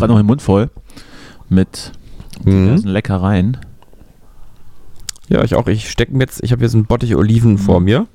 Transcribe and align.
Gerade 0.00 0.12
noch 0.12 0.20
den 0.20 0.26
Mund 0.26 0.42
voll 0.42 0.70
mit 1.48 1.92
Mhm. 2.44 2.64
diversen 2.66 2.88
Leckereien. 2.88 3.56
Ja, 5.28 5.44
ich 5.44 5.54
auch. 5.54 5.66
Ich 5.68 5.88
stecke 5.90 6.12
mir 6.12 6.20
jetzt, 6.24 6.42
ich 6.42 6.50
habe 6.52 6.62
jetzt 6.62 6.74
einen 6.74 6.86
Bottich 6.86 7.14
Oliven 7.14 7.56
vor 7.58 7.80
mir. 7.80 8.06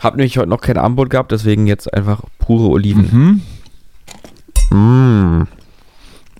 Hab 0.00 0.16
nämlich 0.16 0.38
heute 0.38 0.48
noch 0.48 0.60
kein 0.60 0.78
Abendbrot 0.78 1.10
gehabt, 1.10 1.32
deswegen 1.32 1.66
jetzt 1.66 1.92
einfach 1.92 2.22
pure 2.38 2.68
Oliven. 2.68 3.42
Mhm. 4.70 4.76
Mm. 4.78 5.46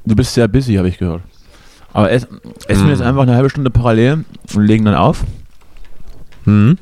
Du 0.06 0.14
bist 0.16 0.32
sehr 0.34 0.48
busy, 0.48 0.74
habe 0.76 0.88
ich 0.88 0.98
gehört. 0.98 1.22
Aber 1.92 2.10
ess, 2.10 2.26
essen 2.68 2.82
Mhm. 2.82 2.86
wir 2.86 2.92
jetzt 2.92 3.02
einfach 3.02 3.22
eine 3.22 3.34
halbe 3.34 3.50
Stunde 3.50 3.70
parallel 3.70 4.24
und 4.54 4.64
legen 4.64 4.84
dann 4.84 4.94
auf. 4.94 5.24
Mhm. 6.44 6.78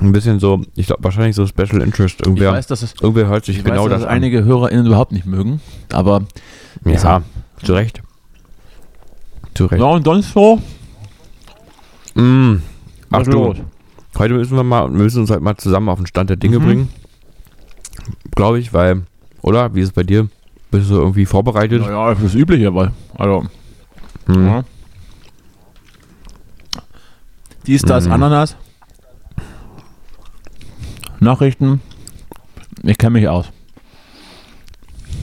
Ein 0.00 0.12
bisschen 0.12 0.38
so, 0.40 0.62
ich 0.76 0.86
glaube 0.86 1.04
wahrscheinlich 1.04 1.34
so 1.36 1.46
Special 1.46 1.82
Interest. 1.82 2.20
Ich 2.20 2.26
Irgendwer, 2.26 2.52
weiß, 2.52 2.66
dass 2.68 2.82
es 2.82 2.94
irgendwer 3.00 3.26
hört 3.26 3.44
sich 3.44 3.58
ich 3.58 3.64
genau 3.64 3.84
weiß, 3.84 3.90
dass 3.90 3.92
das 3.92 4.00
es 4.02 4.06
an. 4.08 4.14
einige 4.16 4.44
HörerInnen 4.44 4.86
überhaupt 4.86 5.12
nicht 5.12 5.26
mögen. 5.26 5.60
Aber 5.92 6.22
Ja, 6.84 7.22
zu 7.62 7.74
Recht. 7.74 8.00
Zu 9.54 9.66
Recht. 9.66 9.80
ja, 9.80 9.86
und 9.88 10.04
sonst 10.04 10.32
so. 10.32 10.60
Mm. 12.14 12.56
Ach 13.10 13.22
du, 13.24 13.54
heute 14.18 14.34
müssen 14.34 14.56
wir 14.56 14.62
mal, 14.62 14.88
wir 14.90 14.98
müssen 15.02 15.20
uns 15.22 15.30
halt 15.30 15.42
mal 15.42 15.56
zusammen 15.56 15.88
auf 15.88 15.98
den 15.98 16.06
Stand 16.06 16.30
der 16.30 16.36
Dinge 16.36 16.58
Mhm. 16.60 16.64
bringen. 16.64 16.88
Glaube 18.34 18.58
ich, 18.60 18.72
weil, 18.72 19.02
oder? 19.42 19.74
Wie 19.74 19.80
ist 19.80 19.88
es 19.88 19.92
bei 19.94 20.02
dir? 20.04 20.28
Bist 20.70 20.90
du 20.90 20.94
irgendwie 20.94 21.26
vorbereitet? 21.26 21.82
Naja, 21.82 22.14
das 22.14 22.34
Übliche, 22.34 22.74
weil. 22.74 22.92
Also, 23.16 23.44
Hm. 24.26 24.46
ja. 24.46 24.64
Dies, 27.66 27.82
das, 27.82 28.06
Mhm. 28.06 28.12
Ananas. 28.12 28.56
Nachrichten. 31.20 31.80
Ich 32.82 32.98
kenne 32.98 33.12
mich 33.12 33.28
aus. 33.28 33.46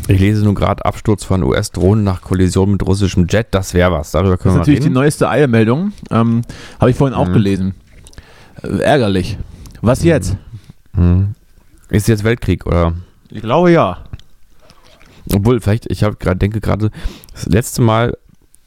Ich 0.08 0.20
lese 0.20 0.44
nun 0.44 0.56
gerade 0.56 0.86
Absturz 0.86 1.24
von 1.24 1.42
US-Drohnen 1.44 2.04
nach 2.04 2.22
Kollision 2.22 2.72
mit 2.72 2.86
russischem 2.86 3.26
Jet. 3.28 3.48
Das 3.52 3.74
wäre 3.74 3.92
was. 3.92 4.12
Darüber 4.12 4.32
Das 4.32 4.40
können 4.40 4.52
ist 4.54 4.56
wir 4.56 4.60
natürlich 4.60 4.80
die 4.82 4.84
reden. 4.86 4.94
neueste 4.94 5.30
Eilmeldung. 5.30 5.94
Ähm, 6.12 6.42
Habe 6.80 6.92
ich 6.92 6.98
vorhin 6.98 7.16
auch 7.16 7.28
Mhm. 7.28 7.34
gelesen. 7.34 7.76
Äh, 8.62 8.78
ärgerlich. 8.82 9.38
Was 9.82 10.04
jetzt? 10.04 10.38
Hm. 10.96 11.34
Ist 11.90 12.08
jetzt 12.08 12.24
Weltkrieg 12.24 12.66
oder? 12.66 12.94
Ich 13.30 13.42
glaube 13.42 13.72
ja. 13.72 14.00
Obwohl, 15.34 15.60
vielleicht, 15.60 15.90
ich 15.92 16.04
habe 16.04 16.16
gerade 16.18 16.38
denke 16.38 16.62
gerade, 16.62 16.92
das 17.34 17.46
letzte 17.48 17.82
Mal, 17.82 18.16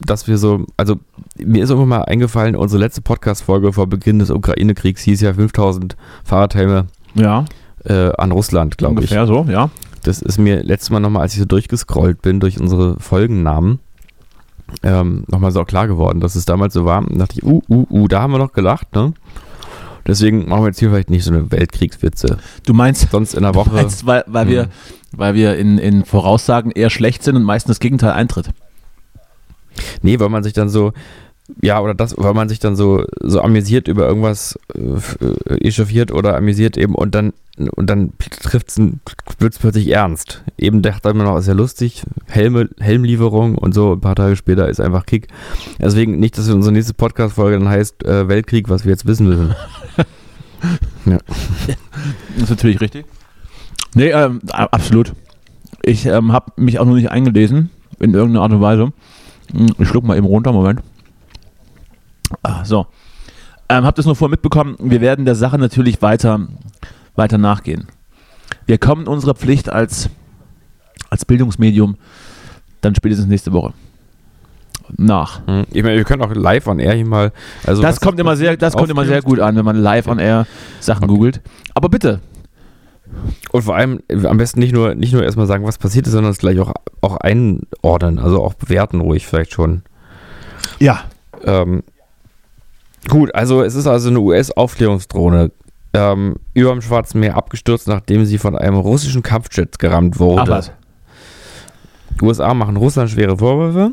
dass 0.00 0.26
wir 0.26 0.38
so, 0.38 0.64
also 0.76 0.96
mir 1.36 1.62
ist 1.62 1.70
irgendwann 1.70 1.88
mal 2.00 2.02
eingefallen, 2.04 2.56
unsere 2.56 2.80
letzte 2.80 3.00
Podcast-Folge 3.00 3.72
vor 3.72 3.86
Beginn 3.86 4.18
des 4.18 4.30
Ukraine-Kriegs 4.30 5.02
hieß 5.02 5.20
ja 5.20 5.34
5000 5.34 5.96
Fahrradhelme 6.24 6.86
Ja, 7.14 7.44
äh, 7.84 8.10
an 8.16 8.32
Russland, 8.32 8.78
glaube 8.78 8.94
ich. 9.04 9.10
ungefähr 9.10 9.26
so, 9.26 9.46
ja. 9.48 9.70
Das 10.04 10.22
ist 10.22 10.38
mir 10.38 10.62
letztes 10.62 10.90
Mal 10.90 11.00
nochmal, 11.00 11.22
als 11.22 11.32
ich 11.34 11.38
so 11.40 11.44
durchgescrollt 11.44 12.22
bin 12.22 12.40
durch 12.40 12.60
unsere 12.60 12.98
Folgennamen, 13.00 13.80
ähm, 14.82 15.24
nochmal 15.28 15.50
so 15.50 15.64
klar 15.64 15.88
geworden, 15.88 16.20
dass 16.20 16.34
es 16.36 16.44
damals 16.44 16.74
so 16.74 16.84
war. 16.84 16.98
Und 16.98 17.18
dachte 17.18 17.34
ich, 17.38 17.42
uh, 17.44 17.62
uh, 17.68 17.86
uh, 17.90 18.08
da 18.08 18.20
haben 18.22 18.32
wir 18.32 18.38
noch 18.38 18.52
gelacht, 18.52 18.94
ne? 18.94 19.12
Deswegen 20.06 20.48
machen 20.48 20.62
wir 20.62 20.68
jetzt 20.68 20.78
hier 20.78 20.88
vielleicht 20.90 21.10
nicht 21.10 21.24
so 21.24 21.32
eine 21.32 21.50
Weltkriegswitze. 21.50 22.38
Du 22.64 22.72
meinst, 22.72 23.10
Sonst 23.10 23.34
in 23.34 23.42
der 23.42 23.54
Woche. 23.54 23.70
meinst 23.70 24.06
weil, 24.06 24.24
weil 24.26 24.46
Mhm. 24.46 24.50
wir, 24.50 24.68
weil 25.12 25.34
wir 25.34 25.56
in, 25.58 25.76
in 25.78 26.04
Voraussagen 26.04 26.70
eher 26.70 26.88
schlecht 26.90 27.22
sind 27.22 27.36
und 27.36 27.42
meistens 27.42 27.76
das 27.76 27.80
Gegenteil 27.80 28.12
eintritt. 28.12 28.50
Nee, 30.02 30.18
weil 30.18 30.28
man 30.30 30.42
sich 30.44 30.52
dann 30.54 30.68
so, 30.70 30.92
ja, 31.62 31.80
oder 31.80 31.94
das, 31.94 32.14
weil 32.18 32.34
man 32.34 32.48
sich 32.48 32.58
dann 32.58 32.76
so, 32.76 33.04
so 33.20 33.40
amüsiert 33.40 33.88
über 33.88 34.06
irgendwas 34.06 34.58
äh, 34.74 35.66
echauffiert 35.66 36.12
oder 36.12 36.36
amüsiert 36.36 36.76
eben 36.76 36.94
und 36.94 37.14
dann 37.14 37.32
und 37.72 37.90
dann 37.90 38.12
trifft 38.18 38.68
es 38.68 38.78
wird 38.78 39.52
es 39.52 39.58
plötzlich 39.58 39.88
ernst. 39.88 40.44
Eben 40.58 40.80
dachte 40.80 41.12
man 41.12 41.26
noch, 41.26 41.36
ist 41.38 41.48
ja 41.48 41.54
lustig, 41.54 42.04
Helme, 42.26 42.68
Helmlieferung 42.78 43.58
und 43.58 43.74
so, 43.74 43.94
ein 43.94 44.00
paar 44.00 44.14
Tage 44.14 44.36
später 44.36 44.68
ist 44.68 44.80
einfach 44.80 45.06
Kick. 45.06 45.26
Deswegen 45.80 46.20
nicht, 46.20 46.38
dass 46.38 46.48
unsere 46.48 46.72
nächste 46.72 46.94
Podcast-Folge 46.94 47.58
dann 47.58 47.68
heißt 47.68 48.04
äh, 48.04 48.28
Weltkrieg, 48.28 48.68
was 48.68 48.84
wir 48.84 48.92
jetzt 48.92 49.06
wissen 49.06 49.26
müssen. 49.28 49.54
Das 51.04 51.22
ist 52.42 52.50
natürlich 52.50 52.80
richtig. 52.80 53.06
Nee, 53.94 54.08
ähm, 54.10 54.40
absolut. 54.50 55.14
Ich 55.82 56.04
ähm, 56.06 56.32
habe 56.32 56.52
mich 56.56 56.78
auch 56.78 56.84
noch 56.84 56.94
nicht 56.94 57.10
eingelesen, 57.10 57.70
in 58.00 58.12
irgendeiner 58.12 58.42
Art 58.42 58.52
und 58.52 58.60
Weise. 58.60 58.92
Hm, 59.52 59.74
Ich 59.78 59.88
schluck 59.88 60.04
mal 60.04 60.16
eben 60.16 60.26
runter, 60.26 60.52
Moment. 60.52 60.82
Ah, 62.42 62.64
so. 62.64 62.86
Ähm, 63.68 63.84
habt 63.84 63.98
ihr 63.98 64.00
es 64.00 64.06
nur 64.06 64.16
vorher 64.16 64.30
mitbekommen? 64.30 64.76
Wir 64.80 65.00
werden 65.00 65.24
der 65.24 65.34
Sache 65.34 65.58
natürlich 65.58 66.00
weiter, 66.02 66.48
weiter 67.16 67.38
nachgehen. 67.38 67.86
Wir 68.66 68.78
kommen 68.78 69.06
unserer 69.06 69.34
Pflicht 69.34 69.68
als, 69.70 70.08
als 71.10 71.24
Bildungsmedium 71.24 71.96
dann 72.80 72.94
spätestens 72.94 73.26
nächste 73.28 73.52
Woche 73.52 73.72
nach. 74.96 75.46
Hm. 75.46 75.66
Ich 75.70 75.82
meine, 75.82 75.96
wir 75.96 76.04
können 76.04 76.22
auch 76.22 76.34
live 76.34 76.66
on 76.66 76.78
air 76.78 76.94
hier 76.94 77.06
mal. 77.06 77.32
Also 77.66 77.82
das 77.82 78.00
kommt 78.00 78.18
immer 78.20 78.36
sehr, 78.36 78.56
das 78.56 78.74
kommt 78.74 78.90
immer 78.90 79.04
sehr 79.04 79.20
gut 79.20 79.38
an, 79.40 79.56
wenn 79.56 79.64
man 79.64 79.76
live 79.76 80.06
on 80.06 80.18
air 80.18 80.46
Sachen 80.80 81.04
Okay. 81.04 81.12
googelt. 81.12 81.40
Aber 81.74 81.88
bitte, 81.90 82.20
Und 83.52 83.62
vor 83.62 83.76
allem 83.76 84.00
äh, 84.08 84.26
am 84.26 84.38
besten 84.38 84.60
nicht 84.60 84.72
nur, 84.72 84.94
nicht 84.94 85.12
nur 85.12 85.22
erstmal 85.24 85.46
sagen, 85.46 85.66
was 85.66 85.76
passiert 85.76 86.06
ist, 86.06 86.12
sondern 86.14 86.32
es 86.32 86.38
gleich 86.38 86.58
auch, 86.60 86.72
auch 87.02 87.16
einordnen, 87.18 88.18
also 88.18 88.42
auch 88.42 88.54
bewerten 88.54 89.00
ruhig 89.00 89.26
vielleicht 89.26 89.52
schon. 89.52 89.82
ja, 90.78 91.00
Ähm, 91.44 91.82
gut, 93.08 93.34
also 93.34 93.62
es 93.62 93.74
ist 93.74 93.86
also 93.86 94.08
eine 94.10 94.20
US-Aufklärungsdrohne 94.20 95.50
ähm, 95.94 96.36
über 96.54 96.72
dem 96.72 96.82
Schwarzen 96.82 97.20
Meer 97.20 97.36
abgestürzt, 97.36 97.88
nachdem 97.88 98.24
sie 98.24 98.38
von 98.38 98.56
einem 98.56 98.76
russischen 98.76 99.22
Kampfjet 99.22 99.78
gerammt 99.78 100.18
wurde. 100.18 100.42
Ach 100.42 100.48
was. 100.48 100.72
Die 102.20 102.24
USA 102.24 102.52
machen 102.54 102.76
Russland 102.76 103.10
schwere 103.10 103.36
Vorwürfe. 103.36 103.92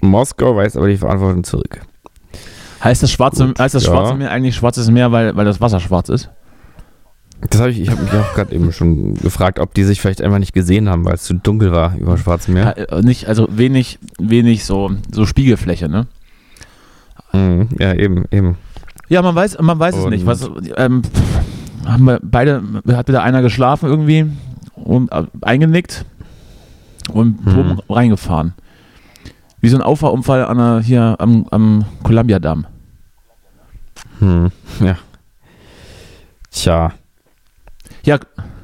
Moskau 0.00 0.56
weist 0.56 0.76
aber 0.76 0.88
die 0.88 0.96
Verantwortung 0.96 1.44
zurück. 1.44 1.80
Heißt 2.82 3.02
das, 3.02 3.10
Schwarze, 3.10 3.48
Gut, 3.48 3.58
heißt 3.58 3.74
das 3.74 3.84
ja. 3.84 3.92
Schwarze 3.92 4.14
Meer 4.14 4.30
eigentlich 4.30 4.54
Schwarzes 4.54 4.90
Meer, 4.90 5.10
weil, 5.10 5.34
weil 5.36 5.44
das 5.44 5.60
Wasser 5.60 5.80
schwarz 5.80 6.08
ist? 6.08 6.30
Das 7.50 7.60
habe 7.60 7.70
ich, 7.70 7.80
ich 7.80 7.90
habe 7.90 8.02
mich 8.02 8.12
auch 8.12 8.34
gerade 8.34 8.54
eben 8.54 8.72
schon 8.72 9.14
gefragt, 9.14 9.60
ob 9.60 9.72
die 9.74 9.84
sich 9.84 10.00
vielleicht 10.00 10.22
einfach 10.22 10.38
nicht 10.38 10.52
gesehen 10.52 10.88
haben, 10.88 11.04
weil 11.04 11.14
es 11.14 11.22
zu 11.22 11.34
dunkel 11.34 11.70
war 11.70 11.96
über 11.96 12.14
dem 12.14 12.18
Schwarzen 12.18 12.54
Meer. 12.54 12.74
Ja, 12.76 12.98
äh, 12.98 13.02
nicht, 13.02 13.28
also 13.28 13.48
wenig, 13.50 13.98
wenig 14.18 14.64
so, 14.64 14.90
so 15.12 15.24
Spiegelfläche, 15.24 15.88
ne? 15.88 16.06
Mhm, 17.38 17.68
ja, 17.78 17.94
eben, 17.94 18.24
eben. 18.30 18.56
Ja, 19.08 19.22
man 19.22 19.34
weiß, 19.34 19.58
man 19.60 19.78
weiß 19.78 19.96
es 19.96 20.06
nicht. 20.06 20.26
Was, 20.26 20.48
ähm, 20.76 21.02
haben 21.86 22.04
wir 22.04 22.20
beide, 22.22 22.62
hat 22.92 23.08
wieder 23.08 23.22
einer 23.22 23.40
geschlafen 23.42 23.88
irgendwie 23.88 24.26
und 24.74 25.10
äh, 25.12 25.24
eingenickt 25.42 26.04
und 27.12 27.38
Hm. 27.46 27.58
oben 27.58 27.78
reingefahren. 27.88 28.52
Wie 29.60 29.68
so 29.68 29.76
ein 29.76 29.82
Auffahrunfall 29.82 30.44
an 30.44 30.58
der, 30.58 30.80
hier 30.80 31.16
am, 31.18 31.46
am 31.50 31.84
Columbia-Damm. 32.02 32.66
Hm, 34.20 34.50
ja. 34.80 34.96
Tja, 36.50 36.92
Ja, 38.04 38.18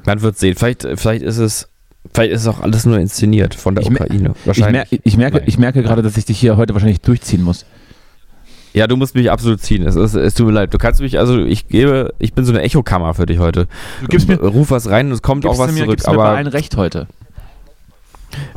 man 0.05 0.21
wird 0.21 0.37
sehen. 0.37 0.55
Vielleicht, 0.55 0.83
vielleicht 0.95 1.23
ist 1.23 1.37
es, 1.37 1.69
vielleicht 2.13 2.33
ist 2.33 2.47
auch 2.47 2.61
alles 2.61 2.85
nur 2.85 2.97
inszeniert 2.99 3.55
von 3.55 3.75
der 3.75 3.83
Ich 3.83 3.91
Ukraine. 3.91 4.33
ich, 4.39 4.47
Wahrscheinlich. 4.47 4.91
mer 4.91 4.99
ich, 5.03 5.17
merke, 5.17 5.37
Nein. 5.37 5.45
ich 5.47 5.57
merke 5.57 5.81
gerade, 5.83 6.01
dass 6.01 6.17
ich 6.17 6.25
dich 6.25 6.39
hier 6.39 6.57
heute 6.57 6.73
wahrscheinlich 6.73 7.01
durchziehen 7.01 7.41
muss. 7.43 7.65
Ja, 8.75 8.87
du 8.87 8.97
musst 8.97 9.15
mich 9.15 9.31
absolut 9.31 9.61
ziehen. 9.61 9.83
Es, 9.87 9.95
ist, 9.95 10.15
es 10.15 10.33
tut 10.33 10.47
mir 10.47 10.51
leid. 10.51 10.73
Du 10.73 10.77
kannst 10.77 10.99
mich, 10.99 11.17
also 11.17 11.39
ich 11.39 11.69
gebe, 11.69 12.13
ich 12.19 12.33
bin 12.33 12.43
so 12.43 12.51
eine 12.51 12.61
Echokammer 12.61 13.13
für 13.13 13.25
dich 13.25 13.39
heute. 13.39 13.67
Du 14.01 14.07
gibst 14.07 14.27
mir, 14.27 14.35
Ruf 14.37 14.69
was 14.69 14.89
rein 14.89 15.07
und 15.07 15.13
es 15.13 15.21
kommt 15.21 15.45
auch 15.45 15.57
was 15.57 15.71
mir, 15.71 15.83
zurück. 15.83 15.91
gibst 15.91 16.07
mir 16.07 16.13
Aber 16.13 16.25
allen 16.25 16.47
recht 16.47 16.75
heute. 16.75 17.07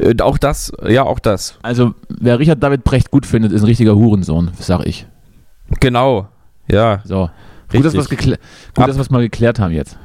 äh, 0.01 0.21
auch 0.21 0.37
das, 0.37 0.73
ja, 0.89 1.05
auch 1.05 1.21
das. 1.21 1.57
Also, 1.63 1.95
wer 2.09 2.41
Richard 2.41 2.61
David 2.61 2.83
Brecht 2.83 3.13
gut 3.13 3.27
findet, 3.27 3.53
ist 3.53 3.63
ein 3.63 3.67
richtiger 3.67 3.95
Hurensohn, 3.95 4.51
sag 4.59 4.87
ich. 4.87 5.07
Genau. 5.79 6.27
Ja, 6.67 7.01
So. 7.05 7.31
Gut, 7.71 7.85
dass, 7.85 7.95
richtig. 7.95 8.27
wir's 8.27 8.39
gut, 8.75 8.89
dass 8.89 8.97
wir 8.97 9.03
es 9.03 9.11
mal 9.11 9.21
geklärt 9.23 9.61
haben 9.61 9.73
jetzt. 9.73 9.97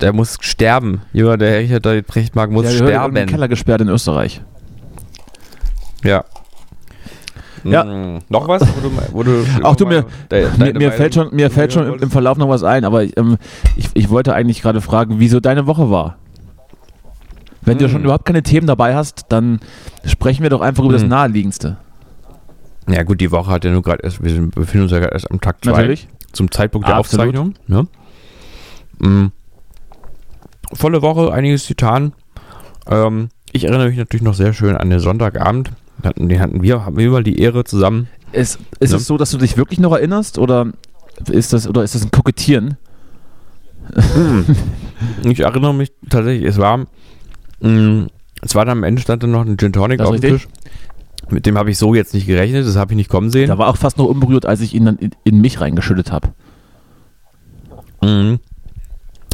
Der 0.00 0.12
muss 0.12 0.36
sterben. 0.40 1.02
Jemand, 1.12 1.42
der 1.42 1.60
Richard 1.60 1.86
David 1.86 2.06
Brecht 2.08 2.34
mag, 2.34 2.50
muss 2.50 2.64
Der 2.64 2.72
sterben. 2.72 3.26
Keller 3.26 3.46
gesperrt 3.46 3.82
in 3.82 3.88
Österreich. 3.88 4.40
Ja. 6.02 6.24
Ja. 7.64 7.84
Mm, 7.84 8.18
noch 8.28 8.48
was? 8.48 8.62
Wo 8.62 8.80
du, 8.88 8.90
wo 9.12 9.22
du 9.22 9.44
Ach 9.62 9.76
du, 9.76 9.86
mir, 9.86 10.04
de- 10.30 10.48
mir, 10.58 10.74
mir 10.74 10.92
fällt 10.92 11.14
schon, 11.14 11.34
mir 11.34 11.50
fällt 11.50 11.72
schon 11.72 12.00
im, 12.00 12.10
Verlauf 12.10 12.36
noch 12.38 12.48
was 12.48 12.64
ein, 12.64 12.84
aber 12.84 13.02
ähm, 13.04 13.36
ich, 13.76 13.88
ich 13.94 14.10
wollte 14.10 14.34
eigentlich 14.34 14.62
gerade 14.62 14.80
fragen, 14.80 15.14
wieso 15.18 15.38
deine 15.40 15.66
Woche 15.66 15.90
war. 15.90 16.16
Wenn 17.60 17.78
du 17.78 17.84
Hm. 17.84 17.90
schon 17.92 18.04
überhaupt 18.04 18.24
keine 18.26 18.42
Themen 18.42 18.66
dabei 18.66 18.94
hast, 18.96 19.26
dann 19.28 19.60
sprechen 20.04 20.42
wir 20.42 20.50
doch 20.50 20.60
einfach 20.60 20.82
über 20.82 20.92
das 20.94 21.02
Hm. 21.02 21.10
Naheliegendste. 21.10 21.76
Ja 22.88 23.04
gut, 23.04 23.20
die 23.20 23.30
Woche 23.30 23.50
hat 23.50 23.64
ja 23.64 23.70
nur 23.70 23.82
gerade 23.82 24.02
erst, 24.02 24.24
wir 24.24 24.32
befinden 24.50 24.82
uns 24.84 24.92
ja 24.92 24.98
gerade 24.98 25.12
erst 25.12 25.30
am 25.30 25.40
Tag 25.40 25.62
2. 25.62 25.70
Natürlich. 25.70 26.08
Zum 26.32 26.50
Zeitpunkt 26.50 26.88
der 26.88 26.96
Absolut. 26.96 27.26
Aufzeichnung. 27.28 27.54
Ne? 27.68 27.86
Mm. 28.98 29.26
Volle 30.72 31.02
Woche, 31.02 31.32
einiges 31.32 31.68
getan. 31.68 32.12
Ähm, 32.88 33.28
ich 33.52 33.64
erinnere 33.64 33.88
mich 33.88 33.98
natürlich 33.98 34.22
noch 34.22 34.34
sehr 34.34 34.52
schön 34.52 34.76
an 34.76 34.90
den 34.90 34.98
Sonntagabend. 34.98 35.70
Den 36.02 36.08
hatten, 36.08 36.28
den 36.28 36.40
hatten 36.40 36.62
wir, 36.62 36.84
haben 36.84 36.96
wir 36.96 37.10
mal 37.10 37.22
die 37.24 37.38
Ehre 37.38 37.64
zusammen. 37.64 38.08
Ist, 38.32 38.58
ist 38.80 38.90
Ne? 38.90 38.96
es 38.96 39.06
so, 39.06 39.16
dass 39.18 39.30
du 39.30 39.38
dich 39.38 39.56
wirklich 39.56 39.78
noch 39.78 39.92
erinnerst 39.92 40.38
oder 40.38 40.72
ist 41.30 41.52
das, 41.52 41.68
oder 41.68 41.82
ist 41.84 41.94
das 41.94 42.02
ein 42.04 42.10
Kokettieren? 42.10 42.76
Ich 45.24 45.40
erinnere 45.40 45.74
mich 45.74 45.90
tatsächlich, 46.08 46.46
es 46.48 46.58
war, 46.58 46.86
mh, 47.60 48.06
es 48.40 48.54
war 48.54 48.64
dann 48.64 48.78
am 48.78 48.84
Ende 48.84 49.02
stand 49.02 49.22
dann 49.24 49.32
noch 49.32 49.44
ein 49.44 49.56
Gin 49.58 49.72
Tonic 49.72 49.98
Das 49.98 50.08
auf 50.08 50.20
dem. 50.20 50.34
Tisch. 50.34 50.48
Mit 51.30 51.44
dem 51.46 51.58
habe 51.58 51.70
ich 51.70 51.78
so 51.78 51.94
jetzt 51.94 52.14
nicht 52.14 52.26
gerechnet, 52.26 52.66
das 52.66 52.76
habe 52.76 52.92
ich 52.92 52.96
nicht 52.96 53.08
kommen 53.10 53.30
sehen. 53.30 53.48
Da 53.48 53.58
war 53.58 53.68
auch 53.68 53.76
fast 53.76 53.98
noch 53.98 54.06
unberührt, 54.06 54.46
als 54.46 54.60
ich 54.60 54.74
ihn 54.74 54.84
dann 54.84 54.96
in, 54.98 55.10
in 55.24 55.40
mich 55.40 55.60
reingeschüttet 55.60 56.12
habe. 56.12 56.28
Mhm. 58.02 58.38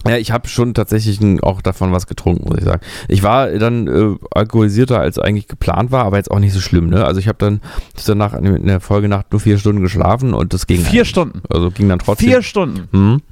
Ja, 0.09 0.17
ich 0.17 0.33
habe 0.33 0.49
schon 0.49 0.75
tatsächlich 0.75 1.21
auch 1.43 1.61
davon 1.61 1.93
was 1.93 2.07
getrunken, 2.07 2.49
muss 2.49 2.59
ich 2.59 2.65
sagen. 2.65 2.81
Ich 3.09 3.23
war 3.23 3.49
dann 3.51 3.87
äh, 3.87 4.17
alkoholisierter, 4.31 5.01
als 5.01 5.19
eigentlich 5.19 5.49
geplant 5.49 5.91
war, 5.91 6.05
aber 6.05 6.17
jetzt 6.17 6.31
auch 6.31 6.39
nicht 6.39 6.53
so 6.53 6.61
schlimm. 6.61 6.89
Ne? 6.89 7.05
Also 7.05 7.21
ich 7.21 7.29
habe 7.29 7.39
dann 7.39 7.61
danach 8.07 8.35
in 8.35 8.67
der 8.67 8.81
Folgenacht 8.81 9.27
nur 9.33 9.41
vier 9.41 9.59
Stunden 9.59 9.83
geschlafen 9.83 10.35
und 10.35 10.55
das 10.55 10.67
ging. 10.67 10.81
Vier. 10.81 11.05
Stunden. 11.05 11.43
Also 11.49 11.71
ging 11.71 11.89
dann 11.89 11.99
trotzdem. 11.99 12.29
Vier 12.29 12.43
Stunden. 12.43 12.89
Mhm. 12.93 13.23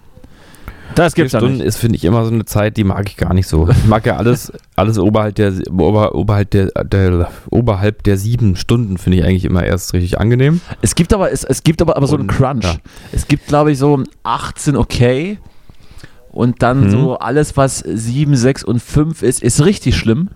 Das 0.94 1.14
Vier 1.14 1.24
gibt's 1.24 1.32
ja 1.32 1.40
Stunden 1.40 1.58
nicht. 1.58 1.66
ist, 1.66 1.76
finde 1.76 1.96
ich, 1.96 2.04
immer 2.04 2.24
so 2.24 2.32
eine 2.32 2.44
Zeit, 2.44 2.76
die 2.76 2.84
mag 2.84 3.08
ich 3.08 3.16
gar 3.16 3.34
nicht 3.34 3.48
so. 3.48 3.68
Ich 3.68 3.84
mag 3.86 4.06
ja 4.06 4.16
alles, 4.16 4.52
alles 4.76 4.98
oberhalb 4.98 5.34
der, 5.34 5.52
ober, 5.70 6.14
oberhalb 6.14 6.50
der, 6.50 6.66
der, 6.84 7.30
oberhalb 7.50 8.02
der 8.04 8.16
sieben 8.16 8.56
Stunden 8.56 8.96
finde 8.96 9.18
ich 9.18 9.24
eigentlich 9.24 9.44
immer 9.44 9.64
erst 9.64 9.92
richtig 9.94 10.18
angenehm. 10.18 10.60
Es 10.82 10.94
gibt 10.94 11.12
aber, 11.12 11.32
es, 11.32 11.44
es 11.44 11.62
gibt 11.64 11.82
aber, 11.82 11.96
aber 11.96 12.06
so 12.06 12.16
einen 12.16 12.28
Crunch. 12.28 12.64
ja. 12.64 12.76
Es 13.12 13.26
gibt, 13.26 13.46
glaube 13.46 13.72
ich, 13.72 13.78
so 13.78 14.02
18 14.22 14.76
okay. 14.76 15.38
Und 16.36 16.62
dann 16.62 16.84
Mhm. 16.84 16.90
so 16.90 17.18
alles, 17.18 17.56
was 17.56 17.78
7, 17.78 18.36
6 18.36 18.62
und 18.62 18.80
5 18.82 19.22
ist, 19.22 19.42
ist 19.42 19.64
richtig 19.64 19.96
schlimm. 19.96 20.28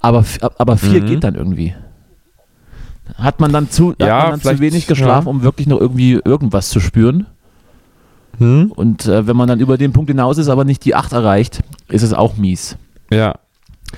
Aber, 0.00 0.24
aber 0.58 0.76
4 0.76 1.02
Mhm. 1.02 1.06
geht 1.06 1.24
dann 1.24 1.34
irgendwie. 1.36 1.74
Hat 3.16 3.40
man 3.40 3.52
dann 3.52 3.70
zu, 3.70 3.94
Ja, 4.00 4.28
man 4.30 4.40
dann 4.40 4.56
zu 4.56 4.60
wenig 4.60 4.86
geschlafen, 4.86 5.26
ja. 5.26 5.30
um 5.30 5.42
wirklich 5.42 5.66
noch 5.66 5.80
irgendwie 5.80 6.20
irgendwas 6.24 6.68
zu 6.70 6.80
spüren. 6.80 7.26
Hm? 8.38 8.72
Und 8.74 9.06
äh, 9.06 9.26
wenn 9.26 9.36
man 9.36 9.48
dann 9.48 9.60
über 9.60 9.76
den 9.76 9.92
Punkt 9.92 10.08
hinaus 10.10 10.38
ist, 10.38 10.48
aber 10.48 10.64
nicht 10.64 10.84
die 10.84 10.94
8 10.94 11.12
erreicht, 11.12 11.60
ist 11.88 12.02
es 12.02 12.12
auch 12.12 12.36
mies. 12.36 12.76
Ja. 13.12 13.34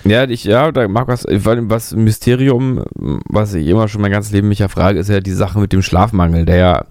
Ja, 0.05 0.25
ich, 0.25 0.45
ja, 0.45 0.73
da 0.73 0.89
mag 0.89 1.07
was, 1.09 1.25
weil 1.29 1.69
was 1.69 1.95
Mysterium, 1.95 2.83
was 3.29 3.53
ich 3.53 3.67
immer 3.67 3.89
schon 3.89 4.01
mein 4.01 4.11
ganzes 4.11 4.33
Leben 4.33 4.49
mich 4.49 4.59
ja 4.61 4.69
frage, 4.69 4.99
ist 4.99 5.09
ja 5.11 5.21
die 5.21 5.33
Sache 5.33 5.59
mit 5.61 5.73
dem 5.73 5.83
Schlafmangel, 5.83 6.47
der 6.47 6.57
ja 6.57 6.85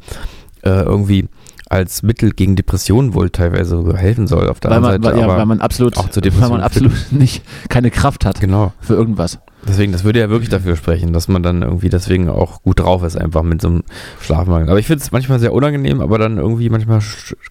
äh, 0.63 0.83
irgendwie 0.83 1.27
als 1.71 2.03
Mittel 2.03 2.31
gegen 2.31 2.55
Depressionen 2.55 3.13
wohl 3.13 3.29
teilweise 3.29 3.77
sogar 3.77 3.97
helfen 3.97 4.27
soll. 4.27 4.49
Auf 4.49 4.59
der 4.59 4.71
Weil 4.71 4.81
man, 4.81 4.93
anderen 4.95 5.03
weil, 5.03 5.11
Seite, 5.11 5.21
ja, 5.21 5.25
aber 5.25 5.37
weil 5.39 5.45
man 5.45 5.61
absolut, 5.61 5.97
auch 5.97 6.09
zur 6.09 6.23
weil 6.23 6.49
man 6.49 6.61
absolut 6.61 6.91
nicht 7.11 7.43
keine 7.69 7.91
Kraft 7.91 8.25
hat 8.25 8.41
genau. 8.41 8.73
für 8.81 8.93
irgendwas. 8.93 9.39
Deswegen, 9.67 9.91
das 9.91 10.03
würde 10.03 10.19
ja 10.19 10.29
wirklich 10.29 10.49
dafür 10.49 10.75
sprechen, 10.75 11.13
dass 11.13 11.27
man 11.27 11.43
dann 11.43 11.61
irgendwie 11.61 11.89
deswegen 11.89 12.29
auch 12.29 12.61
gut 12.63 12.79
drauf 12.79 13.03
ist, 13.03 13.15
einfach 13.15 13.43
mit 13.43 13.61
so 13.61 13.69
einem 13.69 13.83
Schlafmangel. 14.19 14.69
Aber 14.69 14.79
ich 14.79 14.87
finde 14.87 15.03
es 15.03 15.11
manchmal 15.11 15.39
sehr 15.39 15.53
unangenehm, 15.53 16.01
aber 16.01 16.17
dann 16.17 16.37
irgendwie 16.37 16.69
manchmal 16.69 16.99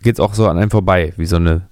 geht 0.03 0.17
es 0.17 0.21
auch 0.21 0.35
so 0.35 0.49
an 0.49 0.59
einem 0.59 0.71
vorbei, 0.71 1.15
wie 1.17 1.27
so 1.27 1.37
eine, 1.37 1.63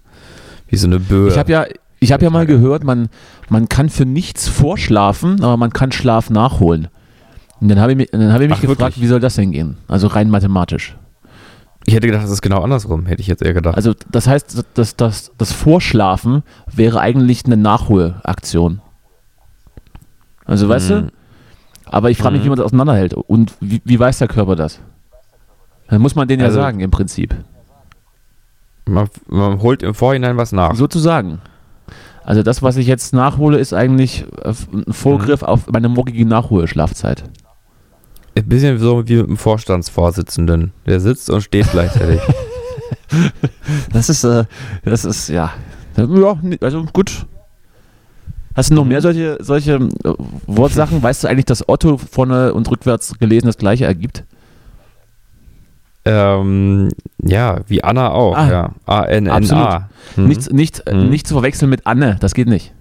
wie 0.69 0.77
so 0.77 0.87
eine 0.87 1.01
Böe. 1.01 1.29
Ich 1.29 1.39
habe 1.39 1.51
ja, 1.51 1.67
ich 2.01 2.13
habe 2.13 2.25
ja 2.25 2.31
mal 2.31 2.47
gehört, 2.47 2.85
man, 2.85 3.09
man 3.49 3.69
kann 3.69 3.89
für 3.89 4.07
nichts 4.07 4.49
vorschlafen, 4.49 5.43
aber 5.43 5.57
man 5.57 5.73
kann 5.73 5.93
Schlaf 5.93 6.31
nachholen. 6.31 6.89
Und 7.61 7.69
dann 7.69 7.81
habe 7.81 7.93
ich 7.93 7.99
mich, 7.99 8.09
dann 8.13 8.33
habe 8.33 8.45
ich 8.45 8.51
mich 8.51 8.59
Ach, 8.59 8.63
gefragt, 8.63 8.81
wirklich? 8.81 9.03
wie 9.03 9.09
soll 9.09 9.21
das 9.21 9.35
denn 9.35 9.51
gehen? 9.51 9.77
Also 9.89 10.07
rein 10.07 10.31
mathematisch. 10.31 10.97
Ich 11.89 11.95
hätte 11.95 12.07
gedacht, 12.07 12.23
das 12.25 12.31
ist 12.31 12.43
genau 12.43 12.63
andersrum, 12.63 13.07
hätte 13.07 13.21
ich 13.21 13.27
jetzt 13.27 13.43
eher 13.43 13.55
gedacht. 13.55 13.77
Also 13.77 13.95
das 14.11 14.27
heißt, 14.27 14.65
das, 14.75 14.97
das, 14.97 15.33
das 15.37 15.53
Vorschlafen 15.53 16.43
wäre 16.73 17.01
eigentlich 17.01 17.45
eine 17.47 17.57
Nachholaktion. 17.57 18.81
Also 20.45 20.69
weißt 20.69 20.91
du? 20.91 20.95
Mhm. 21.03 21.11
Aber 21.87 22.11
ich 22.11 22.19
frage 22.19 22.33
mich, 22.35 22.41
Mhm. 22.43 22.45
wie 22.45 22.49
man 22.51 22.57
das 22.59 22.67
auseinanderhält. 22.67 23.15
Und 23.15 23.55
wie, 23.61 23.81
wie 23.85 23.99
weiß 23.99 24.19
der 24.19 24.29
Körper 24.29 24.57
das? 24.57 24.81
Dann 25.89 26.01
muss 26.03 26.15
man 26.15 26.29
den 26.29 26.41
ja 26.41 26.47
Also- 26.47 26.59
sagen, 26.61 26.81
im 26.81 26.91
Prinzip. 26.91 27.35
Man, 28.87 29.09
man 29.27 29.61
holt 29.61 29.83
im 29.83 29.95
Vorhinein 29.95 30.37
was 30.37 30.53
nach. 30.53 30.75
Sozusagen. 30.75 31.41
Also 32.25 32.43
das, 32.43 32.63
was 32.63 32.77
ich 32.77 32.87
jetzt 32.87 33.15
nachhole, 33.15 33.59
ist 33.59 33.73
eigentlich 33.73 34.25
ein 34.45 34.93
Vorgriff 34.93 35.43
Mhm. 35.43 35.49
auf 35.49 35.67
meine 35.71 35.89
morgige 35.89 36.27
Nachholschlafzeit. 36.27 37.25
Ein 38.39 38.49
bisschen 38.49 38.79
so 38.79 39.07
wie 39.09 39.17
mit 39.17 39.27
dem 39.29 39.37
Vorstandsvorsitzenden. 39.37 40.73
Der 40.87 41.01
sitzt 41.01 41.31
und 41.31 41.41
steht 41.43 41.71
gleichzeitig. 41.71 42.21
Das 43.93 44.09
ist, 44.11 44.23
äh, 44.25 44.45
das 44.85 45.05
ist, 45.05 45.29
ja. 45.29 45.53
Ja, 45.97 46.39
also 46.61 46.85
gut. 46.93 47.27
Hast 48.55 48.71
du 48.71 48.75
noch 48.75 48.85
mehr 48.85 49.01
solche, 49.01 49.39
solche 49.41 49.75
äh, 49.77 50.13
Wortsachen? 50.47 51.03
Weißt 51.03 51.25
du 51.25 51.29
eigentlich, 51.29 51.47
dass 51.47 51.67
Otto 51.69 51.97
vorne 51.97 52.53
und 52.55 52.71
rückwärts 52.71 53.19
gelesen 53.19 53.47
das 53.47 53.57
gleiche 53.57 53.87
ergibt? 53.87 54.25
ähm, 56.05 56.89
ja, 57.23 57.61
wie 57.67 57.83
Anna 57.85 58.11
auch. 58.11 58.37
Ah, 58.37 58.51
ja. 58.51 58.71
A-N-N-A. 58.87 59.89
Mhm. 60.17 60.27
Nicht, 60.27 60.53
nicht, 60.53 60.83
Mhm. 60.91 61.11
nicht 61.11 61.27
zu 61.27 61.35
verwechseln 61.35 61.69
mit 61.71 61.87
Anne, 61.87 62.17
das 62.21 62.35
geht 62.35 62.49
nicht. 62.49 62.73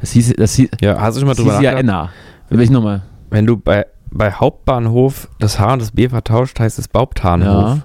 Das 0.00 0.10
hieß, 0.12 0.34
das 0.36 0.54
hieß, 0.54 0.70
Ja, 0.80 1.00
hast 1.00 1.14
du 1.16 1.20
schon 1.20 1.28
mal 1.28 1.34
das 1.34 1.44
drüber 1.44 1.58
hieß 1.58 1.62
ja. 1.64 2.10
Will 2.50 2.60
ich 2.60 2.70
nochmal? 2.70 3.02
Wenn 3.30 3.46
du 3.46 3.56
bei, 3.56 3.86
bei 4.10 4.32
Hauptbahnhof 4.32 5.28
das 5.38 5.58
H 5.58 5.72
und 5.74 5.82
das 5.82 5.90
B 5.92 6.08
vertauscht, 6.08 6.58
heißt 6.60 6.78
es 6.78 6.88
Bauptanhof. 6.88 7.82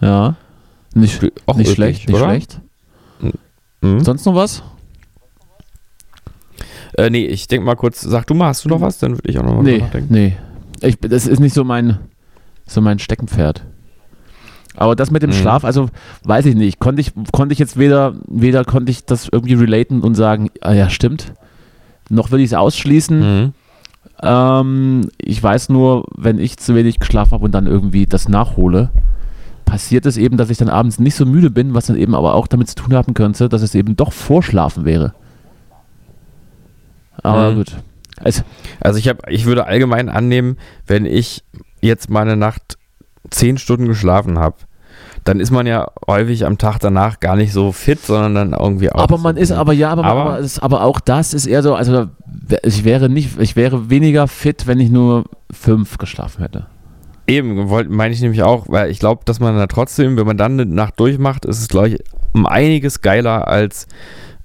Ja. 0.00 0.08
Ja. 0.08 0.36
Nicht, 0.94 1.20
Auch 1.46 1.56
nicht 1.56 1.72
schlecht, 1.72 2.08
nicht 2.08 2.16
oder? 2.16 2.26
schlecht. 2.30 2.60
Mhm. 3.80 4.00
Sonst 4.04 4.24
noch 4.26 4.34
was? 4.34 4.62
Äh, 6.96 7.10
nee, 7.10 7.26
ich 7.26 7.46
denk 7.48 7.64
mal 7.64 7.76
kurz, 7.76 8.00
sag 8.00 8.26
du 8.26 8.34
mal, 8.34 8.48
hast 8.48 8.64
du 8.64 8.68
noch 8.68 8.80
was? 8.80 8.98
Dann 8.98 9.12
würde 9.12 9.28
ich 9.30 9.38
auch 9.38 9.44
noch 9.44 9.54
mal 9.54 9.62
Nee, 9.62 9.78
nachdenken. 9.78 10.12
nee. 10.12 10.36
Ich, 10.80 10.98
das 11.00 11.26
ist 11.26 11.38
nicht 11.40 11.54
so 11.54 11.64
mein, 11.64 11.98
so 12.66 12.80
mein 12.80 12.98
Steckenpferd. 12.98 13.64
Aber 14.76 14.94
das 14.96 15.10
mit 15.10 15.22
dem 15.22 15.30
Mhm. 15.30 15.34
Schlaf, 15.34 15.64
also 15.64 15.88
weiß 16.24 16.46
ich 16.46 16.54
nicht, 16.54 16.78
konnte 16.78 17.00
ich, 17.00 17.12
konnte 17.32 17.52
ich 17.52 17.58
jetzt 17.58 17.76
weder, 17.78 18.14
weder 18.28 18.64
konnte 18.64 18.90
ich 18.90 19.04
das 19.04 19.28
irgendwie 19.30 19.54
relaten 19.54 20.00
und 20.02 20.14
sagen, 20.14 20.50
ah 20.60 20.72
ja, 20.72 20.88
stimmt, 20.88 21.32
noch 22.10 22.30
will 22.30 22.40
ich 22.40 22.46
es 22.46 22.54
ausschließen. 22.54 23.18
Mhm. 23.42 23.52
Ähm, 24.22 25.08
ich 25.18 25.42
weiß 25.42 25.68
nur, 25.68 26.04
wenn 26.16 26.38
ich 26.38 26.56
zu 26.58 26.74
wenig 26.74 26.98
geschlafen 26.98 27.32
habe 27.32 27.44
und 27.44 27.52
dann 27.52 27.66
irgendwie 27.66 28.06
das 28.06 28.28
nachhole, 28.28 28.90
passiert 29.64 30.06
es 30.06 30.16
eben, 30.16 30.36
dass 30.36 30.50
ich 30.50 30.56
dann 30.58 30.68
abends 30.70 30.98
nicht 30.98 31.14
so 31.14 31.26
müde 31.26 31.50
bin, 31.50 31.74
was 31.74 31.86
dann 31.86 31.96
eben 31.96 32.14
aber 32.14 32.34
auch 32.34 32.46
damit 32.46 32.68
zu 32.68 32.74
tun 32.74 32.94
haben 32.94 33.14
könnte, 33.14 33.48
dass 33.48 33.62
es 33.62 33.74
eben 33.74 33.96
doch 33.96 34.12
Vorschlafen 34.12 34.84
wäre. 34.84 35.14
Aber 37.22 37.50
Mhm. 37.52 37.56
gut. 37.56 37.76
Also, 38.20 38.42
Also 38.80 38.98
ich, 38.98 39.08
hab, 39.08 39.28
ich 39.30 39.44
würde 39.44 39.66
allgemein 39.66 40.08
annehmen, 40.08 40.56
wenn 40.86 41.04
ich 41.06 41.44
jetzt 41.80 42.10
mal 42.10 42.22
eine 42.22 42.36
Nacht 42.36 42.78
zehn 43.30 43.58
Stunden 43.58 43.86
geschlafen 43.86 44.38
habe, 44.38 44.56
dann 45.28 45.40
ist 45.40 45.50
man 45.50 45.66
ja 45.66 45.86
häufig 46.06 46.46
am 46.46 46.56
Tag 46.56 46.78
danach 46.78 47.20
gar 47.20 47.36
nicht 47.36 47.52
so 47.52 47.70
fit, 47.70 48.00
sondern 48.04 48.34
dann 48.34 48.52
irgendwie 48.58 48.90
auch. 48.90 49.02
aber 49.02 49.18
man 49.18 49.36
so, 49.36 49.42
ist, 49.42 49.52
aber 49.52 49.74
ja, 49.74 49.90
aber, 49.90 50.04
Aber- 50.04 50.20
aber, 50.22 50.38
es, 50.40 50.58
aber 50.58 50.82
auch 50.84 51.00
das 51.00 51.34
ist 51.34 51.44
eher 51.44 51.62
so, 51.62 51.74
also 51.74 52.06
ich 52.62 52.84
wäre 52.84 53.10
nicht, 53.10 53.38
ich 53.38 53.54
wäre 53.54 53.90
weniger 53.90 54.26
fit, 54.26 54.66
wenn 54.66 54.80
ich 54.80 54.88
nur 54.90 55.24
fünf 55.52 55.98
geschlafen 55.98 56.40
hätte. 56.40 56.66
Eben, 57.26 57.68
meine 57.94 58.14
ich 58.14 58.22
nämlich 58.22 58.42
auch, 58.42 58.64
weil 58.70 58.90
ich 58.90 59.00
glaube, 59.00 59.20
dass 59.26 59.38
man 59.38 59.54
da 59.54 59.66
trotzdem, 59.66 60.16
wenn 60.16 60.26
man 60.26 60.38
dann 60.38 60.52
eine 60.52 60.64
Nacht 60.64 60.98
durchmacht, 60.98 61.44
ist 61.44 61.60
es, 61.60 61.68
glaube 61.68 61.88
ich, 61.90 61.98
um 62.32 62.46
einiges 62.46 63.02
geiler, 63.02 63.46
als, 63.48 63.86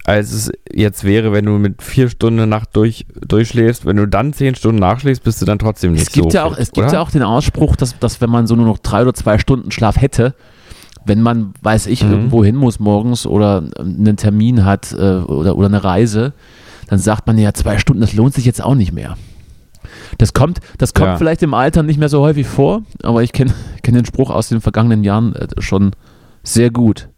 als 0.04 0.34
es 0.34 0.52
jetzt 0.70 1.06
wäre, 1.06 1.32
wenn 1.32 1.46
du 1.46 1.52
mit 1.52 1.82
vier 1.82 2.10
Stunden 2.10 2.50
Nacht 2.50 2.76
durch, 2.76 3.06
durchschläfst. 3.26 3.86
Wenn 3.86 3.96
du 3.96 4.06
dann 4.06 4.34
zehn 4.34 4.54
Stunden 4.56 4.80
nachschläfst, 4.82 5.24
bist 5.24 5.42
du 5.42 5.46
dann 5.46 5.60
trotzdem 5.60 5.94
nicht 5.94 6.02
Es 6.08 6.12
gibt 6.12 6.34
so 6.34 6.38
ja 6.38 6.44
auch, 6.44 6.56
fit, 6.56 6.60
es 6.60 6.72
gibt 6.74 6.88
oder? 6.88 6.94
ja 6.96 7.02
auch 7.02 7.12
den 7.12 7.24
Ausspruch, 7.24 7.78
dass, 7.78 7.98
dass 8.00 8.20
wenn 8.20 8.30
man 8.30 8.48
so 8.48 8.56
nur 8.58 8.66
noch 8.66 8.80
drei 8.80 9.04
oder 9.04 9.14
zwei 9.14 9.38
Stunden 9.40 9.72
Schlaf 9.72 9.96
hätte, 10.02 10.36
wenn 11.06 11.22
man, 11.22 11.54
weiß 11.62 11.88
ich, 11.88 12.04
Mhm. 12.04 12.12
irgendwo 12.12 12.44
hin 12.44 12.56
muss 12.56 12.80
morgens 12.80 13.26
oder 13.26 13.64
einen 13.80 14.18
Termin 14.18 14.66
hat 14.66 14.92
äh, 14.94 14.96
oder, 15.20 15.56
oder 15.58 15.68
eine 15.68 15.84
Reise, 15.84 16.34
dann 16.88 17.00
sagt 17.00 17.28
man 17.28 17.38
ja, 17.38 17.54
zwei 17.54 17.78
Stunden, 17.78 18.02
das 18.02 18.14
lohnt 18.14 18.34
sich 18.34 18.46
jetzt 18.46 18.64
auch 18.64 18.76
nicht 18.76 18.92
mehr. 18.94 19.18
Das 20.18 20.34
kommt, 20.34 20.60
das 20.78 20.94
kommt 20.94 21.08
Ja. 21.08 21.18
vielleicht 21.18 21.44
im 21.44 21.54
Alter 21.54 21.84
nicht 21.84 22.00
mehr 22.00 22.10
so 22.10 22.22
häufig 22.22 22.48
vor, 22.48 22.84
aber 23.04 23.24
ich 23.24 23.32
kenne 23.34 23.54
kenn 23.84 23.96
den 23.96 24.06
Spruch 24.06 24.30
aus 24.30 24.50
den 24.50 24.62
vergangenen 24.62 25.04
Jahren 25.04 25.36
äh, 25.36 25.48
schon 25.60 25.92
sehr 26.44 26.70
gut. 26.72 27.10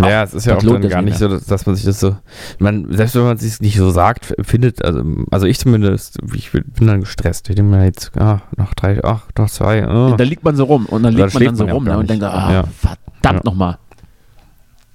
Ja, 0.00 0.22
es 0.24 0.34
ist 0.34 0.44
ja 0.46 0.56
auch 0.56 0.62
dann 0.62 0.80
gar 0.88 1.02
nicht 1.02 1.10
nicht 1.12 1.18
so, 1.18 1.28
dass, 1.28 1.66
man 1.66 1.76
sich 1.76 1.84
das 1.84 2.00
so, 2.00 2.16
man, 2.58 2.86
selbst 2.92 3.14
wenn 3.14 3.22
man 3.24 3.36
sich 3.38 3.60
nicht 3.60 3.76
so 3.76 3.90
sagt, 3.90 4.34
findet, 4.42 4.84
also, 4.84 5.02
also 5.30 5.46
ich 5.46 5.58
zumindest, 5.58 6.18
ich 6.34 6.50
bin 6.52 6.86
dann 6.86 7.00
gestresst. 7.00 7.48
Ich 7.48 7.56
denke 7.56 7.70
mir 7.70 7.84
jetzt, 7.84 8.10
ah, 8.18 8.40
noch 8.56 8.74
drei, 8.74 9.02
ach, 9.04 9.22
noch 9.38 9.48
zwei, 9.50 9.86
oh. 9.88 10.14
Da 10.16 10.24
liegt 10.24 10.44
man 10.44 10.56
so 10.56 10.64
rum 10.64 10.86
und 10.86 11.02
dann 11.02 11.14
Da 11.16 11.24
liegt 11.24 11.34
man 11.34 11.44
dann 11.44 11.56
so 11.56 11.64
man 11.64 11.72
rum 11.74 11.84
ne, 11.84 11.98
und 11.98 12.10
denkt, 12.10 12.24
ah, 12.24 12.52
Ja. 12.52 12.64
verdammt 12.64 13.44
Ja. 13.44 13.50
nochmal. 13.50 13.78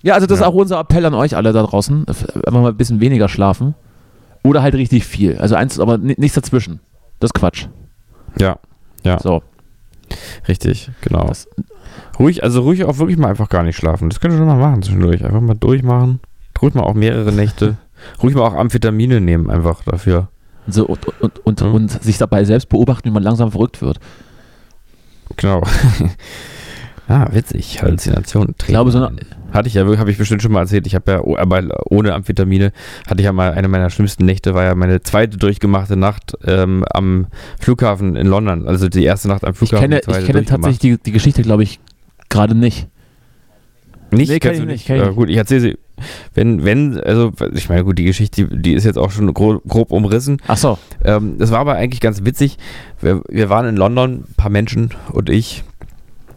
Ja, 0.02 0.14
also 0.14 0.28
das 0.28 0.38
ist 0.38 0.42
Ja. 0.42 0.48
auch 0.48 0.54
unser 0.54 0.80
Appell 0.80 1.06
an 1.06 1.14
euch 1.14 1.36
alle 1.36 1.52
da 1.54 1.62
draußen. 1.64 2.06
Einfach 2.08 2.52
mal 2.52 2.70
ein 2.72 2.78
bisschen 2.78 3.00
weniger 3.02 3.28
schlafen. 3.30 3.76
Oder 4.44 4.62
halt 4.62 4.76
richtig 4.76 5.06
viel. 5.06 5.38
Also 5.38 5.56
eins, 5.56 5.80
aber 5.80 5.98
ni- 5.98 6.16
nichts 6.18 6.36
dazwischen. 6.36 6.80
Das 7.20 7.30
ist 7.30 7.34
Quatsch. 7.34 7.68
Ja, 8.40 8.58
ja, 9.04 9.20
So. 9.20 9.44
Richtig, 10.48 10.92
genau. 11.02 11.28
Das, 11.28 11.48
Ruhig, 12.20 12.44
also 12.44 12.62
ruhig 12.62 12.84
auch 12.86 12.98
wirklich 12.98 13.18
mal 13.18 13.30
einfach 13.30 13.50
gar 13.50 13.64
nicht 13.64 13.76
schlafen. 13.78 14.10
Das 14.10 14.20
könnt 14.20 14.34
ihr 14.34 14.38
schon 14.38 14.48
mal 14.48 14.58
machen 14.58 14.82
zwischendurch. 14.82 15.24
Einfach 15.24 15.42
mal 15.42 15.54
durchmachen. 15.56 16.20
Ruhig 16.62 16.74
mal 16.74 16.84
auch 16.84 16.94
mehrere 16.94 17.32
Nächte. 17.32 17.78
Ruhig 18.24 18.36
mal 18.36 18.42
auch 18.44 18.54
Amphetamine 18.56 19.22
nehmen 19.22 19.50
einfach 19.50 19.84
dafür. 19.84 20.28
so 20.68 20.86
und, 20.86 21.08
und, 21.22 21.40
und, 21.46 21.62
Ja. 21.62 21.68
und 21.68 22.04
sich 22.04 22.18
dabei 22.18 22.44
selbst 22.44 22.70
beobachten, 22.70 23.10
wie 23.10 23.14
man 23.14 23.24
langsam 23.24 23.52
verrückt 23.52 23.82
wird. 23.82 24.00
Genau. 25.38 25.64
ah, 27.10 27.28
witzig. 27.32 27.82
Halluzinationen. 27.82 28.56
Ich 28.60 28.68
glaube, 28.68 28.92
so 28.92 29.04
eine, 29.04 29.18
Hatte 29.52 29.68
ich 29.68 29.74
ja, 29.74 29.86
habe 29.86 30.12
ich 30.12 30.18
bestimmt 30.18 30.42
schon 30.42 30.52
mal 30.52 30.62
erzählt. 30.62 30.88
Ich 30.88 30.96
habe 30.96 31.12
ja, 31.12 31.22
oh, 31.22 31.36
aber 31.38 31.64
ohne 31.90 32.14
Amphetamine 32.14 32.72
hatte 33.08 33.22
ich 33.22 33.26
ja 33.26 33.34
mal 33.34 33.52
eine 33.54 33.68
meiner 33.68 33.90
schlimmsten 33.90 34.26
Nächte, 34.26 34.54
war 34.54 34.64
ja 34.64 34.76
meine 34.76 35.02
zweite 35.02 35.38
durchgemachte 35.38 35.98
Nacht 35.98 36.38
ähm, 36.46 36.86
am 36.94 37.28
Flughafen 37.60 38.16
in 38.16 38.28
London. 38.28 38.68
Also 38.68 38.88
die 38.88 39.04
erste 39.04 39.28
Nacht 39.28 39.44
am 39.44 39.52
ich 39.52 39.58
Flughafen. 39.58 39.90
kenne, 39.90 39.96
die 39.98 40.06
zweite 40.06 40.20
ich 40.20 40.26
kenne 40.28 40.46
tatsächlich 40.46 40.80
die, 40.80 40.98
die 40.98 41.12
Geschichte, 41.12 41.42
glaube 41.42 41.64
ich, 41.64 41.80
gerade 42.30 42.56
nicht. 42.56 42.88
Nicht, 44.12 44.30
Nee, 44.30 44.40
kennst 44.40 44.62
ich 44.62 44.66
nicht, 44.66 44.86
kenn 44.88 44.98
ich 44.98 45.08
Äh, 45.08 45.14
gut, 45.14 45.30
ich 45.30 45.38
erzähle 45.38 45.62
sie. 45.62 45.78
Wenn, 46.34 46.64
wenn, 46.64 47.00
also 47.00 47.32
ich 47.54 47.70
meine, 47.70 47.84
gut, 47.84 47.98
die 48.00 48.06
Geschichte, 48.06 48.48
die, 48.48 48.62
die 48.62 48.74
ist 48.74 48.86
jetzt 48.86 48.98
auch 48.98 49.12
schon 49.12 49.34
grob, 49.34 49.62
grob 49.68 49.92
umrissen. 49.92 50.42
Ach 50.48 50.58
so. 50.58 50.78
Ähm, 51.04 51.36
das 51.38 51.52
war 51.52 51.60
aber 51.60 51.74
eigentlich 51.74 52.00
ganz 52.00 52.24
witzig. 52.24 52.58
Wir, 53.02 53.22
wir 53.28 53.50
waren 53.50 53.68
in 53.68 53.76
London, 53.76 54.26
ein 54.30 54.34
paar 54.36 54.50
Menschen 54.50 54.92
und 55.12 55.30
ich. 55.30 55.64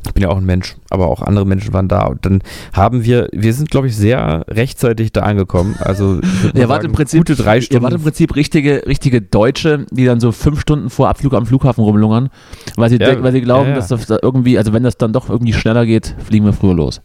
Ich 0.07 0.15
bin 0.15 0.23
ja 0.23 0.31
auch 0.31 0.37
ein 0.37 0.45
Mensch, 0.45 0.75
aber 0.91 1.07
auch 1.09 1.23
andere 1.23 1.47
Menschen 1.47 1.73
waren 1.73 1.87
da. 1.87 2.07
Und 2.07 2.27
dann 2.27 2.43
haben 2.73 3.05
wir, 3.05 3.29
wir 3.33 3.55
sind, 3.55 3.71
glaube 3.71 3.87
ich, 3.87 3.97
sehr 3.97 4.45
rechtzeitig 4.49 5.13
da 5.13 5.23
angekommen. 5.23 5.77
Also, 5.79 6.21
Ihr 6.55 6.69
wart, 6.69 6.85
im 6.85 6.93
Prinzip, 6.93 7.21
gute 7.21 7.37
drei 7.37 7.57
ihr 7.57 7.63
Stunden. 7.63 7.85
wart 7.85 7.95
im 7.95 8.03
Prinzip 8.03 8.35
richtige, 8.35 8.85
richtige 8.87 9.23
Deutsche, 9.23 9.87
die 9.91 10.05
dann 10.05 10.19
so 10.19 10.33
fünf 10.33 10.61
Stunden 10.61 10.91
vor 10.91 11.09
Abflug 11.09 11.35
am 11.35 11.47
Flughafen 11.47 11.85
rumlungern, 11.85 12.31
weil 12.77 12.91
sie, 12.91 12.97
Ja, 12.97 13.23
weil 13.23 13.33
sie 13.33 13.43
glauben, 13.43 13.67
ja, 13.67 13.71
ja. 13.71 13.77
dass 13.77 13.89
das 13.89 14.07
da 14.07 14.19
irgendwie, 14.21 14.59
also 14.59 14.73
wenn 14.73 14.83
das 14.83 14.97
dann 14.99 15.13
doch 15.13 15.31
irgendwie 15.31 15.53
schneller 15.53 15.87
geht, 15.87 16.15
fliegen 16.19 16.45
wir 16.47 16.53
früher 16.53 16.75
los. 16.75 17.01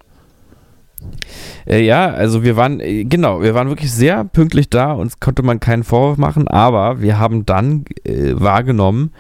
Äh, 1.68 1.84
ja, 1.84 2.08
also 2.08 2.44
wir 2.44 2.56
waren, 2.56 2.80
äh, 2.80 3.04
genau, 3.04 3.42
wir 3.42 3.54
waren 3.54 3.70
wirklich 3.70 3.92
sehr 3.92 4.24
pünktlich 4.24 4.70
da, 4.70 4.94
uns 4.94 5.20
konnte 5.20 5.44
man 5.44 5.60
keinen 5.60 5.84
Vorwurf 5.84 6.18
machen, 6.18 6.48
aber 6.48 7.01
wir 7.01 7.20
haben 7.20 7.46
dann 7.46 7.86
äh, 8.04 8.34
wahrgenommen, 8.36 9.12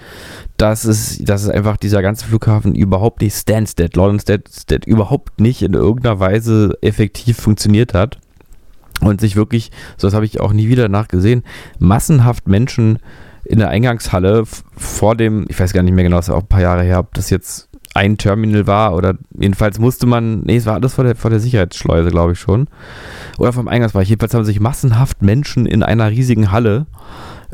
dass 0.57 0.85
es, 0.85 1.19
dass 1.19 1.43
es 1.43 1.49
einfach 1.49 1.77
dieser 1.77 2.01
ganze 2.01 2.25
Flughafen 2.25 2.73
überhaupt 2.73 3.21
nicht 3.21 3.35
Stansted, 3.35 3.95
London 3.95 4.41
überhaupt 4.85 5.39
nicht 5.39 5.61
in 5.61 5.73
irgendeiner 5.73 6.19
Weise 6.19 6.77
effektiv 6.81 7.37
funktioniert 7.37 7.93
hat 7.93 8.17
und 9.01 9.21
sich 9.21 9.35
wirklich, 9.35 9.71
so 9.97 10.07
das 10.07 10.15
habe 10.15 10.25
ich 10.25 10.39
auch 10.39 10.53
nie 10.53 10.67
wieder 10.67 10.89
nachgesehen, 10.89 11.43
massenhaft 11.79 12.47
Menschen 12.47 12.99
in 13.45 13.59
der 13.59 13.69
Eingangshalle 13.69 14.43
vor 14.75 15.15
dem, 15.15 15.45
ich 15.47 15.59
weiß 15.59 15.73
gar 15.73 15.83
nicht 15.83 15.93
mehr 15.93 16.03
genau, 16.03 16.17
das 16.17 16.27
ist 16.27 16.33
auch 16.33 16.41
ein 16.41 16.47
paar 16.47 16.61
Jahre 16.61 16.83
her, 16.83 16.99
ob 16.99 17.13
das 17.13 17.29
jetzt 17.29 17.69
ein 17.93 18.17
Terminal 18.17 18.67
war 18.67 18.93
oder 18.93 19.15
jedenfalls 19.39 19.79
musste 19.79 20.05
man, 20.05 20.41
nee, 20.41 20.57
es 20.57 20.65
war 20.65 20.75
alles 20.75 20.93
vor 20.95 21.03
der, 21.03 21.15
vor 21.15 21.31
der 21.31 21.39
Sicherheitsschleuse, 21.39 22.09
glaube 22.09 22.33
ich 22.33 22.39
schon. 22.39 22.67
Oder 23.39 23.53
vom 23.53 23.67
Eingangsbereich. 23.67 24.09
Jedenfalls 24.09 24.35
haben 24.35 24.45
sich 24.45 24.59
massenhaft 24.59 25.23
Menschen 25.23 25.65
in 25.65 25.81
einer 25.81 26.11
riesigen 26.11 26.51
Halle 26.51 26.85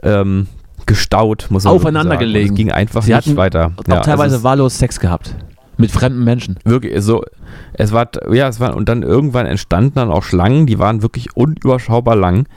ähm, 0.01 0.47
gestaut, 0.85 1.47
muss 1.49 1.63
man 1.63 1.73
Aufeinander 1.73 2.13
sagen. 2.13 2.25
Gelegen. 2.25 2.49
Es 2.49 2.55
ging 2.55 2.71
einfach 2.71 3.03
Sie 3.03 3.13
nicht 3.13 3.35
weiter. 3.35 3.71
Auch 3.77 3.87
Ja, 3.87 3.99
teilweise 4.01 4.43
wahllos 4.43 4.77
Sex 4.77 4.99
gehabt. 4.99 5.35
Mit 5.77 5.91
fremden 5.91 6.23
Menschen. 6.23 6.57
Wirklich, 6.65 7.01
so, 7.03 7.23
es 7.73 7.91
war, 7.91 8.09
ja, 8.31 8.47
es 8.47 8.59
war, 8.59 8.75
und 8.75 8.89
dann 8.89 9.01
irgendwann 9.01 9.45
entstanden 9.45 9.95
dann 9.95 10.11
auch 10.11 10.23
Schlangen, 10.23 10.67
die 10.67 10.77
waren 10.77 11.01
wirklich 11.01 11.35
unüberschaubar 11.35 12.15
lang. 12.15 12.47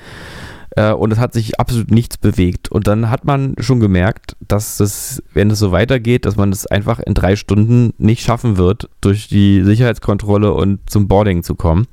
Äh, 0.76 0.92
und 0.92 1.10
es 1.12 1.18
hat 1.18 1.32
sich 1.32 1.58
absolut 1.58 1.90
nichts 1.90 2.18
bewegt. 2.18 2.70
Und 2.70 2.86
dann 2.86 3.10
hat 3.10 3.24
man 3.24 3.54
schon 3.58 3.80
gemerkt, 3.80 4.36
dass 4.46 4.76
das, 4.76 5.22
wenn 5.32 5.50
es 5.50 5.58
so 5.58 5.72
weitergeht, 5.72 6.26
dass 6.26 6.36
man 6.36 6.52
es 6.52 6.66
einfach 6.66 7.00
in 7.00 7.14
drei 7.14 7.36
Stunden 7.36 7.94
nicht 7.98 8.22
schaffen 8.22 8.58
wird, 8.58 8.88
durch 9.00 9.28
die 9.28 9.64
Sicherheitskontrolle 9.64 10.52
und 10.52 10.78
zum 10.88 11.08
Boarding 11.08 11.42
zu 11.42 11.54
kommen. 11.54 11.86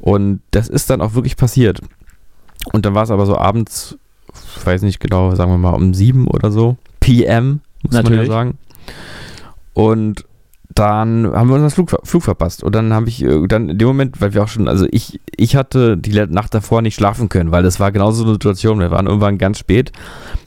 Und 0.00 0.40
das 0.50 0.68
ist 0.68 0.90
dann 0.90 1.00
auch 1.00 1.14
wirklich 1.14 1.36
passiert. 1.36 1.80
Und 2.72 2.84
dann 2.84 2.94
war 2.94 3.04
es 3.04 3.10
aber 3.10 3.26
so 3.26 3.38
abends, 3.38 3.96
weiß 4.66 4.82
nicht 4.82 5.00
genau, 5.00 5.34
sagen 5.34 5.50
wir 5.50 5.58
mal 5.58 5.74
um 5.74 5.94
sieben 5.94 6.26
oder 6.28 6.50
so, 6.50 6.76
PM, 7.00 7.60
muss 7.82 7.92
man 7.92 8.02
Natürlich. 8.04 8.28
ja 8.28 8.34
sagen. 8.34 8.58
Und 9.74 10.24
dann 10.74 11.32
haben 11.32 11.48
wir 11.48 11.54
unseren 11.54 11.70
Flug, 11.70 11.96
Flug 12.04 12.22
verpasst. 12.22 12.62
Und 12.62 12.74
dann 12.74 12.92
habe 12.92 13.08
ich 13.08 13.24
äh, 13.24 13.46
dann 13.46 13.70
in 13.70 13.78
dem 13.78 13.88
Moment, 13.88 14.20
weil 14.20 14.34
wir 14.34 14.42
auch 14.42 14.48
schon, 14.48 14.68
also 14.68 14.86
ich, 14.90 15.20
ich 15.36 15.56
hatte 15.56 15.96
die 15.96 16.12
Nacht 16.12 16.54
davor 16.54 16.82
nicht 16.82 16.94
schlafen 16.94 17.28
können, 17.28 17.50
weil 17.50 17.62
das 17.62 17.80
war 17.80 17.92
genauso 17.92 18.24
eine 18.24 18.34
Situation. 18.34 18.80
Wir 18.80 18.90
waren 18.90 19.06
irgendwann 19.06 19.38
ganz 19.38 19.58
spät. 19.58 19.92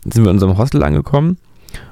Dann 0.03 0.11
sind 0.11 0.23
wir 0.23 0.29
in 0.29 0.35
unserem 0.35 0.57
Hostel 0.57 0.83
angekommen. 0.83 1.37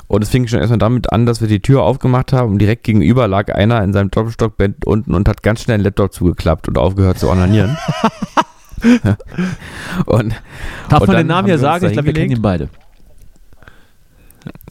Und 0.08 0.24
es 0.24 0.30
fing 0.30 0.48
schon 0.48 0.60
erstmal 0.60 0.80
damit 0.80 1.12
an, 1.12 1.26
dass 1.26 1.42
wir 1.42 1.48
die 1.48 1.60
Tür 1.60 1.84
aufgemacht 1.84 2.32
haben 2.32 2.54
und 2.54 2.60
direkt 2.60 2.84
gegenüber 2.84 3.28
lag 3.28 3.54
einer 3.54 3.84
in 3.84 3.92
seinem 3.92 4.10
Doppelstockbett 4.10 4.86
unten 4.86 5.14
und 5.14 5.28
hat 5.28 5.44
ganz 5.44 5.62
schnell 5.62 5.80
den 5.80 5.84
Laptop 5.84 6.14
zugeklappt 6.14 6.70
und 6.70 6.78
aufgehört 6.78 7.20
zu 7.20 7.30
onanieren. 7.30 7.78
und 10.06 10.36
Darf 10.90 11.02
Und 11.02 11.08
man 11.08 11.18
den 11.18 11.28
Namen 11.28 11.52
uns 11.52 11.62
sagen? 11.62 11.86
Ich 11.86 11.94
glaube, 11.94 12.08
wir 12.08 12.14
kennen 12.14 12.32
ihn 12.32 12.42
beide. 12.42 12.70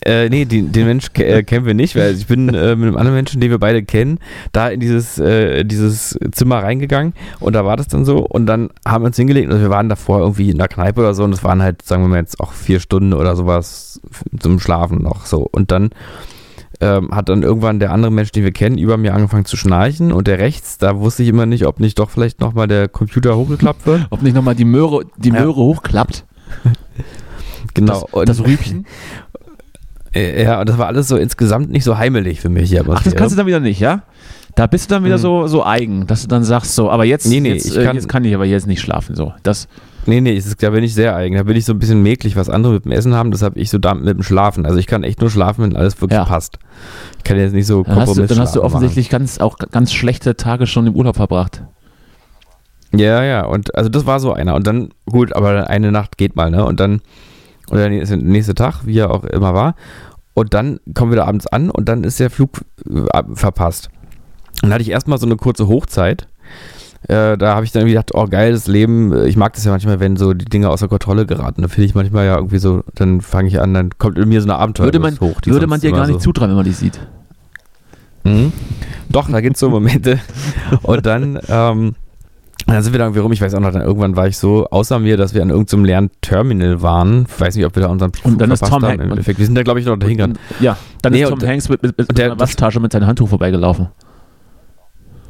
Äh, 0.04 0.28
nee, 0.28 0.44
den, 0.44 0.72
den 0.72 0.86
Mensch 0.86 1.08
äh, 1.14 1.42
kennen 1.42 1.66
wir 1.66 1.75
nicht, 1.75 1.96
weil 1.96 2.14
ich 2.14 2.26
bin 2.26 2.48
äh, 2.48 2.76
mit 2.76 2.86
einem 2.86 2.96
anderen 2.96 3.14
Menschen, 3.16 3.40
den 3.40 3.50
wir 3.50 3.58
beide 3.58 3.82
kennen, 3.82 4.20
da 4.52 4.68
in 4.68 4.80
dieses, 4.80 5.18
äh, 5.18 5.64
dieses 5.64 6.18
Zimmer 6.32 6.62
reingegangen 6.62 7.12
und 7.40 7.54
da 7.54 7.64
war 7.64 7.76
das 7.76 7.88
dann 7.88 8.04
so 8.04 8.18
und 8.18 8.46
dann 8.46 8.70
haben 8.86 9.02
wir 9.02 9.08
uns 9.08 9.16
hingelegt 9.16 9.50
und 9.50 9.60
wir 9.60 9.70
waren 9.70 9.88
davor 9.88 10.20
irgendwie 10.20 10.50
in 10.50 10.58
der 10.58 10.68
Kneipe 10.68 11.00
oder 11.00 11.12
so 11.12 11.25
und 11.25 11.32
es 11.32 11.42
waren 11.42 11.62
halt, 11.62 11.82
sagen 11.82 12.02
wir 12.02 12.08
mal 12.08 12.18
jetzt 12.18 12.40
auch 12.40 12.52
vier 12.52 12.78
Stunden 12.78 13.14
oder 13.14 13.34
sowas 13.36 14.00
zum 14.38 14.60
Schlafen 14.60 15.02
noch 15.02 15.26
so 15.26 15.48
und 15.50 15.72
dann 15.72 15.90
ähm, 16.80 17.11
hat 17.11 17.28
dann 17.28 17.42
irgendwann 17.42 17.78
der 17.78 17.92
andere 17.92 18.11
Mensch, 18.12 18.33
den 18.33 18.45
wir 18.45 18.52
kennen, 18.52 18.76
über 18.78 18.97
mir 18.97 19.14
angefangen 19.14 19.45
zu 19.47 19.56
schnarchen 19.56 20.12
und 20.12 20.26
der 20.26 20.38
rechts, 20.38 20.78
da 20.78 20.99
wusste 20.99 21.23
ich 21.23 21.28
immer 21.30 21.47
nicht, 21.47 21.66
ob 21.66 21.80
nicht 21.80 21.99
doch 21.99 22.11
vielleicht 22.11 22.40
nochmal 22.40 22.68
der 22.68 22.88
Computer 22.88 23.37
hochgeklappt 23.37 23.87
wird. 23.87 24.06
Ob 24.11 24.23
nicht 24.23 24.35
nochmal 24.35 24.54
die 24.54 24.64
Möhre, 24.64 25.04
die 25.16 25.30
Ja. 25.30 25.40
Möhre 25.40 25.56
hochklappt. 25.56 26.25
Genau. 27.75 28.09
Das, 28.12 28.25
das 28.26 28.40
Rübchen. 28.47 28.87
äh, 30.14 30.45
ja, 30.45 30.61
und 30.61 30.68
das 30.68 30.78
war 30.78 30.87
alles 30.87 31.09
so 31.09 31.16
insgesamt 31.16 31.71
nicht 31.71 31.85
so 31.85 31.99
heimelig 31.99 32.40
für 32.40 32.49
mich. 32.49 32.75
Ach, 32.80 33.02
das 33.02 33.14
kannst 33.14 33.35
du 33.35 33.37
dann 33.37 33.47
wieder 33.47 33.61
nicht, 33.61 33.80
ja? 33.80 34.02
Da 34.54 34.66
bist 34.66 34.90
du 34.90 34.95
dann 34.95 35.04
wieder 35.04 35.18
Mhm. 35.18 35.23
so, 35.23 35.47
so 35.47 35.66
eigen, 35.66 36.06
dass 36.06 36.23
du 36.23 36.28
dann 36.28 36.42
sagst, 36.42 36.75
so, 36.75 36.90
aber 36.90 37.04
jetzt, 37.04 37.26
Nee, 37.26 37.40
nee, 37.40 37.50
jetzt, 37.52 37.66
ich 37.66 37.76
äh, 37.76 37.85
kann- 37.85 37.97
jetzt 37.97 38.09
kann 38.09 38.25
ich 38.25 38.35
aber 38.35 38.47
jetzt 38.47 38.66
nicht 38.66 38.80
schlafen. 38.80 39.14
So. 39.14 39.35
Das, 39.42 39.68
Nee, 40.06 40.20
nee, 40.20 40.34
ist, 40.34 40.62
da 40.62 40.70
bin 40.70 40.84
ich 40.84 40.94
sehr 40.94 41.16
eigen. 41.16 41.36
Da 41.36 41.42
bin 41.42 41.56
ich 41.56 41.64
so 41.64 41.72
ein 41.72 41.78
bisschen 41.78 42.02
mäglich, 42.02 42.36
was 42.36 42.48
andere 42.48 42.75
mit 42.75 42.84
dem 42.84 42.92
Essen 42.92 43.14
haben. 43.14 43.32
Deshalb 43.32 43.56
ich 43.56 43.70
so 43.70 43.78
da 43.78 43.94
mit 43.94 44.06
dem 44.06 44.22
Schlafen. 44.22 44.64
Also 44.64 44.78
ich 44.78 44.86
kann 44.86 45.02
echt 45.02 45.20
nur 45.20 45.30
schlafen, 45.30 45.64
wenn 45.64 45.76
alles 45.76 46.00
wirklich 46.00 46.16
Ja. 46.16 46.25
passt. 46.25 46.58
Ich 47.18 47.25
kann 47.25 47.38
jetzt 47.38 47.52
nicht 47.52 47.66
so 47.66 47.82
dann, 47.82 47.96
hast 47.96 48.16
du, 48.16 48.26
dann 48.26 48.38
hast 48.38 48.54
du 48.54 48.62
offensichtlich 48.62 49.10
ganz, 49.10 49.38
auch 49.38 49.58
ganz 49.58 49.92
schlechte 49.92 50.36
Tage 50.36 50.66
schon 50.66 50.86
im 50.86 50.94
Urlaub 50.94 51.16
verbracht. 51.16 51.62
Ja, 52.94 53.22
ja. 53.25 53.44
Und 53.44 53.75
also 53.75 53.90
das 53.90 54.06
war 54.06 54.20
so 54.20 54.32
einer. 54.32 54.54
Und 54.54 54.66
dann, 54.66 54.90
gut, 55.06 55.34
aber 55.34 55.68
eine 55.68 55.90
Nacht 55.90 56.18
geht 56.18 56.36
mal, 56.36 56.50
ne? 56.50 56.64
Und 56.64 56.78
dann, 56.80 57.00
oder 57.70 57.88
der 57.88 58.16
nächste, 58.16 58.54
Tag, 58.54 58.86
wie 58.86 58.98
er 58.98 59.10
auch 59.10 59.25
immer 59.25 59.54
war. 59.54 59.75
Und 60.34 60.54
dann 60.54 60.78
kommen 60.94 61.10
wir 61.10 61.16
da 61.16 61.25
abends 61.25 61.46
an 61.46 61.70
und 61.70 61.88
dann 61.88 62.04
ist 62.04 62.20
der 62.20 62.30
Flug 62.30 62.60
äh, 62.88 63.22
verpasst. 63.34 63.90
Dann 64.62 64.72
hatte 64.72 64.82
ich 64.82 64.90
erstmal 64.90 65.18
so 65.18 65.26
eine 65.26 65.36
kurze 65.36 65.66
Hochzeit. 65.66 66.28
Äh, 67.08 67.38
da 67.38 67.54
habe 67.54 67.64
ich 67.64 67.70
dann 67.72 67.82
irgendwie 67.82 67.92
gedacht, 67.94 68.10
oh 68.14 68.26
geiles 68.26 68.66
Leben. 68.66 69.12
Äh, 69.12 69.26
Ich 69.28 69.36
mag 69.36 69.52
das 69.52 69.64
ja 69.64 69.70
manchmal, 69.70 70.00
wenn 70.00 70.16
so 70.16 70.34
die 70.34 70.44
Dinge 70.44 70.70
außer 70.70 70.88
Kontrolle 70.88 71.25
geraten. 71.26 71.62
Da 71.62 71.68
finde 71.68 71.86
ich 71.86 71.94
manchmal 71.94 72.26
ja 72.26 72.36
irgendwie 72.36 72.58
so, 72.58 72.82
dann 72.94 73.20
fange 73.20 73.48
ich 73.48 73.60
an, 73.60 73.75
dann 73.75 73.90
kommt 73.98 74.18
in 74.18 74.28
mir 74.28 74.40
so 74.40 74.46
eine 74.48 74.56
Abenteuer 74.58 74.86
Würde 74.86 74.98
man, 74.98 75.18
hoch. 75.20 75.40
die 75.40 75.50
würde 75.50 75.66
man 75.68 75.80
dir 75.80 75.92
gar 75.92 76.06
nicht 76.06 76.14
so. 76.14 76.30
zutrauen, 76.32 76.50
wenn 76.50 76.56
man 76.56 76.64
dich 76.64 76.76
sieht. 76.76 76.98
Mhm. 78.25 78.52
Doch, 79.08 79.30
da 79.30 79.40
gibt 79.40 79.54
es 79.56 79.60
so 79.60 79.70
Momente. 79.70 80.18
Und 80.82 81.06
dann, 81.06 81.38
ähm, 81.48 81.94
dann 82.66 82.82
sind 82.82 82.92
wir 82.92 82.98
da 82.98 83.04
irgendwie 83.04 83.20
rum. 83.20 83.30
Ich 83.30 83.40
weiß 83.40 83.54
auch 83.54 83.60
noch, 83.60 83.70
dann 83.70 83.82
irgendwann 83.82 84.16
war 84.16 84.26
ich 84.26 84.36
so 84.36 84.66
außer 84.68 84.98
mir, 84.98 85.16
dass 85.16 85.32
wir 85.32 85.42
an 85.42 85.50
irgendeinem 85.50 85.84
leeren 85.84 86.10
Terminal 86.22 86.82
waren. 86.82 87.26
Ich 87.32 87.40
weiß 87.40 87.54
nicht, 87.54 87.64
ob 87.64 87.76
wir 87.76 87.82
da 87.84 87.88
unseren 87.88 88.12
Flug 88.12 88.25
Und 88.32 88.40
dann 88.40 88.50
ist 88.50 88.60
Tom 88.64 88.70
haben. 88.72 88.84
Hanks- 88.84 89.04
Im 89.04 89.10
Endeffekt. 89.10 89.38
Wir 89.38 89.46
sind 89.46 89.54
da, 89.54 89.62
glaube 89.62 89.78
ich, 89.78 89.86
noch 89.86 89.96
dahin 89.96 90.16
gegangen. 90.16 90.32
Und, 90.50 90.60
ja, 90.60 90.76
dann 91.02 91.12
Nee, 91.12 91.22
ist 91.22 91.28
Tom 91.30 91.40
Hanks 91.40 91.68
mit, 91.68 91.84
mit, 91.84 91.96
mit 91.96 92.18
der- 92.18 92.32
einer 92.32 92.40
Waschtasche 92.40 92.80
mit 92.80 92.90
seinem 92.90 93.06
Handtuch 93.06 93.28
vorbeigelaufen. 93.28 93.86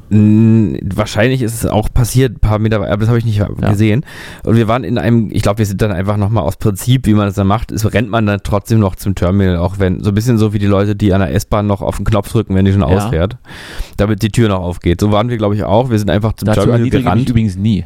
Wahrscheinlich 0.09 1.43
ist 1.43 1.55
es 1.55 1.67
auch 1.67 1.89
passiert, 1.93 2.37
ein 2.37 2.39
paar 2.41 2.59
Meter, 2.61 2.77
aber 2.77 2.97
das 2.99 3.09
habe 3.09 3.19
ich 3.19 3.25
nicht 3.25 3.43
gesehen. 3.61 4.05
Und 4.45 4.57
wir 4.57 4.69
waren 4.69 4.85
in 4.85 4.99
einem, 4.99 5.31
ich 5.33 5.43
glaube, 5.43 5.59
wir 5.59 5.67
sind 5.67 5.83
dann 5.83 5.91
einfach 5.91 6.17
nochmal 6.17 6.45
aus 6.45 6.57
Prinzip, 6.57 7.07
wie 7.07 7.15
man 7.15 7.27
das 7.27 7.35
dann 7.35 7.49
macht, 7.49 7.73
ist, 7.73 7.93
rennt 7.93 8.09
man 8.09 8.25
dann 8.25 8.41
trotzdem 8.45 8.79
noch 8.79 8.95
zum 8.95 9.15
Terminal, 9.17 9.57
auch 9.57 9.79
wenn, 9.81 10.03
so 10.05 10.11
ein 10.11 10.15
bisschen 10.15 10.39
so 10.39 10.53
wie 10.53 10.59
die 10.61 10.67
Leute, 10.67 10.95
die 10.95 11.13
an 11.13 11.21
der 11.21 11.35
S-Bahn 11.35 11.67
noch 11.67 11.83
auf 11.83 11.97
den 11.97 12.05
Knopf 12.05 12.31
drücken, 12.31 12.55
wenn 12.55 12.65
die 12.65 12.73
schon 12.73 12.83
Ja. 12.83 12.87
ausfährt, 12.87 13.37
damit 13.97 14.23
die 14.23 14.29
Tür 14.31 14.49
noch 14.49 14.61
aufgeht. 14.61 15.01
So 15.01 15.11
waren 15.11 15.29
wir, 15.29 15.39
glaube 15.39 15.57
ich, 15.57 15.65
auch. 15.65 15.91
Wir 15.91 15.99
sind 15.99 16.11
einfach 16.11 16.35
zum 16.35 16.47
Dazu 16.47 16.61
Terminal 16.61 16.79
erniedrige 16.81 16.99
ich 17.01 17.05
gerannt. 17.05 17.29
übrigens 17.29 17.57
nie. 17.57 17.85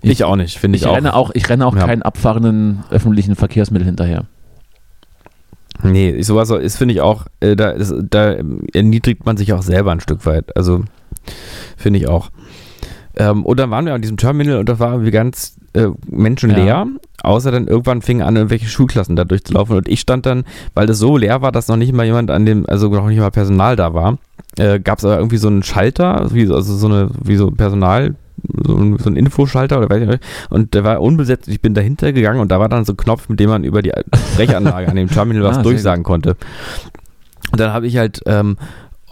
Ich, 0.00 0.24
auch 0.24 0.36
nicht, 0.36 0.58
finde 0.58 0.76
Ich, 0.76 0.82
ich, 0.82 0.88
auch. 0.88 0.96
renne 0.96 1.14
auch, 1.14 1.30
ich 1.34 1.48
renne 1.48 1.66
auch 1.66 1.74
Ja. 1.76 1.86
keinen 1.86 2.02
abfahrenden 2.02 2.84
öffentlichen 2.90 3.36
Verkehrsmittel 3.36 3.86
hinterher. 3.86 4.24
Nee, 5.82 6.10
ich- 6.10 6.26
sowas 6.26 6.48
so- 6.48 6.56
ist, 6.56 6.76
finde 6.76 6.94
ich 6.94 7.00
auch, 7.00 7.26
äh, 7.40 7.56
da, 7.56 7.70
ist, 7.70 7.92
da 8.10 8.36
erniedrigt 8.72 9.26
man 9.26 9.36
sich 9.36 9.52
auch 9.52 9.62
selber 9.62 9.92
ein 9.92 10.00
Stück 10.00 10.24
weit. 10.24 10.56
Also, 10.56 10.84
finde 11.76 11.98
ich 12.00 12.08
auch. 12.08 12.30
Ähm, 13.16 13.44
und 13.44 13.60
dann 13.60 13.70
waren 13.70 13.86
wir 13.86 13.94
an 13.94 14.02
diesem 14.02 14.16
Terminal 14.16 14.58
und 14.58 14.68
da 14.68 14.78
war 14.80 14.92
irgendwie 14.92 15.12
ganz 15.12 15.56
äh, 15.74 15.86
menschenleer. 16.10 16.64
Ja. 16.66 16.86
Außer 17.22 17.50
dann 17.50 17.68
irgendwann 17.68 18.02
fingen 18.02 18.22
an, 18.22 18.36
irgendwelche 18.36 18.66
Schulklassen 18.66 19.16
da 19.16 19.24
durchzulaufen. 19.24 19.76
Und 19.76 19.88
ich 19.88 20.00
stand 20.00 20.26
dann, 20.26 20.44
weil 20.74 20.86
das 20.86 20.98
so 20.98 21.16
leer 21.16 21.40
war, 21.40 21.52
dass 21.52 21.68
noch 21.68 21.76
nicht 21.76 21.92
mal 21.94 22.04
jemand 22.04 22.30
an 22.30 22.44
dem, 22.44 22.66
also 22.68 22.88
noch 22.88 23.06
nicht 23.08 23.18
mal 23.18 23.30
Personal 23.30 23.76
da 23.76 23.94
war, 23.94 24.18
äh, 24.58 24.78
gab 24.80 24.98
es 24.98 25.04
aber 25.04 25.16
irgendwie 25.16 25.38
so 25.38 25.48
einen 25.48 25.62
Schalter, 25.62 26.28
wie, 26.32 26.44
so- 26.46 26.54
also 26.54 26.76
so 26.76 26.86
eine, 26.86 27.08
wie 27.22 27.36
so 27.36 27.50
Personal, 27.50 28.14
so 28.66 28.76
ein, 28.76 28.98
so 28.98 29.08
ein 29.08 29.16
Infoschalter 29.16 29.78
oder 29.78 29.88
weiß 29.88 30.02
ich 30.02 30.08
nicht. 30.08 30.22
Und 30.50 30.74
der 30.74 30.84
war 30.84 31.00
unbesetzt. 31.00 31.48
Ich 31.48 31.62
bin 31.62 31.72
dahinter 31.72 32.12
gegangen 32.12 32.40
und 32.40 32.50
da 32.52 32.60
war 32.60 32.68
dann 32.68 32.84
so 32.84 32.92
ein 32.92 32.96
Knopf, 32.98 33.28
mit 33.30 33.40
dem 33.40 33.48
man 33.48 33.64
über 33.64 33.80
die 33.80 33.92
Sprechanlage 34.34 34.88
an 34.88 34.96
dem 34.96 35.08
Terminal 35.08 35.44
was 35.48 35.58
Ah, 35.58 35.62
durchsagen 35.62 36.02
konnte. 36.04 36.36
Und 37.52 37.60
dann 37.60 37.72
habe 37.72 37.86
ich 37.86 37.96
halt, 37.96 38.20
ähm, 38.26 38.58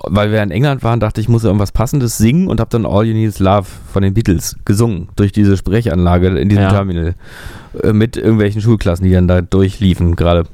weil 0.09 0.33
wir 0.33 0.43
in 0.43 0.51
England 0.51 0.83
waren, 0.83 1.01
dachte 1.01 1.21
ich, 1.21 1.29
muss 1.29 1.45
irgendwas 1.45 1.73
Passendes 1.73 2.19
singen 2.19 2.49
und 2.49 2.61
habe 2.61 2.71
dann 2.71 2.87
All 2.87 3.05
You 3.05 3.15
Need 3.15 3.29
Is 3.29 3.39
Love 3.39 3.67
von 3.93 4.03
den 4.03 4.15
Beatles 4.15 4.57
gesungen 4.65 5.09
durch 5.17 5.33
diese 5.33 5.57
Sprechanlage 5.57 6.29
in 6.39 6.49
diesem 6.49 6.65
Ja. 6.65 6.71
Terminal 6.71 7.15
äh, 7.83 7.93
mit 7.93 8.17
irgendwelchen 8.17 8.61
Schulklassen, 8.61 9.05
die 9.07 9.13
dann 9.13 9.29
da 9.29 9.41
durchliefen 9.43 10.17
gerade. 10.17 10.45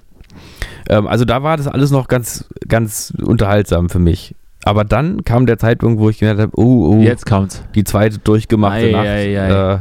Ähm, 0.88 1.06
also 1.06 1.24
da 1.24 1.42
war 1.42 1.56
das 1.56 1.66
alles 1.68 1.90
noch 1.90 2.08
ganz, 2.08 2.44
ganz 2.66 3.12
unterhaltsam 3.22 3.88
für 3.88 3.98
mich. 3.98 4.34
Aber 4.64 4.84
dann 4.84 5.24
kam 5.24 5.46
der 5.46 5.56
Zeitpunkt, 5.58 6.00
wo 6.00 6.10
ich 6.10 6.18
gemerkt 6.18 6.40
habe, 6.40 6.52
oh, 6.56 6.94
oh, 6.96 7.00
Jetzt 7.00 7.24
kommt's. 7.26 7.62
die 7.74 7.84
zweite 7.84 8.18
durchgemachte 8.18 8.86
Ei, 8.86 8.92
Nacht. 8.92 9.06
ei, 9.06 9.40
ei. 9.40 9.74
Äh, 9.74 9.78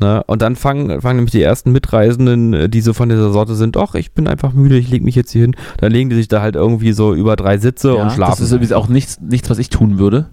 ne? 0.00 0.22
Und 0.26 0.42
dann 0.42 0.56
fangen, 0.56 1.00
fangen 1.00 1.16
nämlich 1.16 1.32
die 1.32 1.42
ersten 1.42 1.72
Mitreisenden, 1.72 2.54
äh, 2.54 2.68
die 2.68 2.80
so 2.80 2.92
von 2.92 3.08
dieser 3.08 3.30
Sorte 3.30 3.54
sind, 3.54 3.76
doch, 3.76 3.94
ich 3.94 4.12
bin 4.12 4.26
einfach 4.28 4.52
müde, 4.52 4.76
ich 4.76 4.90
lege 4.90 5.04
mich 5.04 5.14
jetzt 5.14 5.30
hier 5.32 5.42
hin. 5.42 5.56
Dann 5.78 5.92
legen 5.92 6.10
die 6.10 6.16
sich 6.16 6.28
da 6.28 6.40
halt 6.42 6.54
irgendwie 6.56 6.92
so 6.92 7.14
über 7.14 7.36
drei 7.36 7.58
Sitze 7.58 7.94
und 7.96 8.12
schlafen. 8.12 8.32
Das 8.32 8.40
ist 8.40 8.52
übrigens 8.52 8.72
auch 8.72 8.88
nichts, 8.88 9.20
nichts, 9.20 9.48
was 9.50 9.58
ich 9.58 9.70
tun 9.70 9.98
würde. 9.98 10.26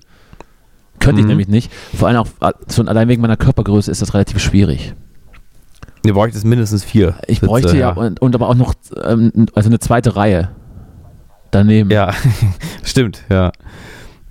Könnte 1.00 1.20
ich 1.20 1.26
Mhm. 1.26 1.30
nämlich 1.30 1.48
nicht. 1.48 1.72
Vor 1.98 2.08
allem 2.08 2.18
auch 2.18 2.28
äh, 2.42 2.52
schon 2.72 2.88
allein 2.88 3.08
wegen 3.08 3.22
meiner 3.22 3.38
Körpergröße 3.38 3.92
ist 3.92 4.02
das 4.02 4.14
relativ 4.14 4.40
schwierig. 4.40 4.94
Ihr 6.06 6.14
bräuchtet 6.14 6.44
mindestens 6.44 6.84
vier. 6.84 7.16
Ich 7.28 7.40
Sitze, 7.40 7.46
bräuchte 7.48 7.78
ja, 7.78 7.92
Und, 7.92 8.22
und 8.22 8.36
aber 8.36 8.50
auch 8.50 8.56
noch 8.56 8.74
ähm, 9.06 9.32
also 9.56 9.70
eine 9.70 9.80
zweite 9.80 10.16
Reihe 10.16 10.50
daneben. 11.52 11.90
Ja, 11.92 12.14
stimmt, 12.84 13.24
ja. 13.30 13.52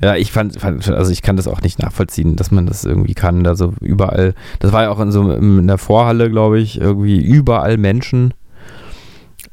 Ja, 0.02 0.16
ich 0.16 0.32
fand, 0.32 0.58
fand, 0.60 0.88
also 0.88 1.12
ich 1.12 1.22
kann 1.22 1.36
das 1.36 1.46
auch 1.46 1.60
nicht 1.60 1.78
nachvollziehen, 1.78 2.34
dass 2.36 2.50
man 2.50 2.66
das 2.66 2.84
irgendwie 2.84 3.14
kann. 3.14 3.46
Also 3.46 3.72
überall, 3.80 4.34
das 4.58 4.72
war 4.72 4.82
ja 4.82 4.90
auch 4.90 4.98
in 5.00 5.12
so 5.12 5.30
in 5.30 5.66
der 5.68 5.78
Vorhalle, 5.78 6.28
glaube 6.28 6.58
ich, 6.60 6.80
irgendwie 6.80 7.20
überall 7.20 7.76
Menschen 7.78 8.34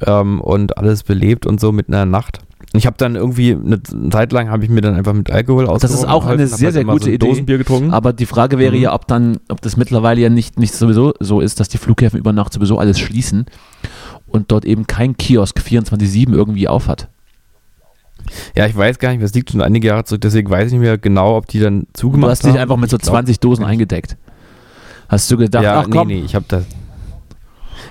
ähm, 0.04 0.40
und 0.40 0.76
alles 0.78 1.02
belebt 1.04 1.46
und 1.46 1.60
so 1.60 1.72
mit 1.72 1.88
einer 1.88 2.06
Nacht. 2.06 2.40
Ich 2.72 2.86
habe 2.86 2.96
dann 2.98 3.16
irgendwie 3.16 3.52
eine 3.52 3.82
Zeit 4.10 4.32
lang 4.32 4.48
habe 4.48 4.62
ich 4.64 4.70
mir 4.70 4.80
dann 4.80 4.94
einfach 4.94 5.12
mit 5.12 5.30
Alkohol 5.30 5.66
aus. 5.66 5.80
Das 5.80 5.92
ist 5.92 6.06
auch 6.06 6.24
eine 6.26 6.46
sehr, 6.46 6.70
sehr 6.70 6.84
gute 6.84 7.10
Idee. 7.10 7.26
Dosenbier 7.26 7.58
getrunken. 7.58 7.90
Aber 7.90 8.12
die 8.12 8.26
Frage 8.26 8.58
wäre 8.58 8.76
Mhm. 8.76 8.82
ja, 8.82 8.94
ob 8.94 9.08
dann, 9.08 9.38
ob 9.48 9.60
das 9.60 9.76
mittlerweile 9.76 10.20
ja 10.20 10.28
nicht, 10.28 10.58
nicht 10.58 10.74
sowieso 10.74 11.12
so 11.18 11.40
ist, 11.40 11.58
dass 11.58 11.68
die 11.68 11.78
Flughäfen 11.78 12.18
über 12.18 12.32
Nacht 12.32 12.52
sowieso 12.52 12.78
alles 12.78 13.00
schließen 13.00 13.46
und 14.28 14.52
dort 14.52 14.64
eben 14.64 14.86
kein 14.86 15.16
Kiosk 15.16 15.58
24-7 15.58 16.32
irgendwie 16.32 16.68
aufhat. 16.68 17.08
Ja, 18.56 18.66
ich 18.66 18.76
weiß 18.76 18.98
gar 18.98 19.10
nicht, 19.10 19.22
das 19.22 19.34
liegt 19.34 19.50
schon 19.50 19.60
einige 19.62 19.88
Jahre 19.88 20.04
zurück, 20.04 20.20
deswegen 20.22 20.50
weiß 20.50 20.66
ich 20.68 20.72
nicht 20.72 20.82
mehr 20.82 20.98
genau, 20.98 21.36
ob 21.36 21.46
die 21.46 21.60
dann 21.60 21.80
Du 21.80 21.86
zugemacht 21.94 22.30
hast 22.32 22.44
dich 22.44 22.52
haben. 22.52 22.58
einfach 22.60 22.76
mit 22.76 22.90
so 22.90 22.96
Ich 22.96 23.02
glaub- 23.02 23.14
20 23.16 23.40
Dosen 23.40 23.64
eingedeckt. 23.64 24.16
Hast 25.08 25.30
du 25.30 25.36
gedacht, 25.36 25.64
ja, 25.64 25.80
ach 25.80 25.86
komm, 25.90 26.08
nee, 26.08 26.16
nee, 26.20 26.22
ich 26.24 26.34
habe 26.34 26.44
das. 26.48 26.64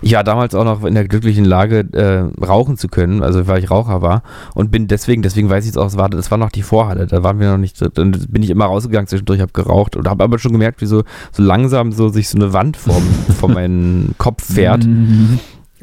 Ich 0.02 0.14
war 0.14 0.24
damals 0.24 0.56
auch 0.56 0.64
noch 0.64 0.86
in 0.86 0.94
der 0.94 1.06
glücklichen 1.08 1.44
Lage, 1.44 1.80
äh, 1.92 2.46
rauchen 2.46 2.78
zu 2.78 2.88
können, 2.88 3.22
also 3.22 3.48
weil 3.48 3.62
ich 3.62 3.70
Raucher 3.70 4.02
war 4.02 4.24
und 4.54 4.72
bin 4.72 4.88
deswegen, 4.88 5.22
deswegen 5.24 5.50
weiß 5.50 5.66
ich 5.66 5.72
es 5.72 5.78
auch, 5.78 5.88
es 5.88 5.98
war, 5.98 6.10
das 6.10 6.32
war 6.32 6.38
noch 6.38 6.52
die 6.52 6.62
Vorhalle, 6.62 7.06
da 7.08 7.22
waren 7.24 7.40
wir 7.40 7.52
noch 7.52 7.58
nicht, 7.58 7.82
dann 7.98 8.12
bin 8.30 8.42
ich 8.44 8.50
immer 8.50 8.66
rausgegangen 8.66 9.08
zwischendurch, 9.08 9.42
habe 9.42 9.52
geraucht 9.52 9.98
und 9.98 10.08
habe 10.08 10.24
aber 10.24 10.40
schon 10.40 10.54
gemerkt, 10.54 10.80
wie 10.82 10.86
so, 10.86 11.04
so 11.34 11.44
langsam 11.44 11.92
so 11.92 12.08
sich 12.08 12.30
so 12.30 12.38
eine 12.38 12.54
Wand 12.54 12.78
vor, 12.78 13.02
vor 13.40 13.50
meinen 13.50 14.16
Kopf 14.18 14.46
fährt. 14.54 14.88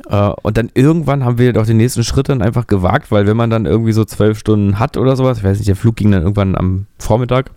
Äh, 0.09 0.31
und 0.43 0.57
dann 0.57 0.71
irgendwann 0.75 1.25
haben 1.25 1.39
wir 1.39 1.53
doch 1.53 1.67
den 1.67 1.77
nächsten 1.79 2.05
Schritt 2.05 2.29
dann 2.29 2.43
einfach 2.43 2.67
gewagt, 2.67 3.11
weil 3.11 3.27
wenn 3.27 3.37
man 3.37 3.51
dann 3.51 3.67
irgendwie 3.67 3.93
so 3.93 4.05
zwölf 4.05 4.39
Stunden 4.39 4.79
hat 4.79 4.97
oder 4.97 5.17
sowas, 5.17 5.39
ich 5.39 5.45
weiß 5.45 5.59
nicht, 5.59 5.69
der 5.69 5.77
Flug 5.77 5.97
ging 5.97 6.11
dann 6.11 6.23
irgendwann 6.23 6.55
am 6.57 6.87
Vormittag, 6.99 7.51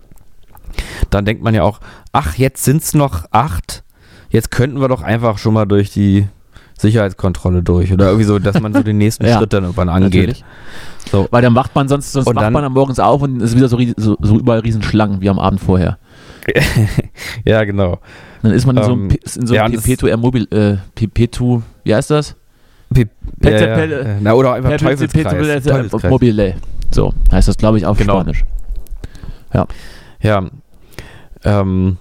dann 1.09 1.25
denkt 1.25 1.43
man 1.43 1.53
ja 1.53 1.63
auch, 1.63 1.79
ach, 2.11 2.35
jetzt 2.35 2.63
sind 2.63 2.81
es 2.81 2.93
noch 2.93 3.25
acht, 3.31 3.83
jetzt 4.29 4.51
könnten 4.51 4.79
wir 4.79 4.87
doch 4.87 5.01
einfach 5.01 5.37
schon 5.37 5.53
mal 5.53 5.65
durch 5.65 5.91
die 5.91 6.27
Sicherheitskontrolle 6.77 7.61
durch 7.61 7.91
oder 7.91 8.05
irgendwie 8.05 8.23
so, 8.25 8.39
dass 8.39 8.59
man 8.61 8.73
so 8.73 8.83
den 8.83 8.97
nächsten 8.99 9.25
Ja, 9.25 9.37
Schritt 9.37 9.51
dann 9.51 9.63
irgendwann 9.63 9.89
angeht. 9.89 10.43
So. 11.11 11.27
Weil 11.31 11.41
dann 11.41 11.55
wacht 11.55 11.75
man 11.75 11.87
sonst, 11.89 12.13
sonst 12.13 12.27
Und 12.27 12.35
wacht 12.37 12.45
dann- 12.45 12.53
man 12.53 12.63
am 12.63 12.73
morgens 12.73 12.99
auf 12.99 13.21
und 13.21 13.41
es 13.41 13.51
ist 13.51 13.57
wieder 13.57 13.67
so, 13.67 13.77
so, 13.97 14.15
so 14.21 14.37
überall 14.39 14.59
Riesenschlangen 14.59 15.19
wie 15.21 15.29
am 15.29 15.39
Abend 15.39 15.59
vorher. 15.59 15.97
Ja, 17.45 17.63
genau. 17.65 17.99
Dann 18.41 18.51
ist 18.53 18.65
man 18.65 18.77
in 18.77 18.83
so 18.83 18.91
einem, 18.93 19.09
Ähm, 19.09 19.17
in 19.35 19.47
so 19.47 19.53
ja, 19.53 19.63
einem 19.65 19.73
und 19.75 19.77
das- 19.77 19.85
Perpetu, 19.85 20.17
Mobil, 20.17 20.47
äh, 20.51 20.77
Perpetu, 20.95 21.61
wie 21.83 21.93
heißt 21.95 22.11
das? 22.11 22.35
Pe 22.93 23.07
ja, 23.43 23.49
ja, 23.51 23.57
Pet- 23.75 23.91
äh, 23.91 24.15
na, 24.21 24.33
oder 24.33 24.53
einfach 24.53 24.71
Perpetu- 24.71 24.83
Teufelskreis. 25.07 25.33
Perpetu- 25.33 25.69
Teufelskreis. 25.69 26.09
Mobile. 26.11 26.55
So 26.91 27.13
heißt 27.31 27.47
das, 27.47 27.57
glaube 27.57 27.77
ich, 27.77 27.85
auf 27.85 27.97
Genau. 27.97 28.13
Spanisch. 28.21 28.45
Ja. 30.21 30.49
Ähm, 31.43 31.97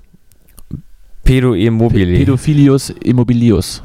Pedo 1.25 1.55
e 1.55 1.71
mobile. 1.71 2.17
Pedophilius 2.19 2.91
immobilius. 2.91 3.83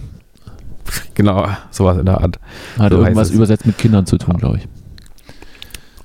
Genau, 1.13 1.47
sowas 1.71 1.97
in 1.97 2.05
der 2.05 2.21
Art. 2.21 2.39
Hat 2.79 2.91
So 2.91 2.99
irgendwas 2.99 3.31
übersetzt 3.31 3.65
mit 3.65 3.77
Kindern 3.77 4.05
zu 4.05 4.17
tun, 4.17 4.37
glaube 4.37 4.57
ich. 4.57 4.67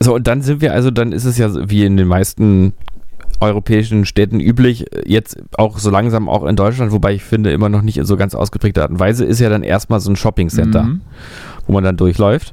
So, 0.00 0.14
und 0.14 0.26
dann 0.26 0.42
sind 0.42 0.60
wir, 0.60 0.72
also 0.72 0.90
dann 0.90 1.12
ist 1.12 1.24
es 1.24 1.38
ja 1.38 1.48
wie 1.70 1.84
in 1.84 1.96
den 1.96 2.06
meisten 2.08 2.72
europäischen 3.40 4.04
Städten 4.04 4.40
üblich, 4.40 4.86
jetzt 5.06 5.36
auch 5.56 5.78
so 5.78 5.90
langsam 5.90 6.28
auch 6.28 6.44
in 6.44 6.56
Deutschland, 6.56 6.92
wobei 6.92 7.14
ich 7.14 7.22
finde, 7.24 7.52
immer 7.52 7.68
noch 7.68 7.82
nicht 7.82 7.96
in 7.98 8.04
so 8.04 8.16
ganz 8.16 8.34
ausgeprägter 8.34 8.82
Art 8.82 8.90
und 8.90 8.98
Weise, 9.00 9.24
ist 9.24 9.38
ja 9.40 9.48
dann 9.48 9.62
erstmal 9.62 10.00
so 10.00 10.10
ein 10.10 10.16
Shopping-Center, 10.16 10.82
Mhm. 10.84 11.00
wo 11.66 11.72
man 11.72 11.84
dann 11.84 11.96
durchläuft. 11.96 12.52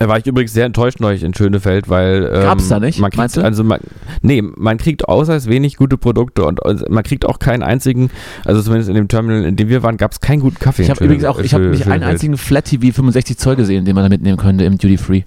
Da 0.00 0.08
war 0.08 0.18
ich 0.18 0.26
übrigens 0.26 0.52
sehr 0.52 0.66
enttäuscht 0.66 0.98
neulich 0.98 1.22
in 1.22 1.34
Schönefeld, 1.34 1.88
weil. 1.88 2.24
Ähm, 2.34 2.42
Gab's 2.42 2.68
da 2.68 2.80
nicht, 2.80 2.98
Man 2.98 3.10
kriegt, 3.10 3.18
meinst 3.18 3.36
du? 3.36 3.42
Also 3.44 3.62
man, 3.62 3.78
nee, 4.22 4.42
man 4.42 4.76
kriegt 4.76 5.08
außer 5.08 5.44
wenig 5.44 5.76
gute 5.76 5.96
Produkte 5.96 6.44
und 6.44 6.58
man 6.90 7.04
kriegt 7.04 7.24
auch 7.24 7.38
keinen 7.38 7.62
einzigen, 7.62 8.10
also 8.44 8.60
zumindest 8.60 8.88
in 8.88 8.96
dem 8.96 9.06
Terminal, 9.06 9.44
in 9.44 9.54
dem 9.54 9.68
wir 9.68 9.84
waren, 9.84 9.96
gab 9.96 10.10
es 10.10 10.20
keinen 10.20 10.40
guten 10.40 10.58
Kaffee. 10.58 10.82
Ich 10.82 10.90
habe 10.90 11.04
übrigens 11.04 11.24
auch, 11.24 11.38
ich 11.38 11.54
habe 11.54 11.66
nicht 11.66 11.86
einen 11.86 12.02
einzigen 12.02 12.36
Flat 12.36 12.64
TV 12.64 12.92
65 12.92 13.38
Zoll 13.38 13.54
gesehen, 13.54 13.84
den 13.84 13.94
man 13.94 14.02
da 14.04 14.08
mitnehmen 14.08 14.36
könnte 14.36 14.64
im 14.64 14.78
Duty 14.78 14.96
Free. 14.96 15.22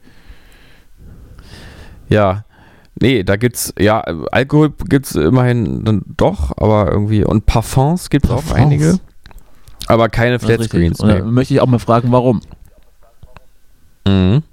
Ja. 2.09 2.43
Nee, 2.99 3.23
da 3.23 3.35
gibt's, 3.35 3.73
ja, 3.79 4.01
Alkohol 4.01 4.73
gibt's 4.89 5.15
immerhin 5.15 5.83
dann 5.83 6.03
doch, 6.17 6.51
aber 6.57 6.91
irgendwie, 6.91 7.23
und 7.23 7.45
Parfums 7.45 8.09
gibt's 8.09 8.29
auch 8.29 8.43
Parfums. 8.43 8.53
einige. 8.53 8.99
Aber 9.87 10.09
keine. 10.09 10.39
Flatscreens. 10.39 11.01
Nee. 11.01 11.21
möchte 11.21 11.53
ich 11.53 11.61
auch 11.61 11.67
mal 11.67 11.79
fragen, 11.79 12.11
warum. 12.11 12.41
Mhm. 14.05 14.43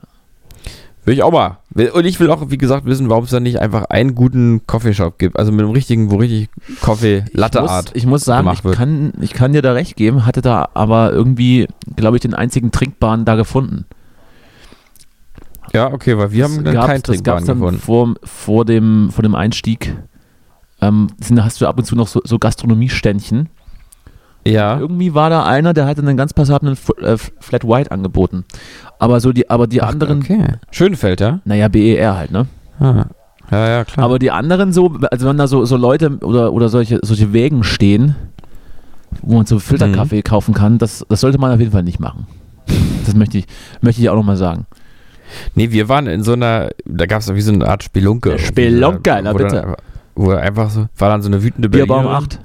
Will 1.04 1.14
ich 1.14 1.22
auch 1.22 1.32
mal. 1.32 1.58
Und 1.92 2.06
ich 2.06 2.18
will 2.18 2.30
auch, 2.30 2.50
wie 2.50 2.56
gesagt, 2.56 2.86
wissen, 2.86 3.10
warum 3.10 3.24
es 3.24 3.30
da 3.30 3.38
nicht 3.38 3.60
einfach 3.60 3.84
einen 3.86 4.14
guten 4.14 4.66
Coffeeshop 4.66 5.18
gibt. 5.18 5.38
Also 5.38 5.52
mit 5.52 5.60
einem 5.60 5.72
richtigen, 5.72 6.10
wo 6.10 6.16
richtig 6.16 6.48
Kaffee, 6.80 7.24
Latte 7.32 7.66
ich 7.88 8.02
ich 8.02 8.06
muss 8.06 8.24
sagen, 8.24 8.50
ich 8.52 8.62
kann, 8.62 9.12
ich 9.20 9.34
kann 9.34 9.52
dir 9.52 9.60
da 9.60 9.72
recht 9.72 9.96
geben, 9.96 10.24
hatte 10.24 10.40
da 10.40 10.68
aber 10.72 11.12
irgendwie, 11.12 11.68
glaube 11.96 12.16
ich, 12.16 12.22
den 12.22 12.32
einzigen 12.32 12.72
Trinkbaren 12.72 13.26
da 13.26 13.34
gefunden. 13.34 13.84
Ja, 15.74 15.92
okay, 15.92 16.16
weil 16.16 16.30
wir 16.32 16.44
haben 16.44 16.62
dann 16.64 16.74
gab's- 16.74 16.86
keinen 16.86 17.02
das 17.02 17.22
gab's 17.22 17.44
Trinkbaren 17.44 17.46
dann 17.46 17.58
gefunden. 17.58 17.80
vor, 17.80 18.14
vor, 18.22 18.64
dem, 18.64 19.10
vor 19.10 19.22
dem 19.22 19.34
Einstieg. 19.34 19.96
Ähm, 20.80 21.08
sind, 21.20 21.42
hast 21.42 21.60
du 21.60 21.66
ab 21.66 21.78
und 21.78 21.84
zu 21.84 21.96
noch 21.96 22.06
so, 22.08 22.20
so 22.24 22.38
Gastronomieständchen. 22.38 23.48
Ja. 24.46 24.78
Irgendwie 24.78 25.14
war 25.14 25.30
da 25.30 25.44
einer, 25.44 25.72
der 25.72 25.86
hatte 25.86 26.02
einen 26.02 26.16
ganz 26.16 26.32
passablen 26.34 26.76
äh, 27.00 27.16
Flat 27.40 27.64
White 27.66 27.90
angeboten. 27.90 28.44
Aber 28.98 29.18
so 29.20 29.32
die, 29.32 29.48
aber 29.50 29.66
die 29.66 29.80
Ach, 29.82 29.88
anderen, 29.88 30.18
Okay. 30.18 30.44
Schönfeld, 30.70 31.20
ja? 31.20 31.40
naja, 31.44 31.68
BER 31.68 32.16
halt, 32.16 32.30
ne? 32.30 32.46
Ah. 32.78 33.06
Ja, 33.50 33.68
ja, 33.68 33.84
klar. 33.84 34.04
Aber 34.04 34.18
die 34.18 34.30
anderen 34.30 34.72
so, 34.72 34.96
also 35.10 35.28
wenn 35.28 35.38
da 35.38 35.46
so, 35.46 35.64
so 35.64 35.76
Leute 35.76 36.18
oder, 36.22 36.52
oder 36.52 36.68
solche, 36.68 36.98
solche 37.02 37.32
Wägen 37.32 37.64
stehen, 37.64 38.14
wo 39.22 39.36
man 39.36 39.46
so 39.46 39.58
Filterkaffee 39.58 40.18
Mhm. 40.18 40.22
kaufen 40.24 40.54
kann, 40.54 40.78
das, 40.78 41.04
das 41.08 41.20
sollte 41.20 41.38
man 41.38 41.50
auf 41.52 41.60
jeden 41.60 41.72
Fall 41.72 41.82
nicht 41.82 42.00
machen. 42.00 42.26
Das 43.06 43.14
möchte 43.14 43.38
ich, 43.38 43.46
möchte 43.80 44.02
ich 44.02 44.08
auch 44.10 44.14
nochmal 44.16 44.36
sagen. 44.36 44.66
Nee, 45.54 45.70
wir 45.70 45.88
waren 45.88 46.06
in 46.06 46.22
so 46.22 46.32
einer, 46.32 46.70
da 46.84 47.06
gab 47.06 47.20
es 47.20 47.34
wie 47.34 47.40
so 47.40 47.52
eine 47.52 47.66
Art 47.68 47.82
Spelunke. 47.82 48.38
Spelunke, 48.38 49.10
na 49.22 49.32
dann 49.32 49.36
bitte. 49.36 49.62
einfach- 49.62 49.76
wo 50.16 50.30
er 50.30 50.40
einfach 50.40 50.70
so, 50.70 50.86
war 50.96 51.08
dann 51.08 51.22
so 51.22 51.28
eine 51.28 51.42
wütende 51.42 51.68
Bierbaum 51.68 52.04
Berlinerin. 52.04 52.24
8. 52.24 52.38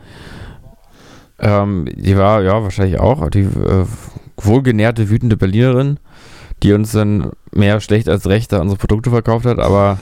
Ähm, 1.42 1.88
die 1.96 2.18
war, 2.18 2.42
ja, 2.42 2.62
wahrscheinlich 2.64 3.00
auch, 3.00 3.30
die 3.30 3.42
äh, 3.42 3.86
wohlgenährte, 4.38 5.10
wütende 5.10 5.38
Berlinerin, 5.38 6.00
die 6.64 6.74
uns 6.74 6.92
dann 6.92 7.32
mehr 7.52 7.80
schlecht 7.80 8.10
als 8.10 8.28
recht 8.28 8.52
da 8.52 8.60
unsere 8.60 8.78
Produkte 8.80 9.10
verkauft 9.12 9.46
hat, 9.46 9.60
aber 9.60 10.00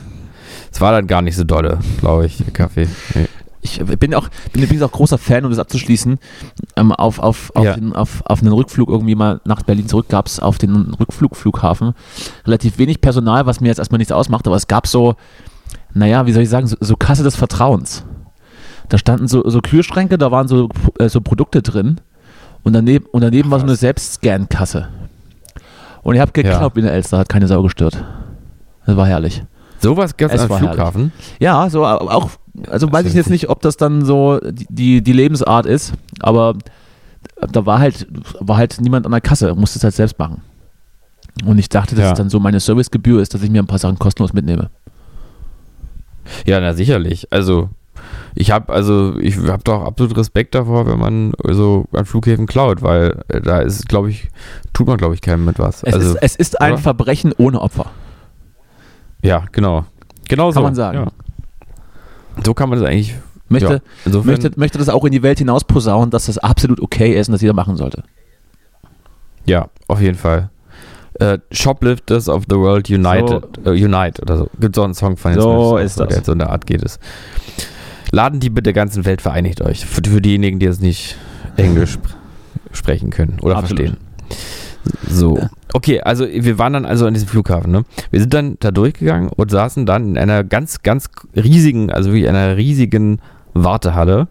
es 0.72 0.82
war 0.82 0.92
dann 0.92 1.08
gar 1.08 1.22
nicht 1.22 1.36
so 1.36 1.44
dolle, 1.44 1.80
glaube 2.00 2.26
ich, 2.26 2.42
Kaffee. 2.54 2.88
Nee. 3.14 3.28
Ich 3.68 4.00
bin 4.00 4.14
auch, 4.16 4.30
bin 4.54 4.64
übrigens 4.64 4.84
auch 4.84 4.92
großer 4.92 5.18
Fan, 5.18 5.44
um 5.46 5.52
das 5.52 5.60
abzuschließen. 5.60 6.18
Ähm, 6.76 6.92
auf, 6.92 7.20
auf, 7.20 7.52
auf, 7.56 7.66
Ja. 7.66 7.74
den, 7.76 7.94
auf, 7.94 8.24
auf 8.26 8.42
einen 8.42 8.54
Rückflug 8.54 8.90
irgendwie 8.90 9.16
mal 9.16 9.42
nach 9.46 9.62
Berlin 9.64 9.88
zurück 9.88 10.08
gab 10.10 10.28
es 10.28 10.40
auf 10.40 10.58
den 10.58 10.76
Rückflugflughafen 11.00 11.94
relativ 12.46 12.78
wenig 12.78 13.02
Personal, 13.02 13.46
was 13.46 13.60
mir 13.62 13.68
jetzt 13.68 13.80
erstmal 13.80 13.98
nichts 14.00 14.12
ausmacht, 14.12 14.48
aber 14.48 14.56
es 14.56 14.68
gab 14.68 14.88
so, 14.88 15.16
naja, 15.94 16.26
wie 16.26 16.32
soll 16.32 16.44
ich 16.44 16.50
sagen, 16.50 16.68
so, 16.68 16.78
so 16.80 16.96
Kasse 16.96 17.24
des 17.24 17.36
Vertrauens. 17.36 18.04
Da 18.90 18.98
standen 18.98 19.28
so, 19.28 19.48
so 19.50 19.60
Kühlschränke, 19.60 20.18
da 20.18 20.32
waren 20.32 20.48
so, 20.48 20.70
äh, 21.00 21.10
so 21.10 21.20
Produkte 21.22 21.62
drin 21.62 22.00
und 22.64 22.74
daneben, 22.74 23.06
und 23.12 23.22
daneben 23.22 23.52
war 23.52 23.60
so 23.60 23.66
eine. 23.66 23.76
Selbstscan-Kasse. 23.76 24.88
Und 26.04 26.16
ich 26.16 26.22
habe 26.22 26.32
Ja. 26.36 26.42
geglaubt, 26.52 26.76
wie 26.78 26.82
eine 26.82 26.92
Elster, 26.92 27.18
hat 27.18 27.28
keine 27.30 27.48
Sau 27.48 27.62
gestört. 27.64 28.02
Das 28.86 28.96
war 28.96 29.06
herrlich. 29.08 29.44
Sowas 29.80 30.16
gab 30.16 30.32
Es 30.34 30.42
am 30.42 30.58
Flughafen. 30.58 31.12
Ja, 31.40 31.70
so 31.70 31.86
auch, 31.86 32.32
also 32.70 32.92
weiß 32.92 33.06
ich 33.06 33.14
jetzt 33.14 33.30
nicht, 33.30 33.50
ob 33.50 33.62
das 33.62 33.78
dann 33.78 34.04
so 34.06 34.40
die, 34.44 35.02
die, 35.02 35.14
Lebensart 35.14 35.66
ist, 35.66 35.94
aber 36.20 36.56
da 37.52 37.66
war 37.66 37.80
halt, 37.80 38.08
war 38.40 38.58
halt 38.58 38.80
niemand 38.82 39.06
an 39.06 39.12
der 39.12 39.22
Kasse, 39.22 39.54
musste 39.56 39.78
es 39.80 39.84
halt 39.84 39.94
selbst 39.94 40.18
machen. 40.18 40.42
Und 41.46 41.60
ich 41.60 41.70
dachte, 41.70 41.96
dass 41.96 42.06
Ja. 42.06 42.12
es 42.12 42.18
dann 42.18 42.30
so 42.30 42.40
meine 42.40 42.60
Servicegebühr 42.60 43.22
ist, 43.22 43.34
dass 43.34 43.44
ich 43.44 43.50
mir 43.50 43.62
ein 43.62 43.68
paar 43.68 43.80
Sachen 43.80 44.00
kostenlos 44.00 44.34
mitnehme. 44.34 44.70
Ja, 46.46 46.60
na 46.60 46.74
sicherlich. 46.74 47.28
Also 47.32 47.70
ich 48.36 48.52
habe 48.52 48.74
also 48.74 49.18
ich 49.20 49.38
habe 49.38 49.64
doch 49.64 49.84
absolut 49.84 50.18
Respekt 50.18 50.56
davor, 50.56 50.86
wenn 50.88 51.00
man 51.00 51.34
so 51.50 51.86
an 51.94 52.06
Flughäfen 52.06 52.48
klaut, 52.48 52.82
weil 52.82 53.24
äh, 53.28 53.42
da 53.42 53.60
ist, 53.60 53.88
glaube 53.88 54.10
ich, 54.10 54.30
tut 54.74 54.88
man 54.88 54.98
glaube 54.98 55.16
ich 55.16 55.22
keinem 55.22 55.46
mit 55.46 55.60
was. 55.60 55.84
Es, 55.84 55.94
also 55.94 56.14
ist, 56.16 56.22
es 56.22 56.36
ist 56.36 56.62
ein 56.62 56.74
oder? 56.74 56.82
Verbrechen 56.82 57.34
ohne 57.38 57.62
Opfer. 57.62 57.86
ja, 59.22 59.46
genau, 59.52 59.86
genau 60.28 60.46
Kann 60.46 60.54
so. 60.54 60.62
man 60.62 60.76
sagen. 60.76 60.98
Ja. 61.00 61.27
So 62.46 62.54
kann 62.54 62.70
man 62.70 62.80
das 62.80 62.88
eigentlich. 62.88 63.16
Möchte, 63.50 63.74
ja, 63.74 63.80
insofern, 64.04 64.28
möchte, 64.32 64.52
möchte 64.58 64.78
das 64.78 64.90
auch 64.90 65.06
in 65.06 65.14
die 65.14 65.24
Welt 65.24 65.40
hinaus 65.40 65.64
posaunen, 65.64 66.10
dass 66.10 66.26
das 66.26 66.38
absolut 66.38 66.82
okay 66.82 67.18
ist 67.18 67.30
und 67.30 67.32
dass 67.34 67.42
jeder 67.42 67.54
machen 67.54 67.78
sollte. 67.78 68.04
ja, 69.46 69.70
auf 69.88 70.02
jeden 70.02 70.18
Fall. 70.18 70.50
Äh, 71.20 71.40
Shoplifters 71.52 72.28
of 72.28 72.44
the 72.50 72.58
World 72.58 72.90
United, 72.90 73.44
äh, 73.66 73.70
Unite 73.70 74.22
oder 74.22 74.38
so. 74.38 74.50
Gibt 74.60 74.76
so 74.76 74.84
einen 74.84 74.94
Song 74.94 75.16
von 75.16 75.32
den 75.32 75.42
So 75.42 75.78
Smiths, 75.78 75.86
ist 75.86 76.00
der 76.00 76.08
das. 76.08 76.26
So 76.26 76.34
in 76.34 76.40
der 76.40 76.50
Art 76.50 76.68
geht 76.68 76.84
es. 76.84 77.00
Laden 78.12 78.40
die 78.40 78.50
mit 78.50 78.66
der 78.66 78.74
ganzen 78.74 79.06
Welt 79.06 79.22
vereinigt 79.22 79.62
euch. 79.62 79.86
Für, 79.86 80.02
für 80.04 80.22
diejenigen, 80.22 80.60
die 80.60 80.66
jetzt 80.66 80.82
nicht 80.82 81.18
Englisch 81.56 81.94
sp 81.98 82.16
sprechen 82.74 83.10
können 83.10 83.38
oder 83.42 83.56
Absolut. 83.58 83.88
verstehen. 83.88 84.07
So. 85.10 85.40
Okay, 85.74 86.02
also 86.02 86.26
wir 86.28 86.58
waren 86.58 86.74
dann 86.74 86.86
also 86.86 87.06
an 87.06 87.14
diesem 87.14 87.28
Flughafen. 87.30 87.72
Ne? 87.72 87.84
Wir 88.12 88.20
sind 88.20 88.34
dann 88.34 88.58
da 88.60 88.72
durchgegangen 88.72 89.30
und 89.30 89.52
saßen 89.52 89.86
dann 89.86 90.10
in 90.10 90.18
einer 90.18 90.44
ganz, 90.44 90.82
ganz 90.84 91.10
riesigen, 91.36 91.92
also 91.92 92.10
wirklich 92.12 92.30
einer 92.30 92.58
riesigen 92.58 93.20
Wartehalle. 93.54 94.28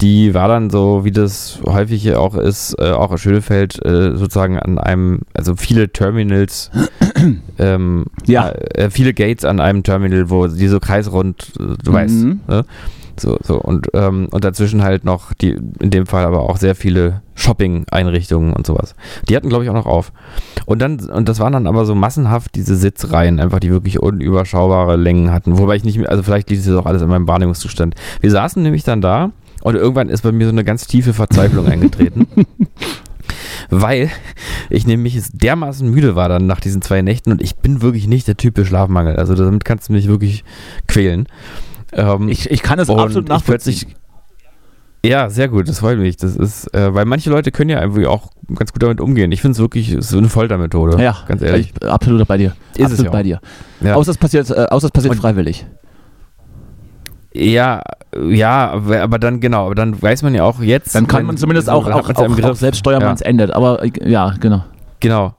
Die 0.00 0.32
war 0.32 0.48
dann 0.48 0.70
so, 0.70 1.04
wie 1.04 1.10
das 1.10 1.58
häufig 1.66 2.00
hier 2.00 2.20
auch 2.20 2.34
ist, 2.34 2.74
äh, 2.80 2.90
auch 2.90 3.12
in 3.12 3.18
Schönefeld, 3.18 3.84
äh, 3.84 4.16
sozusagen 4.16 4.58
an 4.58 4.78
einem, 4.78 5.20
also 5.34 5.56
viele 5.56 5.90
Terminals, 5.92 6.70
ähm, 7.58 8.06
Ja. 8.26 8.48
äh, 8.50 8.88
viele 8.88 9.12
Gates 9.12 9.44
an 9.44 9.60
einem 9.60 9.82
Terminal, 9.82 10.30
wo 10.30 10.46
die 10.46 10.68
so 10.68 10.80
kreisrund, 10.80 11.52
äh, 11.60 11.74
du 11.84 11.92
weißt, 11.92 12.14
Mhm. 12.14 12.40
ne? 12.48 12.64
So, 13.20 13.38
so 13.42 13.60
und, 13.60 13.88
ähm, 13.92 14.28
und 14.30 14.44
dazwischen 14.44 14.82
halt 14.82 15.04
noch 15.04 15.34
die, 15.34 15.50
in 15.80 15.90
dem 15.90 16.06
Fall 16.06 16.24
aber 16.24 16.40
auch 16.40 16.56
sehr 16.56 16.74
viele 16.74 17.22
Shopping-Einrichtungen 17.34 18.52
und 18.52 18.66
sowas. 18.66 18.94
Die 19.28 19.36
hatten, 19.36 19.48
glaube 19.48 19.64
ich, 19.64 19.70
auch 19.70 19.74
noch 19.74 19.86
auf. 19.86 20.12
Und 20.64 20.80
dann, 20.80 20.98
und 21.00 21.28
das 21.28 21.38
waren 21.38 21.52
dann 21.52 21.66
aber 21.66 21.84
so 21.84 21.94
massenhaft 21.94 22.54
diese 22.54 22.76
Sitzreihen, 22.76 23.38
einfach 23.38 23.60
die 23.60 23.70
wirklich 23.70 24.00
unüberschaubare 24.00 24.96
Längen 24.96 25.32
hatten. 25.32 25.58
Wobei 25.58 25.76
ich 25.76 25.84
nicht 25.84 26.08
also 26.08 26.22
vielleicht 26.22 26.48
liegt 26.48 26.66
es 26.66 26.74
auch 26.74 26.86
alles 26.86 27.02
in 27.02 27.08
meinem 27.08 27.28
Wahrnehmungszustand. 27.28 27.94
Wir 28.20 28.30
saßen 28.30 28.62
nämlich 28.62 28.84
dann 28.84 29.02
da 29.02 29.32
und 29.62 29.74
irgendwann 29.74 30.08
ist 30.08 30.22
bei 30.22 30.32
mir 30.32 30.46
so 30.46 30.52
eine 30.52 30.64
ganz 30.64 30.86
tiefe 30.86 31.12
Verzweiflung 31.12 31.66
eingetreten. 31.70 32.26
Weil 33.68 34.10
ich 34.70 34.86
nämlich 34.86 35.20
dermaßen 35.32 35.88
müde 35.88 36.16
war 36.16 36.28
dann 36.28 36.46
nach 36.46 36.60
diesen 36.60 36.82
zwei 36.82 37.02
Nächten 37.02 37.32
und 37.32 37.42
ich 37.42 37.56
bin 37.56 37.82
wirklich 37.82 38.08
nicht 38.08 38.26
der 38.28 38.36
Typ 38.36 38.56
für 38.56 38.64
Schlafmangel. 38.64 39.16
Also 39.16 39.34
damit 39.34 39.64
kannst 39.64 39.88
du 39.88 39.92
mich 39.92 40.08
wirklich 40.08 40.44
quälen. 40.88 41.26
Ähm, 41.92 42.28
Ich, 42.28 42.50
ich 42.50 42.62
kann 42.62 42.78
es 42.78 42.88
absolut 42.90 43.28
nachvollziehen. 43.28 43.94
ja, 45.04 45.28
sehr 45.30 45.48
gut, 45.48 45.68
das 45.68 45.78
freut 45.80 45.98
mich. 45.98 46.16
Das 46.16 46.36
ist, 46.36 46.72
äh, 46.74 46.94
weil 46.94 47.04
manche 47.04 47.30
Leute 47.30 47.50
können 47.50 47.70
ja 47.70 47.80
irgendwie 47.80 48.06
auch 48.06 48.30
ganz 48.54 48.72
gut 48.72 48.82
damit 48.82 49.00
umgehen. 49.00 49.32
Ich 49.32 49.40
finde 49.40 49.52
es 49.52 49.58
wirklich 49.58 49.96
so 50.00 50.18
eine 50.18 50.28
Foltermethode. 50.28 51.02
ja, 51.02 51.16
ganz 51.26 51.42
ehrlich. 51.42 51.72
Ich, 51.80 51.88
absolut 51.88 52.26
bei 52.28 52.36
dir. 52.36 52.54
Ist 52.74 52.78
es 52.78 52.84
absolut 52.84 53.04
ja 53.06 53.10
bei 53.10 53.22
dir. 53.22 53.40
Ja. 53.80 53.94
Außer 53.94 54.10
es 54.12 54.18
passiert, 54.18 54.50
äh, 54.50 54.66
außer 54.70 54.86
es 54.86 54.92
passiert 54.92 55.14
Und- 55.14 55.20
freiwillig. 55.20 55.66
Ja, 57.32 57.82
ja, 58.28 58.70
aber 58.72 59.18
dann 59.20 59.38
genau, 59.38 59.66
aber 59.66 59.76
dann 59.76 60.00
weiß 60.02 60.22
man 60.24 60.34
ja 60.34 60.42
auch 60.42 60.60
jetzt. 60.60 60.96
Dann 60.96 61.06
kann 61.06 61.24
man 61.24 61.36
zumindest 61.36 61.70
auch, 61.70 61.86
auch, 61.86 62.10
auch, 62.10 62.42
auch 62.44 62.54
selbst 62.56 62.78
steuern, 62.78 63.02
Ja. 63.02 63.06
wann 63.06 63.14
es 63.14 63.20
endet. 63.20 63.52
Aber 63.52 63.84
ja, 64.04 64.34
genau. 64.40 64.64
Genau. 64.98 65.34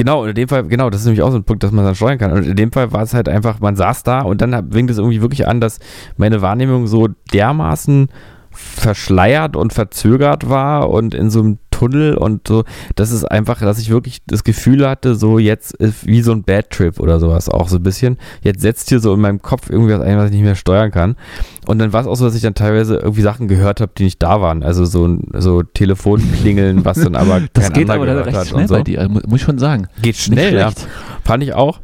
Genau, 0.00 0.24
in 0.24 0.34
dem 0.34 0.48
Fall, 0.48 0.66
genau, 0.66 0.88
das 0.88 1.02
ist 1.02 1.06
nämlich 1.08 1.20
auch 1.20 1.30
so 1.30 1.36
ein 1.36 1.44
Punkt, 1.44 1.62
dass 1.62 1.72
man 1.72 1.84
dann 1.84 1.94
steuern 1.94 2.16
kann. 2.16 2.32
Und 2.32 2.46
in 2.46 2.56
dem 2.56 2.72
Fall 2.72 2.90
war 2.90 3.02
es 3.02 3.12
halt 3.12 3.28
einfach, 3.28 3.60
man 3.60 3.76
saß 3.76 4.02
da 4.02 4.22
und 4.22 4.40
dann 4.40 4.72
winkt 4.72 4.90
es 4.90 4.96
irgendwie 4.96 5.20
wirklich 5.20 5.46
an, 5.46 5.60
dass 5.60 5.78
meine 6.16 6.40
Wahrnehmung 6.40 6.86
so 6.86 7.08
dermaßen 7.34 8.08
verschleiert 8.50 9.56
und 9.56 9.74
verzögert 9.74 10.48
war 10.48 10.88
und 10.88 11.12
in 11.12 11.28
so 11.28 11.40
einem 11.40 11.58
Tunnel 11.80 12.14
und 12.14 12.46
so, 12.46 12.64
das 12.94 13.10
ist 13.10 13.24
einfach, 13.24 13.58
dass 13.60 13.78
ich 13.78 13.88
wirklich 13.88 14.18
das 14.26 14.44
Gefühl 14.44 14.86
hatte, 14.86 15.14
so 15.14 15.38
jetzt 15.38 15.72
ist 15.76 16.06
wie 16.06 16.20
so 16.20 16.32
ein 16.32 16.42
Bad 16.42 16.68
Trip 16.68 17.00
oder 17.00 17.18
sowas 17.18 17.48
auch 17.48 17.68
so 17.68 17.76
ein 17.76 17.82
bisschen. 17.82 18.18
Jetzt 18.42 18.60
setzt 18.60 18.90
hier 18.90 19.00
so 19.00 19.14
in 19.14 19.20
meinem 19.20 19.40
Kopf 19.40 19.70
irgendwas 19.70 20.00
ein, 20.02 20.18
was 20.18 20.26
ich 20.26 20.32
nicht 20.32 20.42
mehr 20.44 20.56
steuern 20.56 20.90
kann. 20.90 21.16
Und 21.66 21.78
dann 21.78 21.92
war 21.94 22.02
es 22.02 22.06
auch 22.06 22.16
so, 22.16 22.26
dass 22.26 22.34
ich 22.34 22.42
dann 22.42 22.54
teilweise 22.54 22.96
irgendwie 22.96 23.22
Sachen 23.22 23.48
gehört 23.48 23.80
habe, 23.80 23.92
die 23.96 24.04
nicht 24.04 24.22
da 24.22 24.42
waren. 24.42 24.62
Also 24.62 24.84
so, 24.84 25.18
so 25.38 25.62
Telefonklingeln, 25.62 26.84
was 26.84 26.98
dann 27.00 27.16
aber 27.16 27.40
Das 27.52 27.72
geht 27.72 27.88
aber 27.90 28.26
recht 28.26 28.48
schnell 28.48 28.68
so. 28.68 28.74
bei 28.74 28.82
dir, 28.82 29.08
mu- 29.08 29.20
muss 29.26 29.40
ich 29.40 29.42
schon 29.42 29.58
sagen. 29.58 29.88
Geht 30.02 30.16
schnell, 30.16 30.54
ja. 30.54 30.70
Fand 31.24 31.42
ich 31.42 31.54
auch. 31.54 31.80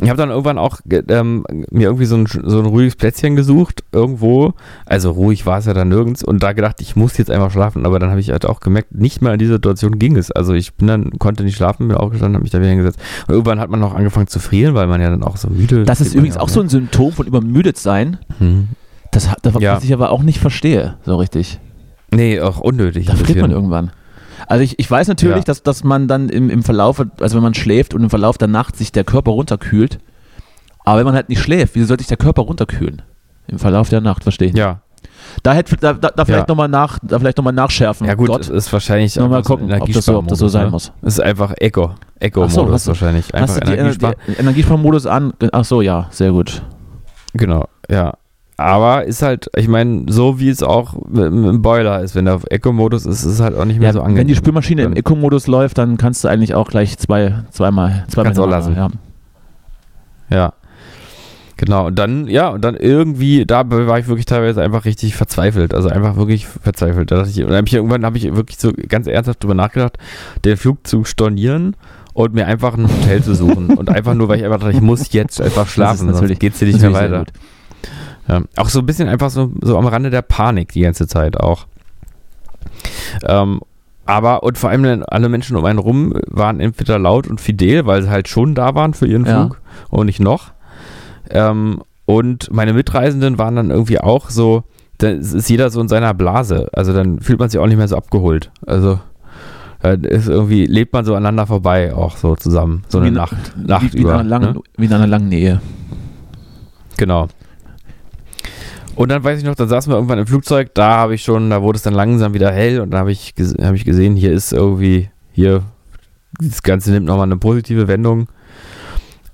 Ich 0.00 0.08
habe 0.08 0.16
dann 0.18 0.30
irgendwann 0.30 0.58
auch 0.58 0.80
ähm, 0.90 1.44
mir 1.70 1.84
irgendwie 1.84 2.04
so 2.06 2.16
ein, 2.16 2.26
so 2.26 2.58
ein 2.58 2.66
ruhiges 2.66 2.96
Plätzchen 2.96 3.36
gesucht, 3.36 3.82
irgendwo. 3.92 4.52
Also 4.84 5.10
ruhig 5.10 5.46
war 5.46 5.58
es 5.58 5.66
ja 5.66 5.74
dann 5.74 5.88
nirgends 5.88 6.22
und 6.22 6.42
da 6.42 6.52
gedacht, 6.52 6.80
ich 6.80 6.96
muss 6.96 7.16
jetzt 7.16 7.30
einfach 7.30 7.50
schlafen. 7.50 7.86
Aber 7.86 7.98
dann 7.98 8.10
habe 8.10 8.20
ich 8.20 8.30
halt 8.30 8.44
auch 8.46 8.60
gemerkt, 8.60 8.94
nicht 8.94 9.22
mal 9.22 9.32
in 9.32 9.38
dieser 9.38 9.54
Situation 9.54 9.98
ging 9.98 10.16
es. 10.16 10.30
Also 10.30 10.52
ich 10.54 10.74
bin 10.74 10.86
dann, 10.88 11.10
konnte 11.18 11.44
nicht 11.44 11.56
schlafen, 11.56 11.88
bin 11.88 11.96
aufgestanden, 11.96 12.34
habe 12.34 12.42
mich 12.42 12.52
da 12.52 12.58
wieder 12.58 12.68
hingesetzt. 12.68 12.98
Und 13.26 13.32
irgendwann 13.34 13.58
hat 13.60 13.70
man 13.70 13.80
noch 13.80 13.94
angefangen 13.94 14.26
zu 14.26 14.38
frieren, 14.38 14.74
weil 14.74 14.86
man 14.86 15.00
ja 15.00 15.10
dann 15.10 15.22
auch 15.22 15.36
so 15.36 15.48
müde 15.48 15.84
Das 15.84 16.00
ist 16.00 16.14
übrigens 16.14 16.36
ja 16.36 16.40
auch 16.42 16.48
so 16.48 16.60
ein 16.60 16.68
Symptom 16.68 17.12
von 17.12 17.26
übermüdet 17.26 17.78
sein, 17.78 18.18
Hm. 18.38 18.68
das, 19.12 19.28
das 19.42 19.54
Ja. 19.60 19.76
was 19.76 19.84
ich 19.84 19.92
aber 19.92 20.10
auch 20.10 20.22
nicht 20.22 20.38
verstehe, 20.40 20.96
so 21.04 21.16
richtig. 21.16 21.58
Nee, 22.12 22.40
auch 22.40 22.60
unnötig. 22.60 23.06
Da 23.06 23.14
friert 23.16 23.40
man 23.40 23.50
irgendwann. 23.50 23.90
Also 24.46 24.62
ich, 24.62 24.78
ich 24.78 24.90
weiß 24.90 25.08
natürlich, 25.08 25.36
Ja. 25.38 25.42
dass, 25.44 25.62
dass 25.62 25.82
man 25.84 26.08
dann 26.08 26.28
im, 26.28 26.50
im 26.50 26.62
Verlauf, 26.62 27.04
also 27.20 27.36
wenn 27.36 27.42
man 27.42 27.54
schläft 27.54 27.94
und 27.94 28.02
im 28.02 28.10
Verlauf 28.10 28.38
der 28.38 28.48
Nacht 28.48 28.76
sich 28.76 28.92
der 28.92 29.04
Körper 29.04 29.32
runterkühlt. 29.32 29.98
Aber 30.84 30.98
wenn 30.98 31.04
man 31.06 31.14
halt 31.14 31.28
nicht 31.28 31.40
schläft, 31.42 31.74
wieso 31.74 31.86
sollte 31.86 32.02
sich 32.02 32.08
der 32.08 32.16
Körper 32.16 32.42
runterkühlen? 32.42 33.02
Im 33.48 33.58
Verlauf 33.58 33.88
der 33.88 34.00
Nacht, 34.00 34.22
verstehe 34.22 34.48
ich. 34.48 34.54
nicht. 34.54 34.60
Ja, 34.60 34.80
Da, 35.42 35.52
hätte, 35.52 35.76
da, 35.76 35.92
da, 35.92 36.10
da 36.10 36.24
vielleicht 36.24 36.48
Ja. 36.48 36.52
nochmal 36.52 36.68
nach, 36.68 36.98
da 37.02 37.18
vielleicht 37.18 37.36
noch 37.38 37.44
mal 37.44 37.52
nachschärfen. 37.52 38.06
ja 38.06 38.14
gut, 38.14 38.28
Gott. 38.28 38.48
ist 38.48 38.72
wahrscheinlich 38.72 39.16
Noch 39.16 39.28
mal 39.28 39.38
einfach 39.38 39.48
so 39.48 39.54
ein 39.56 39.68
gucken, 39.68 39.82
ob 39.82 39.92
das 39.92 40.04
so- 40.04 40.18
ob 40.18 40.28
das 40.28 40.38
so 40.38 40.48
sein 40.48 40.66
ne? 40.66 40.70
muss. 40.70 40.92
Es 41.02 41.14
ist 41.14 41.20
einfach 41.20 41.52
Echo. 41.58 41.90
Ach 41.90 41.96
so, 41.98 42.04
Echo-Modus 42.20 42.72
hast 42.72 42.86
wahrscheinlich. 42.88 43.34
Einfach 43.34 43.54
Hast 43.56 43.62
du 43.62 43.66
die 43.70 43.76
Energiespar. 43.76 44.14
die 44.26 44.32
Energiesparmodus 44.32 45.06
an? 45.06 45.32
Ach 45.52 45.64
so, 45.64 45.80
ja, 45.82 46.06
sehr 46.10 46.30
gut. 46.30 46.62
Genau, 47.34 47.66
ja. 47.90 48.14
Aber 48.58 49.04
ist 49.04 49.20
halt, 49.20 49.50
ich 49.54 49.68
meine, 49.68 50.06
so 50.10 50.40
wie 50.40 50.48
es 50.48 50.62
auch 50.62 50.94
dem 51.08 51.60
Boiler 51.60 52.00
ist, 52.02 52.14
wenn 52.14 52.24
der 52.24 52.36
auf 52.36 52.44
Eco-Modus 52.48 53.04
ist, 53.04 53.22
ist 53.24 53.32
es 53.34 53.40
halt 53.40 53.54
auch 53.54 53.66
nicht 53.66 53.78
mehr 53.80 53.88
Ja, 53.88 53.92
so 53.92 54.00
angenehm. 54.00 54.20
wenn 54.20 54.28
die 54.28 54.34
Spülmaschine 54.34 54.82
im 54.82 54.94
Eco-Modus 54.94 55.46
läuft, 55.46 55.76
dann 55.76 55.98
kannst 55.98 56.24
du 56.24 56.28
eigentlich 56.28 56.54
auch 56.54 56.68
gleich 56.68 56.96
zwei, 56.98 57.42
zweimal, 57.50 58.06
zweimal 58.08 58.32
Kannst 58.32 58.40
auch 58.40 58.48
lassen. 58.48 58.74
Ja. 58.76 58.88
Ja. 60.30 60.52
Genau, 61.58 61.86
und 61.86 61.98
dann, 61.98 62.28
ja, 62.28 62.48
und 62.48 62.62
dann 62.62 62.76
irgendwie, 62.76 63.46
da 63.46 63.62
war 63.70 63.98
ich 63.98 64.08
wirklich 64.08 64.26
teilweise 64.26 64.62
einfach 64.62 64.84
richtig 64.84 65.16
verzweifelt. 65.16 65.72
Also 65.72 65.88
einfach 65.88 66.16
wirklich 66.16 66.46
verzweifelt. 66.46 67.10
Da 67.10 67.16
dachte 67.16 67.30
ich, 67.30 67.40
und 67.42 67.48
dann 67.48 67.56
hab 67.58 67.66
ich, 67.66 67.74
irgendwann 67.74 68.04
habe 68.04 68.18
ich 68.18 68.34
wirklich 68.36 68.58
so 68.58 68.72
ganz 68.88 69.06
ernsthaft 69.06 69.42
drüber 69.42 69.54
nachgedacht, 69.54 69.96
den 70.44 70.58
Flug 70.58 70.86
zu 70.86 71.04
stornieren 71.04 71.74
und 72.12 72.34
mir 72.34 72.46
einfach 72.46 72.74
ein 72.76 72.84
Hotel 72.88 73.22
zu 73.22 73.34
suchen. 73.34 73.70
und 73.76 73.88
einfach 73.88 74.12
nur, 74.14 74.28
weil 74.28 74.38
ich 74.38 74.44
einfach 74.44 74.60
dachte, 74.60 74.72
ich 74.72 74.82
muss 74.82 75.12
jetzt 75.12 75.40
einfach 75.40 75.66
schlafen, 75.66 76.06
natürlich- 76.08 76.28
sonst 76.28 76.40
geht's 76.40 76.58
hier 76.58 76.68
nicht 76.68 76.80
mehr 76.80 76.92
weiter. 76.92 77.24
Ja, 78.28 78.42
auch 78.56 78.68
so 78.68 78.80
ein 78.80 78.86
bisschen 78.86 79.08
einfach 79.08 79.30
so, 79.30 79.52
so 79.62 79.78
am 79.78 79.86
Rande 79.86 80.10
der 80.10 80.22
Panik 80.22 80.72
die 80.72 80.80
ganze 80.80 81.06
Zeit 81.06 81.38
auch. 81.38 81.66
Ähm, 83.24 83.60
aber 84.04 84.42
und 84.42 84.58
vor 84.58 84.70
allem 84.70 84.82
dann 84.82 85.02
alle 85.04 85.28
Menschen 85.28 85.56
um 85.56 85.64
einen 85.64 85.78
rum 85.78 86.14
waren 86.28 86.60
entweder 86.60 86.98
laut 86.98 87.26
und 87.26 87.40
fidel, 87.40 87.86
weil 87.86 88.02
sie 88.02 88.10
halt 88.10 88.28
schon 88.28 88.54
da 88.54 88.74
waren 88.74 88.94
für 88.94 89.06
ihren 89.06 89.24
Ja. 89.26 89.46
Flug 89.46 89.60
und 89.90 90.06
nicht 90.06 90.20
noch. 90.20 90.52
Ähm, 91.30 91.82
Und 92.04 92.52
meine 92.52 92.72
Mitreisenden 92.72 93.36
waren 93.38 93.56
dann 93.56 93.70
irgendwie 93.70 93.98
auch 93.98 94.30
so, 94.30 94.62
da 94.98 95.08
ist 95.08 95.48
jeder 95.50 95.70
so 95.70 95.80
in 95.80 95.88
seiner 95.88 96.14
Blase. 96.14 96.68
Also 96.72 96.92
dann 96.92 97.18
fühlt 97.18 97.40
man 97.40 97.48
sich 97.50 97.58
auch 97.58 97.66
nicht 97.66 97.76
mehr 97.78 97.88
so 97.88 97.96
abgeholt. 97.96 98.50
Also 98.64 99.00
ist 99.82 100.28
irgendwie, 100.28 100.66
lebt 100.66 100.92
man 100.92 101.04
so 101.04 101.14
aneinander 101.14 101.46
vorbei, 101.46 101.94
auch 101.94 102.16
so 102.16 102.34
zusammen. 102.36 102.82
So 102.88 102.98
eine 102.98 103.08
Wie 103.08 103.10
Nacht, 103.14 103.36
Nacht 103.56 103.82
wie, 103.82 103.92
wie, 103.92 103.96
in 103.98 104.02
über. 104.04 104.14
einer 104.14 104.24
langen, 104.24 104.52
ne? 104.54 104.60
wie 104.76 104.86
in 104.86 104.92
einer 104.92 105.06
langen 105.06 105.28
Nähe. 105.28 105.60
Genau. 106.96 107.28
Und 108.96 109.10
dann 109.10 109.22
weiß 109.22 109.38
ich 109.38 109.44
noch, 109.44 109.54
dann 109.54 109.68
saßen 109.68 109.92
wir 109.92 109.96
irgendwann 109.96 110.18
im 110.18 110.26
Flugzeug, 110.26 110.74
da 110.74 110.96
habe 110.96 111.14
ich 111.14 111.22
schon, 111.22 111.50
da 111.50 111.62
wurde 111.62 111.76
es 111.76 111.82
dann 111.82 111.92
langsam 111.94 112.32
wieder 112.34 112.50
hell 112.50 112.80
und 112.80 112.90
da 112.92 112.98
habe 112.98 113.12
ich, 113.12 113.34
hab 113.60 113.74
ich 113.74 113.84
gesehen, 113.84 114.16
hier 114.16 114.32
ist 114.32 114.52
irgendwie, 114.52 115.10
hier, 115.32 115.62
das 116.40 116.62
Ganze 116.62 116.90
nimmt 116.92 117.06
nochmal 117.06 117.24
eine 117.26 117.36
positive 117.36 117.88
Wendung. 117.88 118.26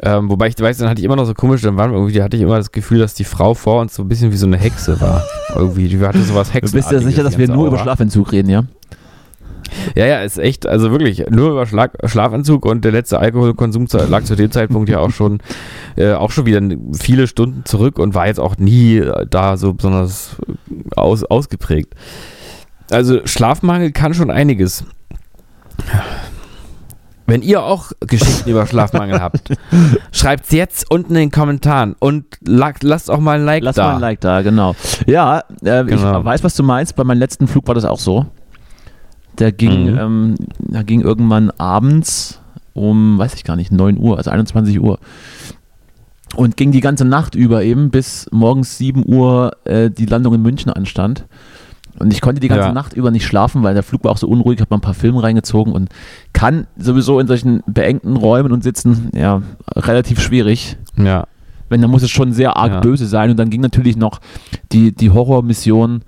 Ähm, 0.05 0.29
wobei 0.29 0.49
ich 0.49 0.59
weiß, 0.59 0.79
dann 0.79 0.89
hatte 0.89 1.01
ich 1.01 1.05
immer 1.05 1.15
noch 1.15 1.27
so 1.27 1.35
komisch, 1.35 1.63
dann 1.63 1.77
waren 1.77 1.93
wir 1.93 1.97
irgendwie, 1.99 2.15
da 2.19 2.25
hatte 2.25 2.37
ich 2.37 2.43
immer 2.43 2.57
das 2.57 2.73
Gefühl, 2.73 2.99
dass 2.99 3.15
die 3.15 3.23
Frau 3.23 3.55
vor 3.55 3.81
uns 3.81 3.95
so 3.95 4.03
ein 4.03 4.09
bisschen 4.09 4.33
wie 4.33 4.37
so 4.37 4.47
eine 4.47 4.57
Hexe 4.57 5.01
war. 5.01 5.23
irgendwie, 5.55 5.87
die 5.89 6.01
hatte 6.01 6.21
sowas 6.23 6.49
Du 6.49 6.55
Hexen. 6.55 6.77
bist 6.77 6.91
ja 6.91 6.99
sicher, 6.99 7.23
dass 7.23 7.39
wir 7.39 7.47
nur 7.47 7.69
über 7.69 7.79
Schlafentzug 7.79 8.33
reden, 8.33 8.49
ja? 8.51 8.65
Ja, 9.95 10.07
ja, 10.07 10.21
ist 10.23 10.39
echt, 10.39 10.67
also 10.67 10.91
wirklich, 10.91 11.25
nur 11.31 11.51
über 11.51 11.67
Schlag, 11.67 11.93
Schlafanzug 12.05 12.65
und 12.67 12.85
der 12.85 12.93
letzte 12.93 13.19
Alkoholkonsum 13.19 13.87
lag 14.09 14.25
zu 14.25 14.37
dem 14.37 14.51
Zeitpunkt 14.51 14.89
ja 14.89 14.99
auch 14.99 15.11
schon, 15.11 15.41
äh, 15.97 16.13
auch 16.13 16.31
schon 16.31 16.47
wieder 16.47 16.61
viele 16.99 17.27
Stunden 17.27 17.65
zurück 17.65 17.99
und 17.99 18.15
war 18.15 18.27
jetzt 18.27 18.41
auch 18.41 18.57
nie 18.59 18.99
äh, 18.99 19.27
da 19.29 19.57
so 19.57 19.75
besonders 19.75 20.37
äh, 20.49 20.75
aus, 20.97 21.25
ausgeprägt. 21.25 21.95
Also 22.91 23.21
Schlafmangel 23.27 23.93
kann 23.93 24.15
schon 24.15 24.31
einiges. 24.31 24.85
Wenn 27.27 27.43
ihr 27.43 27.63
auch 27.63 27.93
Geschichten 28.01 28.51
über 28.51 28.67
Schlafmangel 28.67 29.21
habt, 29.21 29.57
schreibt's 30.13 30.51
jetzt 30.51 30.91
unten 30.91 31.15
in 31.15 31.21
den 31.21 31.31
Kommentaren 31.31 31.95
und 31.99 32.27
lasst 32.45 33.11
auch 33.11 33.21
mal 33.21 33.39
ein 33.39 33.45
Like 33.45 33.63
Lass 33.63 33.77
da. 33.77 33.85
mal 33.89 33.95
ein 33.95 34.01
Like 34.01 34.21
da, 34.21 34.43
genau. 34.43 34.75
Ja, 35.07 35.39
äh, 35.63 35.85
Genau. 35.85 36.19
ich 36.19 36.25
weiß, 36.25 36.45
was 36.45 36.55
du 36.57 36.63
meinst. 36.63 36.97
Bei 36.97 37.05
meinem 37.05 37.21
letzten 37.21 37.47
Flug 37.47 37.67
war 37.69 37.75
das 37.75 37.85
auch 37.85 37.99
so. 37.99 38.27
Der 39.39 39.53
ging, 39.53 39.93
Mhm. 39.93 39.99
ähm, 39.99 40.35
der 40.59 40.85
ging 40.85 41.01
irgendwann 41.01 41.51
abends 41.53 42.41
um, 42.75 43.19
weiß 43.19 43.35
ich 43.35 43.45
gar 43.45 43.57
nicht, 43.57 43.71
9 43.73 43.99
Uhr, 43.99 44.17
also 44.19 44.31
21 44.31 44.81
Uhr. 44.81 44.99
Und 46.35 46.57
ging 46.57 46.73
die 46.73 46.81
ganze 46.81 47.05
Nacht 47.05 47.35
über 47.35 47.63
eben, 47.63 47.91
bis 47.91 48.27
morgens 48.33 48.79
7 48.79 49.05
Uhr 49.07 49.53
äh, 49.65 49.91
die 49.91 50.07
Landung 50.07 50.33
in 50.35 50.41
München 50.43 50.73
anstand. 50.73 51.27
Und 51.99 52.11
ich 52.11 52.23
konnte 52.23 52.41
die 52.41 52.49
ganze 52.49 52.69
Ja. 52.69 52.73
Nacht 52.73 52.95
über 52.95 53.11
nicht 53.11 53.27
schlafen, 53.27 53.63
weil 53.63 53.75
der 53.75 53.83
Flug 53.83 54.03
war 54.05 54.13
auch 54.13 54.17
so 54.17 54.27
unruhig, 54.27 54.59
habe 54.61 54.69
mal 54.71 54.79
ein 54.79 54.83
paar 54.83 54.95
Filme 54.95 55.23
reingezogen 55.23 55.75
und 55.75 55.91
kann 56.33 56.67
sowieso 56.79 57.21
in 57.21 57.27
solchen 57.27 57.63
beengten 57.67 58.17
Räumen 58.17 58.51
und 58.53 58.65
Sitzen, 58.65 59.11
ja, 59.15 59.43
relativ 59.77 60.21
schwierig. 60.21 60.79
Ja, 60.97 61.27
Wenn, 61.69 61.83
dann 61.83 61.91
muss 61.91 62.03
es 62.03 62.11
schon 62.11 62.33
sehr 62.33 62.57
arg 62.57 62.73
Ja. 62.73 62.81
böse 62.81 63.07
sein. 63.07 63.31
Und 63.31 63.37
dann 63.39 63.51
ging 63.51 63.61
natürlich 63.61 63.97
noch 63.97 64.21
die, 64.73 64.95
die 64.95 65.11
Horrormission 65.11 66.01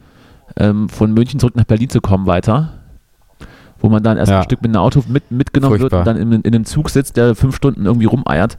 ähm, 0.56 0.88
von 0.88 1.12
München 1.12 1.38
zurück 1.38 1.56
nach 1.56 1.64
Berlin 1.64 1.90
zu 1.90 2.00
kommen 2.00 2.26
weiter. 2.26 2.72
Wo 3.84 3.90
man 3.90 4.02
dann 4.02 4.16
erst 4.16 4.30
Ja. 4.30 4.38
ein 4.38 4.44
Stück 4.44 4.62
mit 4.62 4.70
einem 4.70 4.82
Auto 4.82 5.04
mit, 5.08 5.30
mitgenommen 5.30 5.78
wird 5.78 5.92
Furchtbar. 5.92 6.00
und 6.00 6.06
dann 6.06 6.16
in, 6.16 6.40
in 6.40 6.54
einem 6.54 6.64
Zug 6.64 6.88
sitzt, 6.88 7.18
der 7.18 7.34
fünf 7.34 7.54
Stunden 7.54 7.84
irgendwie 7.84 8.06
rumeiert. 8.06 8.56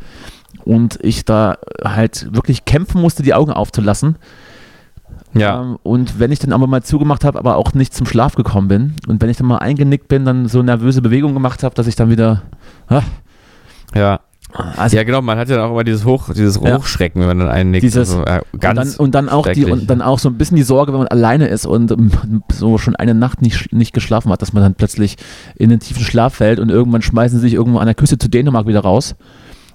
Und 0.66 1.00
ich 1.02 1.26
da 1.26 1.58
halt 1.84 2.28
wirklich 2.36 2.66
kämpfen 2.66 3.02
musste, 3.02 3.24
die 3.24 3.34
Augen 3.34 3.52
aufzulassen. 3.52 4.18
ja, 5.34 5.62
Ähm, 5.64 5.78
und 5.82 6.20
wenn 6.20 6.32
ich 6.32 6.38
dann 6.38 6.54
aber 6.54 6.68
mal 6.68 6.84
zugemacht 6.84 7.24
habe, 7.24 7.40
aber 7.40 7.56
auch 7.58 7.74
nicht 7.74 7.92
zum 7.92 8.06
Schlaf 8.06 8.36
gekommen 8.36 8.68
bin 8.68 8.94
und 9.08 9.20
wenn 9.20 9.30
ich 9.32 9.38
dann 9.38 9.48
mal 9.48 9.58
eingenickt 9.58 10.08
bin, 10.08 10.26
dann 10.26 10.48
so 10.48 10.62
nervöse 10.62 11.02
Bewegungen 11.02 11.34
gemacht 11.34 11.64
habe, 11.64 11.74
dass 11.74 11.88
ich 11.88 11.96
dann 11.96 12.12
wieder. 12.12 12.44
Ah, 12.88 13.02
ja. 13.96 14.20
Also 14.78 14.96
Ja, 14.96 15.04
genau, 15.04 15.22
man 15.22 15.38
hat 15.38 15.50
ja 15.50 15.64
auch 15.66 15.72
immer 15.72 15.84
dieses 15.84 16.06
Hoch, 16.06 16.30
dieses 16.34 16.60
Ja. 16.62 16.78
Hochschrecken, 16.78 17.20
wenn 17.22 17.28
man 17.28 17.40
dann 17.40 17.50
einnickt. 17.50 17.84
Dieses- 17.84 18.10
also, 18.16 18.24
äh, 18.26 18.42
ganz 18.60 18.96
und, 18.98 19.14
dann, 19.16 19.24
und 19.24 19.28
dann 19.28 19.30
auch 19.30 19.48
die 19.48 19.66
und 19.66 19.90
dann 19.90 20.02
auch 20.02 20.20
so 20.20 20.30
ein 20.30 20.38
bisschen 20.38 20.58
die 20.58 20.64
Sorge, 20.64 20.92
wenn 20.94 21.00
man 21.00 21.08
alleine 21.08 21.48
ist 21.48 21.66
und 21.66 21.94
so 22.52 22.78
schon 22.78 22.96
eine 22.96 23.14
Nacht 23.14 23.42
nicht, 23.42 23.74
nicht 23.74 23.94
geschlafen 23.94 24.32
hat, 24.32 24.42
dass 24.42 24.54
man 24.54 24.64
dann 24.64 24.76
plötzlich 24.76 25.18
in 25.56 25.70
den 25.70 25.80
tiefen 25.80 26.04
Schlaf 26.04 26.36
fällt 26.36 26.60
und 26.60 26.70
irgendwann 26.70 27.02
schmeißen 27.02 27.40
sie 27.40 27.44
sich 27.48 27.54
irgendwo 27.54 27.80
an 27.80 27.86
der 27.86 27.96
Küste 27.96 28.18
zu 28.18 28.30
Dänemark 28.30 28.68
wieder 28.68 28.82
raus 28.82 29.16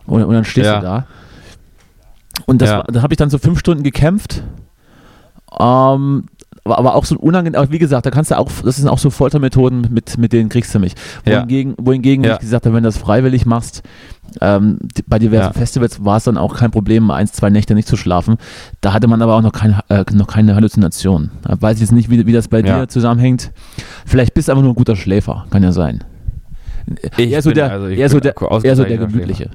und, 0.07 0.23
und 0.25 0.33
dann 0.35 0.45
stehst 0.45 0.66
Ja. 0.66 0.77
du 0.81 0.85
da. 0.87 1.07
Und 2.47 2.62
das 2.62 2.71
Ja. 2.71 2.83
da 2.85 3.03
habe 3.03 3.12
ich 3.12 3.19
dann 3.19 3.31
so 3.31 3.38
fünf 3.38 3.59
Stunden 3.59 3.83
gekämpft. 3.83 4.43
Ähm, 5.59 6.25
aber, 6.64 6.79
aber 6.79 6.94
auch 6.94 7.05
so 7.05 7.16
unangenehm, 7.18 7.61
wie 7.70 7.79
gesagt, 7.79 8.07
da 8.07 8.11
kannst 8.11 8.31
du 8.31 8.38
auch, 8.38 8.51
das 8.64 8.77
sind 8.77 8.88
auch 8.88 8.99
so 8.99 9.11
Foltermethoden, 9.11 9.88
mit, 9.90 10.18
mit 10.18 10.33
denen 10.33 10.49
kriegst 10.49 10.75
du 10.75 10.79
mich. 10.79 10.94
Ja. 11.27 11.38
Wohingegen, 11.40 11.75
wohingegen 11.79 12.25
Ja. 12.25 12.35
ich 12.35 12.40
gesagt 12.40 12.66
habe, 12.66 12.77
wenn 12.77 12.83
du 12.83 12.88
das 12.88 12.99
freiwillig 12.99 13.46
machst, 13.46 13.83
ähm, 14.40 14.79
bei 15.07 15.18
diversen 15.18 15.46
Ja. 15.49 15.53
Festivals 15.53 16.05
war 16.05 16.18
es 16.18 16.25
dann 16.25 16.37
auch 16.38 16.57
kein 16.57 16.70
Problem, 16.70 17.11
eins, 17.11 17.33
zwei 17.33 17.51
Nächte 17.51 17.75
nicht 17.75 17.88
zu 17.88 17.96
schlafen. 17.96 18.37
Da 18.81 18.92
hatte 18.92 19.09
man 19.09 19.20
aber 19.23 19.35
auch 19.37 19.42
noch, 19.42 19.53
kein, 19.53 19.79
äh, 19.88 20.05
noch 20.12 20.29
keine 20.29 20.55
Halluzination. 20.55 21.31
Da 21.42 21.61
weiß 21.61 21.77
ich 21.77 21.81
jetzt 21.83 21.92
nicht, 21.92 22.11
wie, 22.11 22.25
wie 22.27 22.33
das 22.33 22.46
bei 22.49 22.61
Ja. 22.61 22.81
dir 22.83 22.88
zusammenhängt. 22.88 23.51
Vielleicht 24.07 24.35
bist 24.35 24.49
du 24.49 24.53
einfach 24.53 24.62
nur 24.62 24.73
ein 24.73 24.77
guter 24.77 24.96
Schläfer, 24.96 25.46
kann 25.51 25.62
ja 25.62 25.73
sein. 25.73 26.05
Ich 27.16 27.31
eher 27.31 27.42
so 27.42 27.51
bin- 27.51 27.57
der, 27.57 27.73
also 27.73 27.87
eher, 27.88 28.09
so 28.09 28.20
der, 28.20 28.35
eher 28.62 28.77
so 28.77 28.85
der 28.85 28.99
gemütliche. 28.99 29.51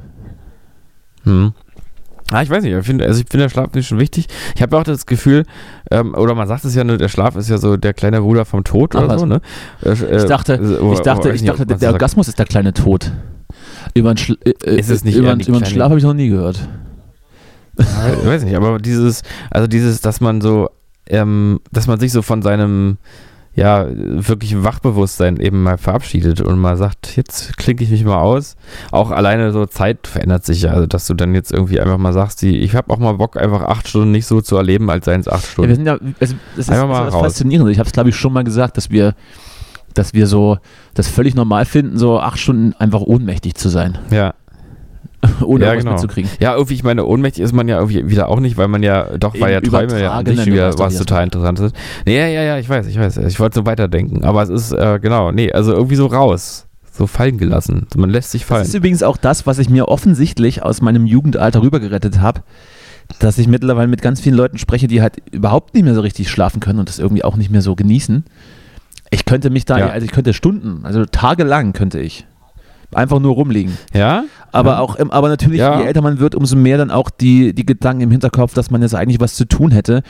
Hm. 1.24 1.54
Ah, 2.32 2.42
ich 2.42 2.50
weiß 2.50 2.64
nicht, 2.64 2.74
ich 2.74 2.86
finde, 2.86 3.06
also 3.06 3.22
ich 3.22 3.28
finde 3.30 3.46
der 3.46 3.50
Schlaf 3.50 3.74
nicht 3.74 3.88
schon 3.88 4.00
wichtig. 4.00 4.26
Ich 4.56 4.62
habe 4.62 4.76
auch 4.78 4.84
das 4.84 5.06
Gefühl, 5.06 5.44
ähm, 5.92 6.16
oder 6.16 6.34
man 6.34 6.48
sagt 6.48 6.66
es 6.66 6.74
ja, 6.74 6.84
ne, 6.84 6.98
der 6.98 7.08
Schlaf 7.08 7.36
ist 7.36 7.50
ja 7.50 7.60
so 7.60 7.78
der 7.78 7.94
kleine 7.94 8.22
Bruder 8.22 8.46
vom 8.46 8.64
Tod 8.64 8.96
Ach, 8.96 9.00
oder 9.00 9.10
was? 9.10 9.20
so, 9.20 9.26
ne? 9.28 9.42
Äh, 9.84 9.92
Ich 9.92 10.24
dachte, 10.26 10.60
ich 10.94 11.00
dachte, 11.02 11.32
ich 11.32 11.44
dachte 11.44 11.66
der, 11.68 11.92
Orgasmus 11.92 12.28
ist 12.28 12.40
der 12.40 12.48
kleine 12.48 12.74
Tod. 12.74 13.12
Über 13.94 14.14
den, 14.16 14.38
äh, 14.44 14.54
äh, 14.64 14.80
Ist 14.80 14.90
es 14.90 15.04
nicht 15.04 15.16
über, 15.16 15.34
über 15.34 15.60
den 15.60 15.66
Schlaf 15.66 15.90
habe 15.90 16.00
ich 16.00 16.04
noch 16.04 16.16
nie 16.16 16.30
gehört. 16.30 16.68
Ich 17.78 18.26
weiß 18.26 18.44
nicht, 18.44 18.56
aber 18.56 18.80
dieses, 18.80 19.22
also 19.52 19.68
dieses, 19.68 20.02
dass 20.02 20.22
man 20.22 20.42
so, 20.42 20.70
ähm, 21.08 21.60
dass 21.72 21.88
man 21.88 22.00
sich 22.00 22.12
so 22.12 22.22
von 22.22 22.42
seinem, 22.42 22.98
ja, 23.56 23.88
wirklich 23.90 24.64
Wachbewusstsein 24.64 25.38
eben 25.38 25.64
mal 25.64 25.78
verabschiedet 25.78 26.42
und 26.42 26.60
mal 26.60 26.76
sagt, 26.76 27.16
jetzt 27.16 27.56
klinke 27.58 27.86
ich 27.86 27.90
mich 27.90 28.04
mal 28.04 28.20
aus. 28.20 28.58
Auch 28.92 29.12
alleine 29.12 29.52
so 29.54 29.66
Zeit 29.66 30.08
verändert 30.08 30.46
sich 30.46 30.64
ja, 30.64 30.72
also 30.72 30.86
dass 30.88 31.08
du 31.08 31.14
dann 31.14 31.34
jetzt 31.34 31.54
irgendwie 31.54 31.80
einfach 31.80 31.98
mal 31.98 32.12
sagst, 32.12 32.42
die, 32.42 32.58
ich 32.60 32.76
habe 32.76 32.92
auch 32.94 32.98
mal 32.98 33.14
Bock, 33.14 33.38
einfach 33.38 33.62
acht 33.62 33.88
Stunden 33.88 34.12
nicht 34.12 34.26
so 34.26 34.42
zu 34.42 34.58
erleben, 34.58 34.90
als 34.90 35.06
seien 35.06 35.22
es 35.22 35.30
acht 35.30 35.44
Ja, 35.44 35.50
Stunden. 35.50 35.70
wir 35.70 35.76
sind 35.78 35.86
ja, 35.86 35.98
es, 36.20 36.36
ist, 36.58 36.70
Einfach 36.70 36.88
mal 36.90 37.08
ist 37.08 37.14
raus. 37.14 37.22
faszinierend. 37.24 37.70
Ich 37.72 37.80
habe 37.80 37.88
es, 37.88 37.94
glaube 37.94 38.10
ich, 38.10 38.16
schon 38.18 38.34
mal 38.34 38.44
gesagt, 38.44 38.76
dass 38.76 38.90
wir, 38.90 39.16
dass 39.94 40.14
wir 40.14 40.28
so 40.28 40.58
das 40.94 41.08
völlig 41.08 41.34
normal 41.36 41.64
finden, 41.64 41.98
so 41.98 42.20
acht 42.20 42.40
Stunden 42.40 42.74
einfach 42.78 43.02
ohnmächtig 43.02 43.56
zu 43.56 43.70
sein, 43.70 43.98
ja. 44.12 44.34
ohne 45.46 45.66
Ja, 45.66 45.76
genau. 45.76 45.92
mitzukriegen. 45.92 46.30
Ja, 46.40 46.54
irgendwie, 46.56 46.74
ich 46.76 46.84
meine, 46.84 47.06
ohnmächtig 47.06 47.44
ist 47.44 47.54
man 47.54 47.68
ja 47.68 47.78
irgendwie 47.80 48.10
wieder 48.10 48.30
auch 48.30 48.40
nicht, 48.40 48.58
weil 48.58 48.68
man 48.68 48.84
ja, 48.84 49.18
doch, 49.18 49.34
weil 49.40 49.54
ja 49.54 49.62
Träume 49.62 50.02
ja 50.02 50.12
an 50.14 50.26
sich 50.26 50.46
wieder 50.46 50.78
was 50.78 50.98
total 50.98 51.24
Interessantes 51.24 51.68
ist. 51.68 51.76
Nee, 52.06 52.18
ja, 52.18 52.28
ja, 52.28 52.42
ja, 52.44 52.58
ich 52.58 52.68
weiß, 52.70 52.88
ich 52.88 53.00
weiß. 53.00 53.18
Ich 53.18 53.40
wollte 53.40 53.56
so 53.60 53.66
weiterdenken. 53.66 54.24
Aber 54.24 54.44
es 54.44 54.50
ist, 54.50 54.72
äh, 54.72 55.00
genau, 55.02 55.32
nee, 55.32 55.52
also 55.52 55.74
irgendwie 55.74 55.96
so 55.96 56.06
raus. 56.08 56.68
So 56.92 57.08
fallen 57.08 57.38
gelassen. 57.38 57.88
Man 57.98 58.10
lässt 58.10 58.32
sich 58.32 58.44
Das 58.44 58.48
fallen. 58.50 58.64
ist 58.64 58.74
übrigens 58.74 59.04
auch 59.04 59.18
das, 59.18 59.46
was 59.46 59.60
ich 59.60 59.70
mir 59.70 59.90
offensichtlich 59.90 60.64
aus 60.64 60.82
meinem 60.82 61.06
Jugendalter 61.06 61.62
rübergerettet 61.62 62.22
habe, 62.22 62.42
dass 63.20 63.38
ich 63.38 63.48
mittlerweile 63.48 63.88
mit 63.90 64.02
ganz 64.02 64.22
vielen 64.22 64.36
Leuten 64.36 64.58
spreche, 64.58 64.88
die 64.88 65.02
halt 65.02 65.18
überhaupt 65.32 65.74
nicht 65.74 65.84
mehr 65.84 65.94
so 65.94 66.02
richtig 66.02 66.30
schlafen 66.30 66.62
können 66.62 66.80
und 66.80 66.88
das 66.88 66.98
irgendwie 67.00 67.24
auch 67.26 67.36
nicht 67.36 67.52
mehr 67.52 67.62
so 67.62 67.76
genießen. 67.76 68.24
Ich 69.12 69.26
könnte 69.26 69.50
mich 69.50 69.66
da, 69.66 69.78
Ja. 69.78 69.88
also 69.90 70.06
ich 70.06 70.12
könnte 70.12 70.34
Stunden, 70.34 70.86
also 70.86 71.06
tagelang 71.06 71.74
könnte 71.74 72.00
ich 72.00 72.26
einfach 72.94 73.20
nur 73.20 73.34
rumliegen. 73.34 73.78
Ja? 73.94 74.24
Aber 74.56 74.72
Ja. 74.72 74.80
auch, 74.80 74.98
aber 75.10 75.30
natürlich, 75.30 75.60
Ja. 75.60 75.80
je 75.80 75.86
älter 75.88 76.02
man 76.02 76.20
wird, 76.20 76.36
umso 76.36 76.56
mehr 76.56 76.78
dann 76.78 76.92
auch 76.92 77.10
die, 77.10 77.54
die 77.54 77.66
Gedanken 77.66 78.02
im 78.04 78.12
Hinterkopf, 78.12 78.54
dass 78.54 78.72
man 78.72 78.82
jetzt 78.82 78.96
eigentlich 78.96 79.20
was 79.20 79.36
zu 79.36 79.46
tun 79.46 79.72
hätte 79.72 80.02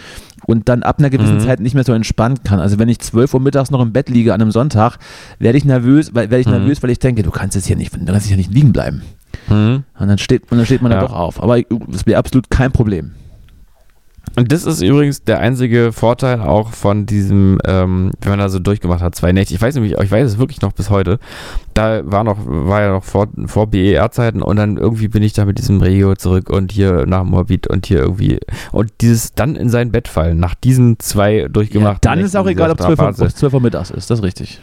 und 0.45 0.69
dann 0.69 0.83
ab 0.83 0.99
einer 0.99 1.09
gewissen 1.09 1.35
Mhm. 1.35 1.39
Zeit 1.41 1.59
nicht 1.59 1.73
mehr 1.73 1.83
so 1.83 1.93
entspannen 1.93 2.39
kann. 2.43 2.59
Also 2.59 2.77
wenn 2.79 2.87
ich 2.89 2.99
12 2.99 3.33
Uhr 3.33 3.39
mittags 3.39 3.71
noch 3.71 3.81
im 3.81 3.91
Bett 3.91 4.09
liege 4.09 4.33
an 4.33 4.41
einem 4.41 4.51
Sonntag, 4.51 4.97
werde 5.39 5.57
ich 5.57 5.65
nervös, 5.65 6.13
weil 6.13 6.29
werde 6.29 6.41
ich 6.41 6.47
Mhm. 6.47 6.53
nervös, 6.53 6.81
weil 6.83 6.89
ich 6.91 6.99
denke, 6.99 7.23
du 7.23 7.31
kannst 7.31 7.55
jetzt 7.55 7.65
hier 7.65 7.75
nicht, 7.75 7.93
du 7.95 8.05
kannst 8.05 8.27
hier 8.27 8.37
nicht 8.37 8.53
liegen 8.53 8.71
bleiben. 8.71 9.01
Mhm. 9.49 9.83
Und 9.99 10.07
dann 10.07 10.17
steht, 10.17 10.49
und 10.51 10.57
dann 10.57 10.65
steht 10.65 10.81
man 10.81 10.91
Ja. 10.91 11.01
da 11.01 11.07
doch 11.07 11.13
auf. 11.13 11.41
Aber 11.41 11.59
das 11.61 12.05
wäre 12.05 12.17
absolut 12.17 12.49
kein 12.49 12.71
Problem. 12.71 13.11
Und 14.37 14.51
das 14.51 14.65
ist 14.65 14.81
übrigens 14.81 15.23
der 15.23 15.39
einzige 15.39 15.91
Vorteil 15.93 16.41
auch 16.41 16.71
von 16.71 17.05
diesem, 17.05 17.59
ähm, 17.65 18.11
wenn 18.21 18.31
man 18.31 18.39
da 18.39 18.49
so 18.49 18.59
durchgemacht 18.59 19.01
hat, 19.01 19.15
zwei 19.15 19.31
Nächte. 19.31 19.53
Ich 19.53 19.61
weiß 19.61 19.75
nämlich, 19.75 19.93
ich 19.93 20.11
weiß 20.11 20.27
es 20.27 20.37
wirklich 20.37 20.61
noch 20.61 20.73
bis 20.73 20.89
heute. 20.89 21.19
Da 21.73 22.01
war 22.03 22.23
noch, 22.23 22.37
war 22.45 22.81
ja 22.81 22.91
noch 22.91 23.03
vor, 23.03 23.27
vor 23.45 23.67
BER-Zeiten 23.67 24.41
und 24.41 24.57
dann 24.57 24.77
irgendwie 24.77 25.07
bin 25.07 25.23
ich 25.23 25.33
da 25.33 25.45
mit 25.45 25.57
diesem 25.57 25.81
Regio 25.81 26.15
zurück 26.15 26.49
und 26.49 26.71
hier 26.71 27.05
nach 27.05 27.23
Moabit 27.23 27.67
und 27.67 27.85
hier 27.85 27.99
irgendwie 27.99 28.39
und 28.71 28.91
dieses 29.01 29.33
dann 29.33 29.55
in 29.55 29.69
sein 29.69 29.91
Bett 29.91 30.07
fallen, 30.07 30.39
nach 30.39 30.55
diesen 30.55 30.99
zwei 30.99 31.47
durchgemachten 31.49 31.99
dann 32.01 32.19
ist 32.19 32.33
Nächten 32.33 32.37
auch 32.37 32.47
egal, 32.47 32.71
ob 32.71 32.77
dieser 32.77 32.87
12 32.87 32.99
Uhr, 32.99 33.05
Strapaze. 33.05 33.23
ob 33.25 33.31
12 33.31 33.53
Uhr 33.53 33.61
mittags 33.61 33.89
ist. 33.91 34.09
Das 34.09 34.19
ist 34.19 34.25
richtig. 34.25 34.59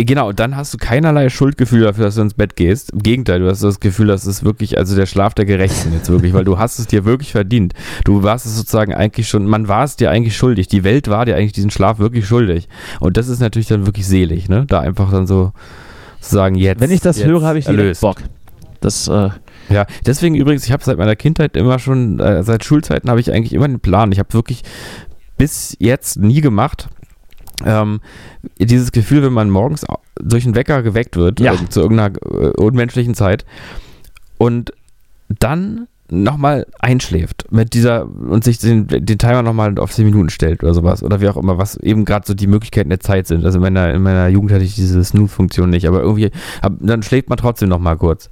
Genau, 0.00 0.30
dann 0.30 0.54
hast 0.54 0.72
du 0.72 0.78
keinerlei 0.78 1.28
Schuldgefühl 1.28 1.80
dafür, 1.80 2.04
dass 2.04 2.14
du 2.14 2.20
ins 2.20 2.34
Bett 2.34 2.54
gehst. 2.54 2.92
Im 2.92 3.02
Gegenteil, 3.02 3.40
du 3.40 3.48
hast 3.48 3.64
das 3.64 3.80
Gefühl, 3.80 4.06
dass 4.06 4.26
es 4.26 4.44
wirklich, 4.44 4.78
also 4.78 4.94
der 4.94 5.06
Schlaf 5.06 5.34
der 5.34 5.44
Gerechten 5.44 5.92
jetzt 5.92 6.08
wirklich, 6.08 6.32
weil 6.32 6.44
du 6.44 6.56
hast 6.56 6.78
es 6.78 6.86
dir 6.86 7.04
wirklich 7.04 7.32
verdient. 7.32 7.74
Du 8.04 8.22
warst 8.22 8.46
es 8.46 8.56
sozusagen 8.56 8.94
eigentlich 8.94 9.28
schon, 9.28 9.46
man 9.46 9.66
war 9.66 9.82
es 9.82 9.96
dir 9.96 10.12
eigentlich 10.12 10.36
schuldig. 10.36 10.68
Die 10.68 10.84
Welt 10.84 11.08
war 11.08 11.24
dir 11.24 11.34
eigentlich 11.34 11.52
diesen 11.52 11.70
Schlaf 11.70 11.98
wirklich 11.98 12.26
schuldig. 12.28 12.68
Und 13.00 13.16
das 13.16 13.26
ist 13.26 13.40
natürlich 13.40 13.66
dann 13.66 13.86
wirklich 13.86 14.06
selig, 14.06 14.48
ne? 14.48 14.66
Da 14.68 14.78
einfach 14.78 15.10
dann 15.10 15.26
so 15.26 15.52
zu 16.20 16.34
sagen, 16.34 16.54
jetzt. 16.54 16.80
Wenn 16.80 16.92
ich 16.92 17.00
das 17.00 17.24
höre, 17.24 17.42
habe 17.42 17.58
ich 17.58 17.66
erlöst. 17.66 18.00
Bock. 18.00 18.18
Das, 18.80 19.08
äh, 19.08 19.30
Ja, 19.68 19.86
deswegen 20.06 20.36
übrigens, 20.36 20.64
ich 20.64 20.70
habe 20.70 20.84
seit 20.84 20.96
meiner 20.98 21.16
Kindheit 21.16 21.56
immer 21.56 21.80
schon, 21.80 22.20
äh, 22.20 22.44
seit 22.44 22.64
Schulzeiten 22.64 23.10
habe 23.10 23.18
ich 23.18 23.32
eigentlich 23.32 23.52
immer 23.52 23.64
einen 23.64 23.80
Plan. 23.80 24.12
Ich 24.12 24.20
habe 24.20 24.32
wirklich 24.32 24.62
bis 25.36 25.76
jetzt 25.80 26.18
nie 26.18 26.40
gemacht. 26.40 26.88
Ähm, 27.64 28.00
dieses 28.58 28.92
Gefühl, 28.92 29.22
wenn 29.22 29.32
man 29.32 29.50
morgens 29.50 29.84
durch 30.20 30.44
einen 30.44 30.54
Wecker 30.54 30.82
geweckt 30.82 31.16
wird, 31.16 31.40
Ja. 31.40 31.54
zu 31.68 31.80
irgendeiner 31.80 32.14
äh, 32.24 32.48
unmenschlichen 32.56 33.14
Zeit 33.14 33.44
und 34.38 34.72
dann 35.40 35.88
nochmal 36.10 36.66
einschläft 36.80 37.46
mit 37.50 37.74
dieser 37.74 38.06
und 38.06 38.42
sich 38.42 38.58
den, 38.58 38.86
den 38.88 39.18
Timer 39.18 39.42
nochmal 39.42 39.78
auf 39.78 39.92
10 39.92 40.06
Minuten 40.06 40.30
stellt 40.30 40.62
oder 40.62 40.72
sowas 40.72 41.02
oder 41.02 41.20
wie 41.20 41.28
auch 41.28 41.36
immer, 41.36 41.58
was 41.58 41.76
eben 41.76 42.06
gerade 42.06 42.26
so 42.26 42.32
die 42.32 42.46
Möglichkeiten 42.46 42.88
der 42.88 43.00
Zeit 43.00 43.26
sind. 43.26 43.44
Also 43.44 43.58
in 43.58 43.62
meiner, 43.62 43.92
in 43.92 44.02
meiner 44.02 44.28
Jugend 44.28 44.50
hatte 44.52 44.64
ich 44.64 44.74
diese 44.74 45.04
Snooze-Funktion 45.04 45.68
nicht, 45.68 45.86
aber 45.86 46.00
irgendwie, 46.00 46.30
hab, 46.62 46.72
dann 46.80 47.02
schläft 47.02 47.28
man 47.28 47.36
trotzdem 47.36 47.68
nochmal 47.68 47.98
kurz. 47.98 48.30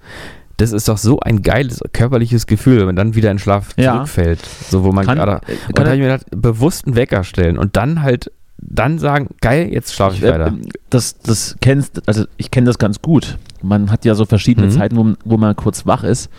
Das 0.56 0.72
ist 0.72 0.88
doch 0.88 0.96
so 0.96 1.20
ein 1.20 1.42
geiles 1.42 1.80
körperliches 1.92 2.46
Gefühl, 2.46 2.78
wenn 2.78 2.86
man 2.86 2.96
dann 2.96 3.14
wieder 3.14 3.30
in 3.30 3.38
Schlaf 3.38 3.74
Ja. 3.76 3.92
zurückfällt. 3.92 4.40
So, 4.70 4.82
wo 4.84 4.92
man 4.92 5.04
gerade. 5.04 5.32
äh, 5.32 5.52
Und 5.68 5.74
kann- 5.76 5.84
da 5.84 5.84
habe 5.84 5.96
ich 5.96 6.00
mir 6.00 6.06
gedacht, 6.08 6.26
bewusst 6.30 6.86
einen 6.86 6.96
Wecker 6.96 7.24
stellen 7.24 7.58
und 7.58 7.76
dann 7.76 8.00
halt, 8.00 8.32
dann 8.68 8.98
sagen, 8.98 9.28
geil, 9.40 9.68
jetzt 9.72 9.94
schlafe 9.94 10.16
ich 10.16 10.22
äh, 10.22 10.32
weiter. 10.32 10.52
das, 10.90 11.18
das 11.18 11.56
kennst, 11.60 12.06
also 12.08 12.24
ich 12.36 12.50
kenne 12.50 12.66
das 12.66 12.78
ganz 12.78 13.00
gut. 13.00 13.38
Man 13.62 13.90
hat 13.90 14.04
ja 14.04 14.14
so 14.14 14.24
verschiedene 14.24 14.66
Mhm. 14.66 14.70
Zeiten, 14.72 14.96
wo, 14.96 15.04
man- 15.04 15.16
wo 15.24 15.36
man 15.36 15.54
kurz 15.56 15.86
wach 15.86 16.04
ist, 16.04 16.30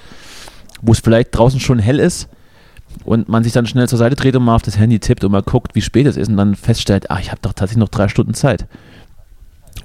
wo 0.81 0.91
es 0.91 0.99
vielleicht 0.99 1.29
draußen 1.37 1.59
schon 1.59 1.79
hell 1.79 1.99
ist 1.99 2.27
und 3.05 3.29
man 3.29 3.43
sich 3.43 3.53
dann 3.53 3.65
schnell 3.65 3.87
zur 3.87 3.97
Seite 3.97 4.15
dreht 4.15 4.35
und 4.35 4.43
mal 4.43 4.55
auf 4.55 4.61
das 4.61 4.77
Handy 4.77 4.99
tippt 4.99 5.23
und 5.23 5.31
mal 5.31 5.41
guckt, 5.41 5.73
wie 5.75 5.81
spät 5.81 6.05
es 6.07 6.17
ist 6.17 6.27
und 6.29 6.37
dann 6.37 6.55
feststellt, 6.55 7.09
ach, 7.09 7.19
ich 7.19 7.29
habe 7.31 7.39
doch 7.41 7.53
tatsächlich 7.53 7.79
noch 7.79 7.89
drei 7.89 8.07
Stunden 8.07 8.33
Zeit. 8.33 8.67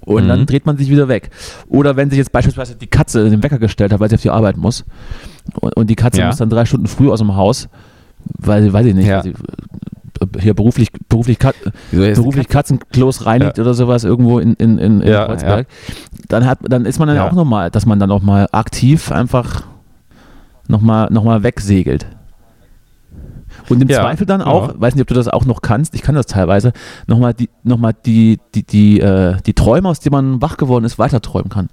Und 0.01 0.25
Mhm. 0.25 0.29
dann 0.29 0.47
dreht 0.47 0.67
man 0.67 0.77
sich 0.77 0.89
wieder 0.91 1.07
weg. 1.09 1.31
Oder 1.69 1.97
wenn 1.97 2.11
sich 2.11 2.19
jetzt 2.19 2.33
beispielsweise 2.33 2.75
die 2.75 2.87
Katze 2.89 3.29
den 3.31 3.43
Wecker 3.43 3.59
gestellt 3.59 3.93
hat, 3.93 4.01
weil 4.01 4.09
sie 4.09 4.17
auf 4.17 4.23
die 4.23 4.31
Arbeit 4.31 4.57
muss 4.57 4.85
und, 5.61 5.77
und 5.77 5.87
die 5.89 5.97
Katze 5.97 6.21
Ja. 6.21 6.27
muss 6.27 6.37
dann 6.39 6.51
drei 6.51 6.65
Stunden 6.65 6.87
früh 6.89 7.09
aus 7.11 7.21
dem 7.21 7.37
Haus, 7.37 7.69
weil 8.25 8.63
sie, 8.63 8.73
weiß 8.73 8.87
ich 8.87 8.95
nicht, 8.95 9.07
Ja. 9.07 9.17
weil 9.19 9.23
sie, 9.25 9.35
hier 10.39 10.55
beruflich, 10.55 10.91
beruflich, 11.09 11.39
Kat 11.39 11.55
beruflich 11.91 12.49
Katzenklos 12.49 13.27
reinigt 13.27 13.59
oder 13.59 13.75
sowas 13.75 14.05
irgendwo 14.05 14.39
in, 14.39 14.55
in, 14.55 14.79
in, 14.79 15.01
in 15.01 15.13
Ja, 15.13 15.27
Kreuzberg, 15.27 15.67
dann, 16.29 16.47
hat, 16.47 16.59
dann 16.63 16.85
ist 16.85 16.99
man 16.99 17.09
dann 17.09 17.17
Ja. 17.19 17.29
auch 17.29 17.33
nochmal, 17.33 17.71
dass 17.71 17.87
man 17.87 17.99
dann 17.99 18.11
auch 18.11 18.23
mal 18.23 18.49
aktiv 18.53 19.11
einfach 19.13 19.65
nochmal 20.69 21.09
noch 21.11 21.25
mal 21.25 21.43
wegsegelt. 21.43 22.07
Und 23.69 23.81
im 23.83 23.89
Ja, 23.89 24.01
Zweifel 24.01 24.27
dann 24.27 24.43
auch, 24.43 24.69
ja. 24.69 24.75
weiß 24.81 24.95
nicht, 24.95 25.03
ob 25.03 25.09
du 25.09 25.15
das 25.15 25.29
auch 25.29 25.45
noch 25.45 25.63
kannst, 25.63 25.95
ich 25.95 26.03
kann 26.03 26.15
das 26.15 26.27
teilweise, 26.27 26.73
nochmal 27.07 27.33
die, 27.35 27.49
noch 27.63 27.79
mal 27.79 27.93
die, 27.93 28.41
die, 28.55 28.65
die, 28.65 29.01
äh, 29.01 29.37
die 29.47 29.55
Träume, 29.55 29.89
aus 29.89 30.01
denen 30.01 30.13
man 30.13 30.43
wach 30.43 30.57
geworden 30.57 30.85
ist, 30.85 30.99
weiter 30.99 31.21
träumen 31.21 31.49
kann. 31.51 31.69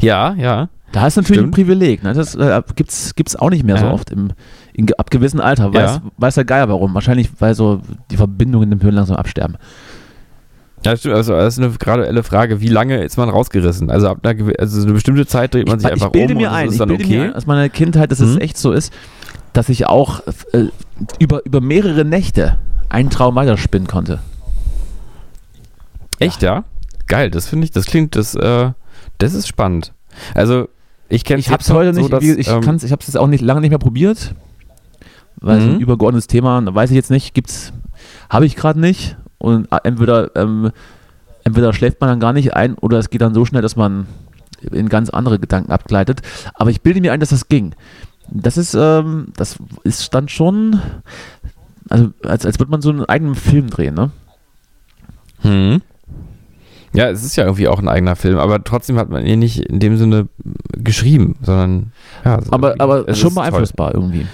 Ja, 0.00 0.34
ja. 0.34 0.68
Da 0.92 1.06
ist 1.06 1.16
natürlich 1.16 1.38
Stimmt. 1.40 1.48
ein 1.52 1.54
Privileg. 1.54 2.02
Ne? 2.02 2.14
Das 2.14 2.34
äh, 2.34 2.62
gibt 2.76 2.90
es 2.90 3.36
auch 3.36 3.50
nicht 3.50 3.64
mehr 3.64 3.76
so 3.76 3.86
Ja. 3.86 3.92
oft 3.92 4.10
im, 4.10 4.30
in, 4.78 4.86
ab 4.96 5.10
gewissem 5.10 5.40
Alter. 5.40 5.74
Weiß, 5.74 5.96
Ja. 5.96 6.02
weiß 6.16 6.36
der 6.36 6.44
Geier 6.44 6.68
warum. 6.68 6.94
Wahrscheinlich, 6.94 7.28
weil 7.40 7.54
so 7.54 7.80
die 8.10 8.16
Verbindungen 8.16 8.70
im 8.72 8.80
Hirn 8.80 8.94
langsam 8.94 9.16
absterben. 9.16 9.56
Ja, 10.84 10.96
stimmt. 10.96 11.16
Also, 11.16 11.32
das 11.32 11.58
ist 11.58 11.64
eine 11.64 11.72
graduelle 11.76 12.22
Frage. 12.22 12.60
Wie 12.60 12.68
lange 12.68 13.02
ist 13.02 13.16
man 13.16 13.28
rausgerissen? 13.28 13.90
Also, 13.90 14.08
ab 14.08 14.18
einer, 14.24 14.52
also 14.58 14.80
eine 14.82 14.92
bestimmte 14.92 15.26
Zeit 15.26 15.52
dreht 15.52 15.66
man 15.68 15.80
sich 15.80 15.88
ich, 15.88 15.92
einfach 15.92 16.06
ich 16.06 16.12
bilde 16.12 16.34
um 16.34 16.40
mir 16.40 16.52
ein, 16.52 16.70
ich 16.70 16.78
bilde 16.78 16.94
okay. 16.94 17.06
mir 17.18 17.22
ein, 17.24 17.34
aus 17.34 17.46
meiner 17.46 17.68
Kindheit, 17.68 18.12
dass 18.12 18.20
es 18.20 18.36
Mhm. 18.36 18.40
echt 18.40 18.56
so 18.56 18.70
ist, 18.72 18.92
dass 19.52 19.68
ich 19.68 19.86
auch 19.86 20.20
äh, 20.52 20.66
über, 21.18 21.44
über 21.44 21.60
mehrere 21.60 22.04
Nächte 22.04 22.58
einen 22.88 23.10
Traum 23.10 23.34
weiterspinnen 23.34 23.88
konnte. 23.88 24.20
Echt, 26.20 26.42
ja? 26.42 26.64
Geil, 27.08 27.30
das 27.30 27.48
finde 27.48 27.64
ich, 27.64 27.70
das 27.72 27.86
klingt, 27.86 28.14
das, 28.16 28.34
äh, 28.36 28.70
das 29.18 29.34
ist 29.34 29.48
spannend. 29.48 29.92
Also, 30.34 30.68
ich 31.08 31.24
kenne 31.24 31.40
es 31.40 31.48
heute 31.70 31.92
nicht, 31.92 32.10
wie- 32.20 32.32
ich, 32.34 32.48
ähm, 32.48 32.60
ich 32.60 32.92
habe 32.92 33.00
es 33.00 33.06
jetzt 33.08 33.16
auch 33.16 33.26
nicht 33.26 33.40
lange 33.40 33.60
nicht 33.62 33.70
mehr 33.70 33.78
probiert, 33.78 34.34
weil 35.40 35.60
so 35.60 35.66
ein 35.68 35.74
Mhm. 35.76 35.80
übergeordnetes 35.80 36.26
Thema, 36.26 36.62
weiß 36.74 36.90
ich 36.90 36.96
jetzt 36.96 37.10
nicht, 37.10 37.34
gibt's, 37.34 37.72
habe 38.30 38.46
ich 38.46 38.56
gerade 38.56 38.80
nicht 38.80 39.16
und 39.38 39.70
äh, 39.72 39.78
entweder 39.84 40.34
ähm, 40.36 40.70
entweder 41.44 41.72
schläft 41.72 42.00
man 42.00 42.10
dann 42.10 42.20
gar 42.20 42.32
nicht 42.32 42.54
ein 42.54 42.74
oder 42.74 42.98
es 42.98 43.10
geht 43.10 43.20
dann 43.22 43.34
so 43.34 43.44
schnell, 43.44 43.62
dass 43.62 43.76
man 43.76 44.06
in 44.72 44.88
ganz 44.88 45.08
andere 45.10 45.38
Gedanken 45.38 45.70
abgleitet. 45.72 46.20
Aber 46.54 46.70
ich 46.70 46.82
bilde 46.82 47.00
mir 47.00 47.12
ein, 47.12 47.20
dass 47.20 47.28
das 47.30 47.48
ging. 47.48 47.74
Das 48.30 48.56
ist, 48.58 48.74
ähm, 48.74 49.28
das 49.36 49.56
ist 49.84 50.12
dann 50.14 50.28
schon, 50.28 50.80
also 51.88 52.10
als, 52.24 52.44
als 52.44 52.58
würde 52.58 52.70
man 52.70 52.82
so 52.82 52.90
einen 52.90 53.04
eigenen 53.06 53.34
Film 53.36 53.70
drehen, 53.70 53.94
ne? 53.94 54.10
Hm. 55.42 55.80
Ja, 56.92 57.08
es 57.10 57.22
ist 57.24 57.36
ja 57.36 57.44
irgendwie 57.44 57.68
auch 57.68 57.78
ein 57.78 57.88
eigener 57.88 58.16
Film, 58.16 58.38
aber 58.38 58.62
trotzdem 58.64 58.98
hat 58.98 59.10
man 59.10 59.24
ihn 59.24 59.38
nicht 59.38 59.60
in 59.60 59.78
dem 59.78 59.96
Sinne 59.96 60.26
geschrieben, 60.72 61.36
sondern 61.42 61.92
ja. 62.24 62.42
so 62.42 62.52
Aber, 62.52 62.74
aber 62.78 63.00
schon 63.04 63.08
ist 63.08 63.20
toll. 63.22 63.30
beeinflussbar 63.34 63.94
irgendwie. 63.94 64.26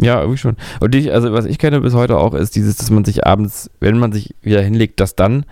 Ja, 0.00 0.20
irgendwie 0.20 0.38
schon. 0.38 0.56
Und 0.80 0.94
ich, 0.94 1.12
also 1.12 1.32
was 1.32 1.44
ich 1.44 1.58
kenne 1.58 1.80
bis 1.80 1.94
heute 1.94 2.18
auch, 2.18 2.34
ist 2.34 2.56
dieses, 2.56 2.76
dass 2.76 2.90
man 2.90 3.04
sich 3.04 3.26
abends, 3.26 3.70
wenn 3.80 3.98
man 3.98 4.12
sich 4.12 4.34
wieder 4.42 4.62
hinlegt, 4.62 5.00
dass 5.00 5.14
dann 5.14 5.44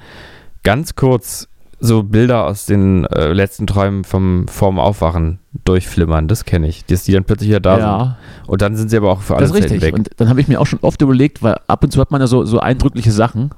ganz 0.62 0.94
kurz 0.94 1.48
so 1.82 2.02
Bilder 2.02 2.46
aus 2.46 2.66
den 2.66 3.06
äh, 3.06 3.32
letzten 3.32 3.66
Träumen 3.66 4.04
vom 4.04 4.46
vorm 4.48 4.78
Aufwachen 4.78 5.38
durchflimmern. 5.64 6.28
Das 6.28 6.44
kenne 6.44 6.68
ich. 6.68 6.84
Dass 6.84 7.04
die 7.04 7.12
dann 7.12 7.24
plötzlich 7.24 7.48
wieder 7.48 7.60
da 7.60 7.78
ja. 7.78 7.98
sind. 7.98 8.48
Und 8.48 8.62
dann 8.62 8.76
sind 8.76 8.90
sie 8.90 8.98
aber 8.98 9.10
auch 9.10 9.22
für 9.22 9.36
alle 9.36 9.46
Das 9.46 9.50
ist 9.50 9.62
Zeiten 9.62 9.72
richtig. 9.74 9.88
weg. 9.88 9.94
Und 9.94 10.10
dann 10.18 10.28
habe 10.28 10.40
ich 10.40 10.48
mir 10.48 10.60
auch 10.60 10.66
schon 10.66 10.80
oft 10.82 11.00
überlegt, 11.00 11.42
weil 11.42 11.56
ab 11.66 11.82
und 11.82 11.90
zu 11.90 12.00
hat 12.00 12.10
man 12.10 12.20
ja 12.20 12.26
so, 12.26 12.44
so 12.44 12.60
eindrückliche 12.60 13.12
Sachen, 13.12 13.50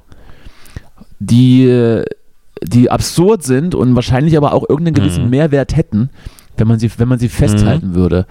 die, 1.18 2.02
die 2.62 2.90
absurd 2.90 3.42
sind 3.42 3.74
und 3.74 3.94
wahrscheinlich 3.96 4.36
aber 4.36 4.52
auch 4.52 4.68
irgendeinen 4.68 4.94
gewissen 4.94 5.24
Mhm. 5.24 5.30
Mehrwert 5.30 5.76
hätten, 5.76 6.10
wenn 6.56 6.68
man 6.68 6.78
sie, 6.78 6.90
wenn 6.98 7.08
man 7.08 7.18
sie 7.18 7.28
festhalten 7.28 7.94
würde. 7.94 8.26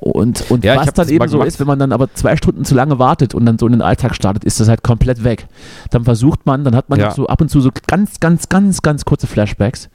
Und, 0.00 0.50
und 0.50 0.64
Ja, 0.64 0.76
was 0.76 0.92
dann 0.92 1.08
eben 1.08 1.26
so 1.28 1.42
ist, 1.42 1.58
wenn 1.60 1.66
man 1.66 1.78
dann 1.78 1.92
aber 1.92 2.12
zwei 2.12 2.36
Stunden 2.36 2.64
zu 2.64 2.74
lange 2.74 2.98
wartet 2.98 3.34
und 3.34 3.46
dann 3.46 3.58
so 3.58 3.66
in 3.66 3.72
den 3.72 3.82
Alltag 3.82 4.14
startet, 4.14 4.44
ist 4.44 4.60
das 4.60 4.68
halt 4.68 4.82
komplett 4.82 5.24
weg. 5.24 5.48
Dann 5.90 6.04
versucht 6.04 6.46
man, 6.46 6.62
dann 6.64 6.76
hat 6.76 6.88
man 6.90 7.00
Ja. 7.00 7.10
so 7.10 7.26
ab 7.26 7.40
und 7.40 7.48
zu 7.48 7.60
so 7.60 7.70
ganz, 7.86 8.20
ganz, 8.20 8.48
ganz, 8.48 8.82
ganz 8.82 9.04
kurze 9.04 9.26
Flashbacks. 9.26 9.88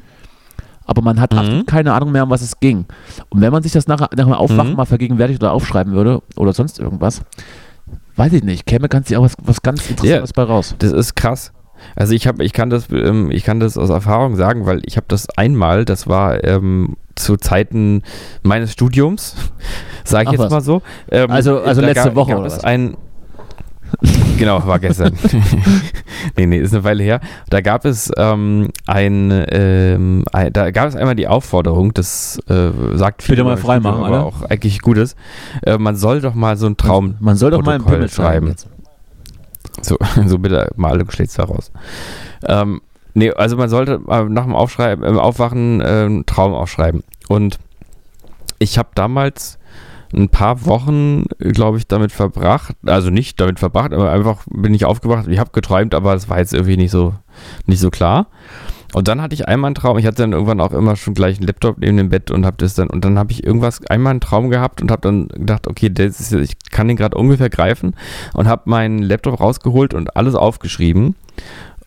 Aber 0.86 1.02
man 1.02 1.20
hat 1.22 1.34
Mhm. 1.34 1.66
keine 1.66 1.94
Ahnung 1.94 2.12
mehr, 2.12 2.24
um 2.24 2.30
was 2.30 2.42
es 2.42 2.60
ging. 2.60 2.86
Und 3.30 3.40
wenn 3.42 3.52
man 3.52 3.64
sich 3.64 3.72
das 3.72 3.88
nachher, 3.88 4.10
nach 4.16 4.26
dem 4.26 4.34
Aufwachen 4.34 4.72
Mhm. 4.72 4.76
mal 4.78 4.86
vergegenwärtigt 4.86 5.42
oder 5.42 5.54
aufschreiben 5.54 5.94
würde 5.94 6.22
oder 6.36 6.52
sonst 6.54 6.80
irgendwas, 6.80 7.22
weiß 8.16 8.34
ich 8.34 8.44
nicht, 8.44 8.66
käme 8.66 8.90
ganz 8.90 9.12
auch 9.14 9.22
was, 9.24 9.36
was 9.42 9.62
ganz 9.62 9.90
Interessantes 9.90 10.34
bei 10.34 10.44
raus. 10.44 10.76
Das 10.80 10.92
ist 10.92 11.16
krass. 11.16 11.54
Also 11.96 12.14
ich 12.14 12.28
habe, 12.28 12.44
ich 12.44 12.54
kann 12.54 12.70
das, 12.70 12.88
ähm, 12.92 13.30
ich 13.32 13.44
kann 13.44 13.60
das 13.60 13.78
aus 13.78 13.90
Erfahrung 13.90 14.36
sagen, 14.36 14.66
weil 14.66 14.82
ich 14.86 14.98
habe 14.98 15.06
das 15.10 15.30
einmal, 15.38 15.86
das 15.86 16.08
war 16.08 16.44
ähm, 16.44 16.96
zu 17.16 17.38
Zeiten 17.38 18.04
meines 18.44 18.72
Studiums, 18.74 19.36
sage 20.04 20.24
ich 20.24 20.28
Ach 20.30 20.32
jetzt 20.34 20.42
was. 20.42 20.52
mal 20.52 20.62
so. 20.62 20.82
Ähm, 21.12 21.30
Also- 21.32 21.62
also 21.62 21.82
letzte 21.82 22.06
gab, 22.10 22.16
Woche 22.16 22.32
gab 22.32 22.40
oder 22.40 22.48
was? 22.48 22.64
ein 22.64 22.98
Genau, 24.40 24.66
war 24.66 24.80
gestern. 24.80 25.14
nee, 26.38 26.48
nee, 26.48 26.58
ist 26.58 26.74
eine 26.74 26.84
Weile 26.84 27.04
her. 27.04 27.20
Da 27.52 27.62
gab 27.62 27.86
es 27.86 28.12
ähm, 28.18 28.70
ein, 28.88 29.46
ähm, 29.52 30.24
ein, 30.34 30.52
da 30.52 30.72
gab 30.72 30.88
es 30.90 30.96
einmal 30.96 31.14
die 31.16 31.28
Aufforderung, 31.28 31.94
das 31.94 32.40
äh, 32.50 32.72
sagt 32.96 33.22
viel 33.22 33.36
Bitte 33.36 33.44
mal 33.44 33.56
freimachen, 33.58 34.00
aber 34.04 34.10
oder? 34.10 34.26
auch 34.26 34.42
eigentlich 34.50 34.82
Gutes. 34.82 35.16
Äh, 35.64 35.78
man 35.78 35.96
soll 35.96 36.22
doch 36.22 36.34
mal 36.34 36.58
so 36.58 36.66
einen 36.66 36.76
Traum 36.78 37.16
Man 37.20 37.36
soll 37.36 37.52
doch 37.52 37.62
mal 37.62 37.76
einen 37.76 37.86
Pimmel 37.86 38.10
schreiben. 38.10 38.48
schreiben. 38.48 38.72
So, 39.82 39.98
so 40.26 40.40
bitte 40.40 40.72
mal 40.76 40.92
alle 40.92 41.06
Geschlechter 41.06 41.44
raus. 41.44 41.72
Ähm, 42.48 42.82
nee, 43.14 43.32
also 43.32 43.58
man 43.58 43.70
sollte 43.70 44.02
äh, 44.08 44.24
nach 44.24 44.44
dem 44.44 44.56
Aufschreiben, 44.56 45.04
im 45.04 45.20
Aufwachen 45.20 45.82
äh, 45.82 45.84
einen 45.84 46.26
Traum 46.26 46.54
aufschreiben. 46.54 47.04
Und 47.28 47.60
ich 48.60 48.78
habe 48.78 48.90
damals 48.96 49.60
ein 50.14 50.30
paar 50.30 50.66
Wochen, 50.66 51.26
glaube 51.40 51.78
ich, 51.78 51.88
damit 51.88 52.12
verbracht, 52.12 52.76
also 52.86 53.10
nicht 53.10 53.40
damit 53.40 53.60
verbracht, 53.60 53.94
aber 53.94 54.12
einfach 54.12 54.44
bin 54.52 54.74
ich 54.74 54.86
aufgewacht, 54.86 55.28
ich 55.28 55.40
habe 55.40 55.50
geträumt, 55.52 55.96
aber 55.96 56.14
es 56.14 56.30
war 56.30 56.38
jetzt 56.38 56.54
irgendwie 56.54 56.78
nicht 56.78 56.92
so, 56.92 57.16
nicht 57.66 57.80
so 57.80 57.90
klar. 57.90 58.28
Und 58.94 59.08
dann 59.08 59.24
hatte 59.24 59.34
ich 59.34 59.48
einmal 59.48 59.70
einen 59.70 59.76
Traum, 59.76 59.98
ich 59.98 60.06
hatte 60.06 60.18
dann 60.18 60.34
irgendwann 60.34 60.62
auch 60.62 60.72
immer 60.72 60.96
schon 60.96 61.16
gleich 61.16 61.38
einen 61.38 61.48
Laptop 61.48 61.80
neben 61.80 61.98
dem 61.98 62.10
Bett 62.10 62.30
und 62.30 62.46
habe 62.46 62.58
das 62.58 62.76
dann, 62.76 62.90
und 62.90 63.04
dann 63.04 63.18
habe 63.18 63.32
ich 63.32 63.44
irgendwas, 63.44 63.84
einmal 63.88 64.12
einen 64.12 64.22
Traum 64.22 64.52
gehabt 64.52 64.84
und 64.84 64.92
habe 64.92 65.02
dann 65.02 65.30
gedacht, 65.30 65.68
okay, 65.68 65.90
das 65.90 66.20
ist, 66.20 66.32
ich 66.32 66.58
kann 66.70 66.88
den 66.88 66.96
gerade 66.96 67.18
ungefähr 67.18 67.50
greifen 67.50 67.96
und 68.34 68.48
habe 68.48 68.70
meinen 68.70 69.00
Laptop 69.00 69.40
rausgeholt 69.40 69.96
und 69.96 70.16
alles 70.16 70.36
aufgeschrieben. 70.36 71.16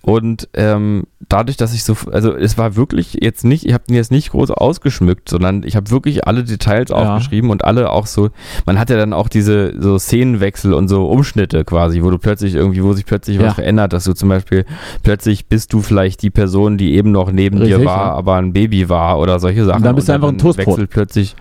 Und 0.07 0.49
ähm, 0.55 1.09
dadurch, 1.29 1.57
dass 1.57 1.75
ich 1.75 1.83
so, 1.83 1.97
also 2.13 2.33
es 2.37 2.57
war 2.57 2.77
wirklich 2.77 3.19
jetzt 3.21 3.45
nicht, 3.45 3.67
ich 3.67 3.75
habe 3.75 3.83
den 3.89 3.97
jetzt 3.97 4.13
nicht 4.13 4.31
groß 4.31 4.53
ausgeschmückt, 4.53 5.29
sondern 5.29 5.65
ich 5.65 5.75
habe 5.75 5.91
wirklich 5.91 6.29
alle 6.29 6.45
Details 6.45 6.91
Ja. 6.91 6.97
aufgeschrieben 7.17 7.51
und 7.51 7.65
alle 7.65 7.91
auch 7.91 8.07
so, 8.07 8.31
man 8.67 8.79
hat 8.79 8.89
ja 8.89 8.97
dann 8.97 9.13
auch 9.13 9.29
diese 9.29 9.75
so 9.83 9.99
Szenenwechsel 9.99 10.73
und 10.75 10.87
so 10.87 11.09
Umschnitte 11.09 11.65
quasi, 11.65 12.05
wo 12.05 12.11
du 12.11 12.19
plötzlich 12.19 12.55
irgendwie, 12.55 12.85
wo 12.85 12.93
sich 12.93 13.05
plötzlich 13.05 13.39
Ja. 13.39 13.47
was 13.49 13.55
verändert, 13.55 13.93
dass 13.93 14.05
du 14.05 14.13
zum 14.13 14.29
Beispiel 14.29 14.65
plötzlich 15.03 15.47
bist 15.47 15.73
du 15.73 15.83
vielleicht 15.83 16.23
die 16.23 16.31
Person, 16.31 16.79
die 16.79 16.95
eben 16.95 17.11
noch 17.11 17.33
neben 17.33 17.57
dir 17.57 17.65
Richtig, 17.79 17.87
war, 17.87 18.07
ja. 18.07 18.13
aber 18.15 18.37
ein 18.37 18.53
Baby 18.53 18.89
war 18.89 19.19
oder 19.19 19.41
solche 19.41 19.65
Sachen. 19.65 19.83
dann 19.83 19.97
bist 19.97 20.09
du 20.09 20.13
einfach 20.13 20.29
ein 20.29 20.39
Toastbrot. 20.39 20.67
Wechselt 20.79 20.91
plötzlich, 20.91 21.35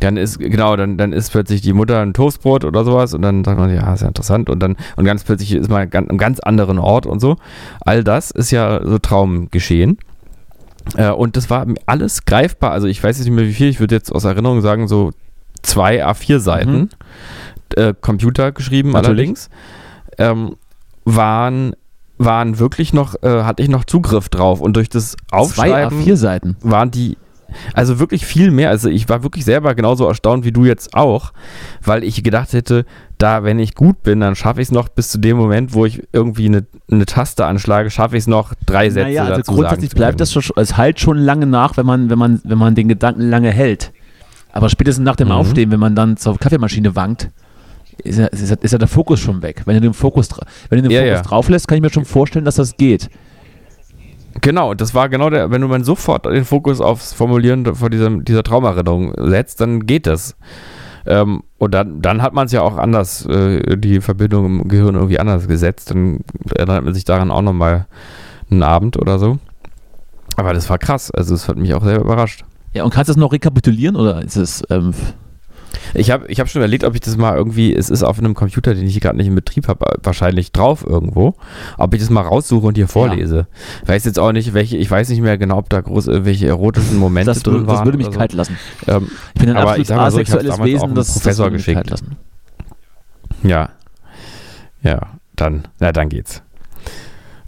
dann 0.00 0.16
ist, 0.16 0.38
genau, 0.38 0.76
dann, 0.76 0.96
dann 0.98 1.12
ist 1.12 1.30
plötzlich 1.30 1.60
die 1.60 1.72
Mutter 1.72 2.00
ein 2.00 2.12
Toastbrot 2.14 2.64
oder 2.64 2.84
sowas 2.84 3.14
und 3.14 3.22
dann 3.22 3.44
sagt 3.44 3.58
man, 3.58 3.72
ja, 3.74 3.92
ist 3.94 4.00
ja 4.00 4.08
interessant 4.08 4.50
und 4.50 4.60
dann, 4.60 4.76
und 4.96 5.04
ganz 5.04 5.24
plötzlich 5.24 5.52
ist 5.52 5.70
man 5.70 5.82
an 5.92 6.08
einem 6.08 6.18
ganz 6.18 6.40
anderen 6.40 6.78
Ort 6.78 7.06
und 7.06 7.20
so. 7.20 7.36
All 7.82 8.02
das 8.04 8.30
ist 8.30 8.50
ja 8.50 8.80
so 8.84 8.98
Traumgeschehen. 8.98 9.98
Äh, 10.96 11.10
und 11.10 11.36
das 11.36 11.50
war 11.50 11.66
alles 11.86 12.24
greifbar. 12.24 12.72
Also 12.72 12.86
ich 12.86 13.02
weiß 13.02 13.18
jetzt 13.18 13.26
nicht 13.26 13.34
mehr 13.36 13.44
wie 13.46 13.52
viel, 13.52 13.68
ich 13.68 13.80
würde 13.80 13.94
jetzt 13.94 14.10
aus 14.12 14.24
Erinnerung 14.24 14.60
sagen, 14.62 14.88
so 14.88 15.10
zwei 15.62 16.04
A4 16.04 16.38
Seiten, 16.38 16.72
Mhm. 16.72 16.88
äh, 17.76 17.94
Computer 18.00 18.50
geschrieben 18.52 18.92
Natürlich. 18.92 19.08
allerdings, 19.18 19.50
ähm, 20.18 20.56
waren, 21.04 21.74
waren 22.18 22.58
wirklich 22.58 22.92
noch, 22.92 23.14
äh, 23.22 23.42
hatte 23.42 23.62
ich 23.62 23.68
noch 23.68 23.84
Zugriff 23.84 24.28
drauf. 24.30 24.60
Und 24.60 24.74
durch 24.76 24.88
das 24.88 25.12
Zwei 25.28 25.36
Aufschreiben 25.36 26.02
A4 26.02 26.16
Seiten. 26.16 26.56
waren 26.62 26.90
die, 26.90 27.16
also 27.74 27.98
wirklich 27.98 28.26
viel 28.26 28.50
mehr. 28.50 28.70
Also 28.70 28.88
ich 28.88 29.08
war 29.08 29.22
wirklich 29.22 29.44
selber 29.44 29.74
genauso 29.74 30.06
erstaunt 30.06 30.44
wie 30.44 30.52
du 30.52 30.64
jetzt 30.64 30.94
auch, 30.94 31.32
weil 31.82 32.04
ich 32.04 32.22
gedacht 32.22 32.52
hätte, 32.52 32.84
da, 33.18 33.44
wenn 33.44 33.58
ich 33.58 33.74
gut 33.74 34.02
bin, 34.02 34.20
dann 34.20 34.34
schaffe 34.34 34.60
ich 34.60 34.68
es 34.68 34.72
noch 34.72 34.88
bis 34.88 35.10
zu 35.10 35.18
dem 35.18 35.36
Moment, 35.36 35.74
wo 35.74 35.84
ich 35.84 36.02
irgendwie 36.12 36.46
eine, 36.46 36.66
eine 36.90 37.06
Taste 37.06 37.44
anschlage, 37.44 37.90
schaffe 37.90 38.16
ich 38.16 38.22
es 38.22 38.26
noch 38.26 38.54
drei 38.66 38.88
Sätze 38.90 39.08
Naja, 39.08 39.24
also 39.24 39.36
dazu 39.36 39.54
grundsätzlich 39.54 39.90
bleibt 39.90 40.20
das 40.20 40.32
schon, 40.32 40.42
es 40.56 40.76
halt 40.76 41.00
schon 41.00 41.18
lange 41.18 41.46
nach, 41.46 41.76
wenn 41.76 41.86
man, 41.86 42.08
wenn 42.10 42.18
man, 42.18 42.40
wenn 42.44 42.58
man 42.58 42.74
den 42.74 42.88
Gedanken 42.88 43.28
lange 43.28 43.50
hält. 43.50 43.92
Aber 44.52 44.68
spätestens 44.68 45.04
nach 45.04 45.16
dem 45.16 45.28
Mhm. 45.28 45.34
Aufstehen, 45.34 45.70
wenn 45.70 45.80
man 45.80 45.94
dann 45.94 46.16
zur 46.16 46.38
Kaffeemaschine 46.38 46.96
wankt, 46.96 47.30
ist 48.02 48.18
ja, 48.18 48.26
ist, 48.26 48.48
ja, 48.50 48.56
ist 48.60 48.72
ja 48.72 48.78
der 48.78 48.88
Fokus 48.88 49.20
schon 49.20 49.42
weg. 49.42 49.62
Wenn 49.66 49.74
du 49.74 49.80
den 49.82 49.92
Fokus, 49.94 50.28
wenn 50.70 50.82
du 50.82 50.88
den 50.88 50.90
Ja, 50.90 51.02
Fokus 51.02 51.16
ja. 51.16 51.22
drauf 51.22 51.48
lässt, 51.48 51.68
kann 51.68 51.76
ich 51.76 51.82
mir 51.82 51.90
schon 51.90 52.04
vorstellen, 52.04 52.44
dass 52.44 52.56
das 52.56 52.76
geht. 52.76 53.10
Genau, 54.42 54.74
das 54.74 54.94
war 54.94 55.08
genau 55.08 55.30
der, 55.30 55.50
wenn 55.50 55.60
du 55.60 55.68
man 55.68 55.84
sofort 55.84 56.26
den 56.26 56.44
Fokus 56.44 56.80
aufs 56.80 57.12
Formulieren 57.12 57.74
von 57.74 57.90
diesem, 57.90 58.24
dieser 58.24 58.42
Traumerinnerung 58.42 59.12
setzt, 59.16 59.60
dann 59.60 59.86
geht 59.86 60.06
das. 60.06 60.36
Ähm, 61.06 61.42
und 61.58 61.72
dann, 61.72 62.00
dann 62.02 62.22
hat 62.22 62.32
man 62.32 62.46
es 62.46 62.52
ja 62.52 62.62
auch 62.62 62.76
anders, 62.76 63.26
äh, 63.26 63.76
die 63.76 64.00
Verbindung 64.00 64.46
im 64.46 64.68
Gehirn 64.68 64.94
irgendwie 64.94 65.18
anders 65.18 65.48
gesetzt. 65.48 65.90
Dann 65.90 66.20
erinnert 66.54 66.84
man 66.84 66.94
sich 66.94 67.04
daran 67.04 67.30
auch 67.30 67.42
nochmal 67.42 67.86
einen 68.50 68.62
Abend 68.62 68.98
oder 68.98 69.18
so. 69.18 69.38
Aber 70.36 70.54
das 70.54 70.68
war 70.70 70.78
krass. 70.78 71.10
Also, 71.10 71.34
es 71.34 71.48
hat 71.48 71.56
mich 71.56 71.74
auch 71.74 71.84
sehr 71.84 72.00
überrascht. 72.00 72.44
Ja, 72.72 72.84
und 72.84 72.94
kannst 72.94 73.08
du 73.08 73.12
das 73.12 73.20
noch 73.20 73.32
rekapitulieren 73.32 73.96
oder 73.96 74.22
ist 74.22 74.36
es, 74.36 74.62
ähm, 74.70 74.94
Ich 75.94 76.10
habe 76.10 76.26
ich 76.28 76.40
hab 76.40 76.48
schon 76.48 76.60
überlegt, 76.62 76.84
ob 76.84 76.94
ich 76.94 77.00
das 77.00 77.16
mal 77.16 77.36
irgendwie, 77.36 77.74
es 77.74 77.90
ist 77.90 78.02
auf 78.02 78.18
einem 78.18 78.34
Computer, 78.34 78.74
den 78.74 78.86
ich 78.86 79.00
gerade 79.00 79.16
nicht 79.16 79.26
in 79.28 79.34
Betrieb 79.34 79.68
habe, 79.68 79.84
wahrscheinlich 80.02 80.52
drauf 80.52 80.84
irgendwo, 80.86 81.34
ob 81.78 81.94
ich 81.94 82.00
das 82.00 82.10
mal 82.10 82.22
raussuche 82.22 82.66
und 82.66 82.76
hier 82.76 82.88
vorlese. 82.88 83.46
Weiß 83.86 84.04
jetzt 84.04 84.18
auch 84.18 84.32
nicht, 84.32 84.52
welche, 84.54 84.76
ich 84.76 84.90
weiß 84.90 85.08
nicht 85.10 85.20
mehr 85.20 85.38
genau, 85.38 85.58
ob 85.58 85.68
da 85.70 85.80
groß 85.80 86.08
irgendwelche 86.08 86.46
erotischen 86.48 86.96
Momente 86.98 87.30
das, 87.32 87.42
drin 87.42 87.66
waren. 87.66 87.76
das 87.76 87.84
würde 87.84 87.98
mich 87.98 88.06
so. 88.06 88.12
kalt 88.12 88.32
lassen. 88.32 88.56
Ähm, 88.88 89.08
Ich 89.34 89.40
bin 89.40 89.50
ein 89.50 89.56
Aber 89.56 89.70
absolut 89.70 89.86
so, 89.88 89.94
asexuelles 89.94 90.50
auch 90.58 90.64
Wesen, 90.64 90.94
das, 90.94 91.06
das 91.08 91.14
Professor 91.22 91.50
mich 91.50 91.58
geschickt. 91.58 91.76
kalt 91.76 91.90
lassen. 91.90 92.16
Ja. 93.42 93.70
Ja, 94.82 95.00
dann, 95.36 95.68
na, 95.78 95.92
dann 95.92 96.08
geht's. 96.08 96.42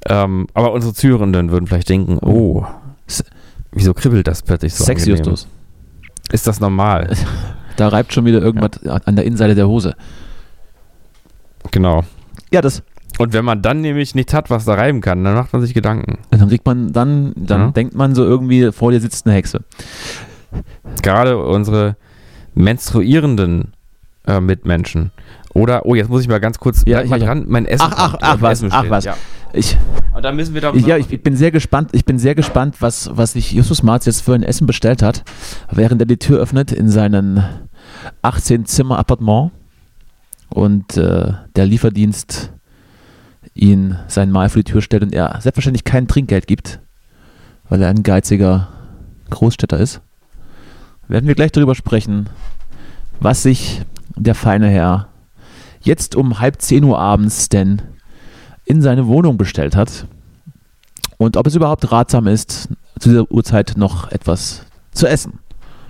Ähm, 0.08 0.46
aber 0.54 0.72
unsere 0.72 0.94
Zuhörenden 0.94 1.50
würden 1.50 1.66
vielleicht 1.66 1.88
denken, 1.88 2.18
oh, 2.18 2.64
S- 3.06 3.24
wieso 3.72 3.94
kribbelt 3.94 4.26
das 4.26 4.42
plötzlich 4.42 4.74
so? 4.74 4.84
Sex, 4.84 5.02
angenehm? 5.02 5.18
Justus. 5.24 5.48
Ist 6.30 6.46
das 6.46 6.60
normal? 6.60 7.16
Da 7.76 7.88
reibt 7.88 8.12
schon 8.12 8.24
wieder 8.24 8.40
irgendwas 8.42 8.84
an 8.86 9.16
der 9.16 9.24
Innenseite 9.24 9.54
der 9.54 9.68
Hose. 9.68 9.94
genau. 11.70 12.02
Ja, 12.52 12.60
das, 12.60 12.82
Und 13.18 13.32
wenn 13.32 13.44
man 13.44 13.62
dann 13.62 13.80
nämlich 13.80 14.14
nichts 14.14 14.34
hat, 14.34 14.50
was 14.50 14.64
da 14.64 14.74
reiben 14.74 15.00
kann, 15.00 15.22
dann 15.24 15.34
macht 15.34 15.52
man 15.52 15.62
sich 15.62 15.74
Gedanken. 15.74 16.18
dann 16.30 16.48
kriegt 16.48 16.66
man, 16.66 16.92
dann, 16.92 17.32
dann 17.36 17.60
Ja. 17.60 17.70
denkt 17.70 17.94
man 17.94 18.14
so 18.14 18.24
irgendwie, 18.24 18.72
vor 18.72 18.90
dir 18.92 19.00
sitzt 19.00 19.26
eine 19.26 19.34
Hexe. 19.36 19.60
Gerade 21.02 21.38
unsere 21.38 21.96
menstruierenden 22.54 23.72
äh, 24.26 24.40
Mitmenschen. 24.40 25.10
Oder, 25.54 25.84
oh, 25.86 25.94
jetzt 25.94 26.08
muss 26.08 26.22
ich 26.22 26.28
mal 26.28 26.40
ganz 26.40 26.58
kurz, 26.58 26.82
Ja, 26.86 26.98
bleib 26.98 27.08
mal 27.10 27.18
ich- 27.18 27.24
dran, 27.24 27.44
mein 27.48 27.66
Essen. 27.66 27.86
Ach, 27.90 27.94
ach, 27.96 28.14
ach, 28.20 28.34
Mein 28.34 28.42
was, 28.42 28.64
ach, 28.70 28.84
was. 28.88 29.04
Ja. 29.04 29.16
Ich, 29.52 29.76
Und 30.14 30.24
da 30.24 30.32
müssen 30.32 30.54
wir 30.54 30.62
da 30.62 30.72
ich, 30.72 30.86
ja, 30.86 30.96
ich, 30.96 31.12
ich 31.12 31.22
bin 31.22 31.36
sehr 31.36 31.50
gespannt, 31.50 31.90
ich 31.92 32.04
bin 32.04 32.18
sehr 32.18 32.34
gespannt, 32.34 32.76
was, 32.80 33.10
was 33.14 33.34
sich 33.34 33.52
Justus 33.52 33.82
Marz 33.82 34.06
jetzt 34.06 34.22
für 34.22 34.34
ein 34.34 34.42
Essen 34.42 34.66
bestellt 34.66 35.02
hat, 35.02 35.24
während 35.70 36.00
er 36.00 36.06
die 36.06 36.16
Tür 36.16 36.40
öffnet 36.40 36.72
in 36.72 36.88
seinen 36.88 37.44
18-Zimmer-Appartement 38.22 39.52
und 40.48 40.96
äh, 40.96 41.32
der 41.54 41.66
Lieferdienst 41.66 42.52
ihn 43.54 43.98
sein 44.08 44.30
Mahl 44.30 44.48
vor 44.48 44.62
die 44.62 44.70
Tür 44.70 44.80
stellt 44.80 45.02
und 45.02 45.12
er 45.12 45.38
selbstverständlich 45.40 45.84
kein 45.84 46.08
Trinkgeld 46.08 46.46
gibt, 46.46 46.80
weil 47.68 47.82
er 47.82 47.88
ein 47.88 48.02
geiziger 48.02 48.68
Großstädter 49.30 49.78
ist. 49.78 50.00
Werden 51.08 51.26
wir 51.28 51.34
gleich 51.34 51.52
darüber 51.52 51.74
sprechen, 51.74 52.30
was 53.20 53.42
sich 53.42 53.82
der 54.16 54.34
feine 54.34 54.68
Herr 54.68 55.08
jetzt 55.82 56.14
um 56.16 56.38
halb 56.38 56.62
10 56.62 56.84
Uhr 56.84 56.98
abends 56.98 57.48
denn 57.48 57.82
in 58.64 58.82
seine 58.82 59.06
Wohnung 59.06 59.36
bestellt 59.36 59.76
hat 59.76 60.06
und 61.18 61.36
ob 61.36 61.46
es 61.46 61.54
überhaupt 61.54 61.90
ratsam 61.92 62.26
ist, 62.26 62.68
zu 62.98 63.08
dieser 63.08 63.30
Uhrzeit 63.30 63.74
noch 63.76 64.10
etwas 64.10 64.64
zu 64.92 65.06
essen. 65.06 65.38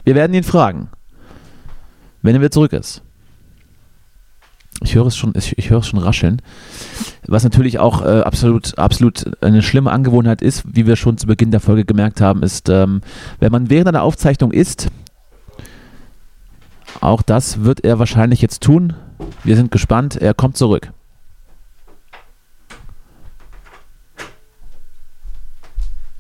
Wir 0.05 0.15
werden 0.15 0.35
ihn 0.35 0.43
fragen, 0.43 0.89
wenn 2.23 2.35
er 2.35 2.41
wieder 2.41 2.51
zurück 2.51 2.73
ist. 2.73 3.03
Ich 4.83 4.95
höre 4.95 5.07
es 5.07 5.17
schon, 5.17 5.33
ich, 5.37 5.57
ich 5.59 5.71
höre 5.71 5.79
es 5.79 5.87
schon 5.87 6.01
rascheln. 6.01 6.43
Was 7.27 7.45
natürlich 7.45 7.79
auch 7.79 8.03
äh, 8.03 8.21
absolut, 8.21 8.79
absolut 8.79 9.43
eine 9.43 9.63
schlimme 9.63 9.93
Angewohnheit 9.93 10.43
ist, 10.43 10.65
wie 10.67 10.87
wir 10.87 10.97
schon 10.97 11.19
zu 11.19 11.27
Beginn 11.27 11.51
der 11.51 11.61
Folge 11.61 11.85
gemerkt 11.85 12.21
haben, 12.21 12.43
ist, 12.43 12.69
ähm, 12.69 13.01
wenn 13.39 13.53
man 13.53 13.71
während 13.71 13.89
einer 13.89 14.03
Aufzeichnung 14.03 14.51
isst, 14.51 14.89
auch 17.01 17.23
das 17.23 17.65
wird 17.65 17.85
er 17.85 17.99
wahrscheinlich 17.99 18.43
jetzt 18.43 18.63
tun. 18.63 18.95
Wir 19.45 19.57
sind 19.57 19.71
gespannt. 19.71 20.17
Er 20.17 20.35
kommt 20.35 20.57
zurück. 20.57 20.93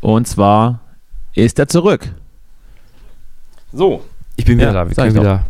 Und 0.03 0.27
zwar 0.29 0.81
ist 1.35 1.59
er 1.59 1.69
zurück. 1.69 2.13
So, 3.73 4.03
ich 4.37 4.45
bin 4.45 4.59
wieder 4.59 4.67
Ja, 4.69 4.85
da. 4.85 4.89
Wir 4.89 4.95
können 4.95 5.15
doch. 5.15 5.23
wieder 5.23 5.45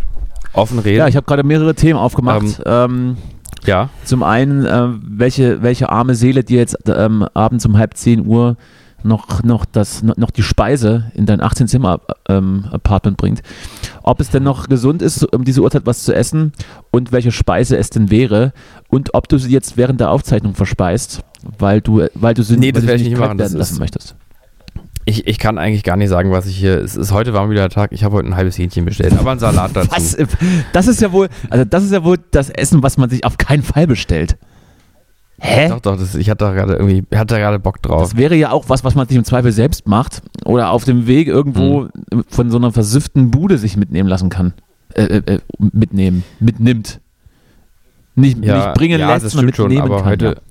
offen 0.53 0.79
reden. 0.79 0.99
Ja, 0.99 1.09
ich 1.09 1.17
habe 1.17 1.27
gerade 1.27 1.43
mehrere 1.43 1.75
Themen 1.75 1.99
aufgemacht. 1.99 2.63
Ähm, 2.65 3.17
ja. 3.65 3.89
zum 4.05 4.23
einen, 4.23 4.65
äh, 4.67 4.89
welche, 5.03 5.63
welche 5.63 5.89
arme 5.89 6.15
Seele 6.15 6.45
dir 6.45 6.59
jetzt 6.59 6.77
ähm, 6.87 7.27
abends 7.35 7.65
um 7.67 7.79
halb 7.79 7.97
10 7.97 8.27
Uhr 8.27 8.57
noch, 9.05 9.43
noch, 9.43 9.65
das, 9.65 10.03
noch, 10.03 10.17
noch 10.17 10.31
die 10.31 10.43
Speise 10.45 11.11
in 11.15 11.27
dein 11.27 11.41
18-Zimmer-Apartment 11.41 13.17
bringt. 13.17 13.43
Ob 14.05 14.21
es 14.21 14.31
denn 14.31 14.43
noch 14.45 14.69
gesund 14.69 15.01
ist, 15.03 15.25
um 15.35 15.45
diese 15.45 15.61
Uhrzeit 15.63 15.87
was 15.87 16.05
zu 16.05 16.15
essen 16.15 16.53
und 16.91 17.11
welche 17.13 17.33
Speise 17.33 17.77
es 17.77 17.91
denn 17.91 18.11
wäre 18.11 18.53
und 18.89 19.15
ob 19.15 19.29
du 19.29 19.39
sie 19.39 19.51
jetzt 19.51 19.77
während 19.77 20.01
der 20.01 20.11
Aufzeichnung 20.11 20.55
verspeist, 20.55 21.23
weil 21.59 21.81
du, 21.81 22.07
weil 22.15 22.35
du 22.35 22.43
sie 22.45 22.57
Nee, 22.57 22.71
das 22.73 22.87
werde 22.87 23.03
nicht 23.03 23.13
kalt 23.17 23.21
machen. 23.29 23.39
Das 23.39 23.51
werden 23.53 23.59
lassen 23.59 23.73
ist- 23.75 23.79
möchtest. 23.81 24.15
Ich, 25.05 25.27
ich 25.27 25.39
kann 25.39 25.59
eigentlich 25.59 25.83
gar 25.83 25.97
nicht 25.97 26.09
sagen, 26.11 26.31
was 26.31 26.47
ich 26.47 26.57
hier. 26.57 26.79
Es 26.79 26.95
ist 26.97 27.13
heute 27.13 27.33
war 27.33 27.51
wieder 27.51 27.63
der 27.63 27.71
Tag. 27.71 27.93
Ich 27.93 28.05
habe 28.05 28.17
heute 28.17 28.29
ein 28.29 28.37
halbes 28.37 28.57
Hähnchen 28.57 28.85
bestellt, 28.85 29.13
aber 29.19 29.33
einen 29.33 29.41
Salat 29.41 29.73
dazu. 29.75 29.91
Was? 29.91 30.17
Das 30.73 30.87
ist 30.87 31.01
ja 31.01 31.11
wohl, 31.13 31.29
also 31.51 31.65
das 31.65 31.83
ist 31.85 31.93
ja 31.93 32.05
wohl 32.05 32.19
das 32.31 32.51
Essen, 32.51 32.83
was 32.83 32.97
man 32.99 33.11
sich 33.11 33.25
auf 33.25 33.37
keinen 33.37 33.63
Fall 33.63 33.87
bestellt. 33.87 34.37
Hä? 35.41 35.69
Doch, 35.71 35.81
doch, 35.81 35.97
das, 35.99 36.15
ich 36.15 36.31
hatte 36.31 36.45
da 36.45 36.53
gerade 36.53 36.75
irgendwie, 36.75 37.03
hatte 37.17 37.35
da 37.35 37.39
gerade 37.41 37.59
Bock 37.59 37.83
drauf. 37.83 38.03
Das 38.03 38.17
wäre 38.17 38.37
ja 38.37 38.53
auch 38.53 38.69
was, 38.69 38.85
was 38.85 38.95
man 38.95 39.09
sich 39.09 39.17
im 39.17 39.25
Zweifel 39.25 39.51
selbst 39.51 39.89
macht 39.89 40.23
oder 40.45 40.71
auf 40.71 40.85
dem 40.85 41.09
Weg 41.09 41.27
irgendwo 41.27 41.89
Hm. 42.13 42.25
von 42.29 42.51
so 42.53 42.59
einer 42.59 42.71
versüfften 42.71 43.33
Bude 43.33 43.59
sich 43.59 43.77
mitnehmen 43.77 44.09
lassen 44.09 44.29
kann. 44.29 44.53
Äh, 44.95 45.03
äh, 45.05 45.35
äh, 45.35 45.39
mitnehmen, 45.59 46.23
mitnimmt. 46.39 47.01
Nicht, 48.15 48.39
nicht 48.39 48.75
bringen 48.75 49.01
ja, 49.01 49.13
lässt, 49.15 49.25
das 49.25 49.33
stimmt 49.33 49.57
schon, 49.57 49.69
mitnehmen 49.69 49.87
aber 49.91 50.03
kann. 50.03 50.11
heute, 50.11 50.43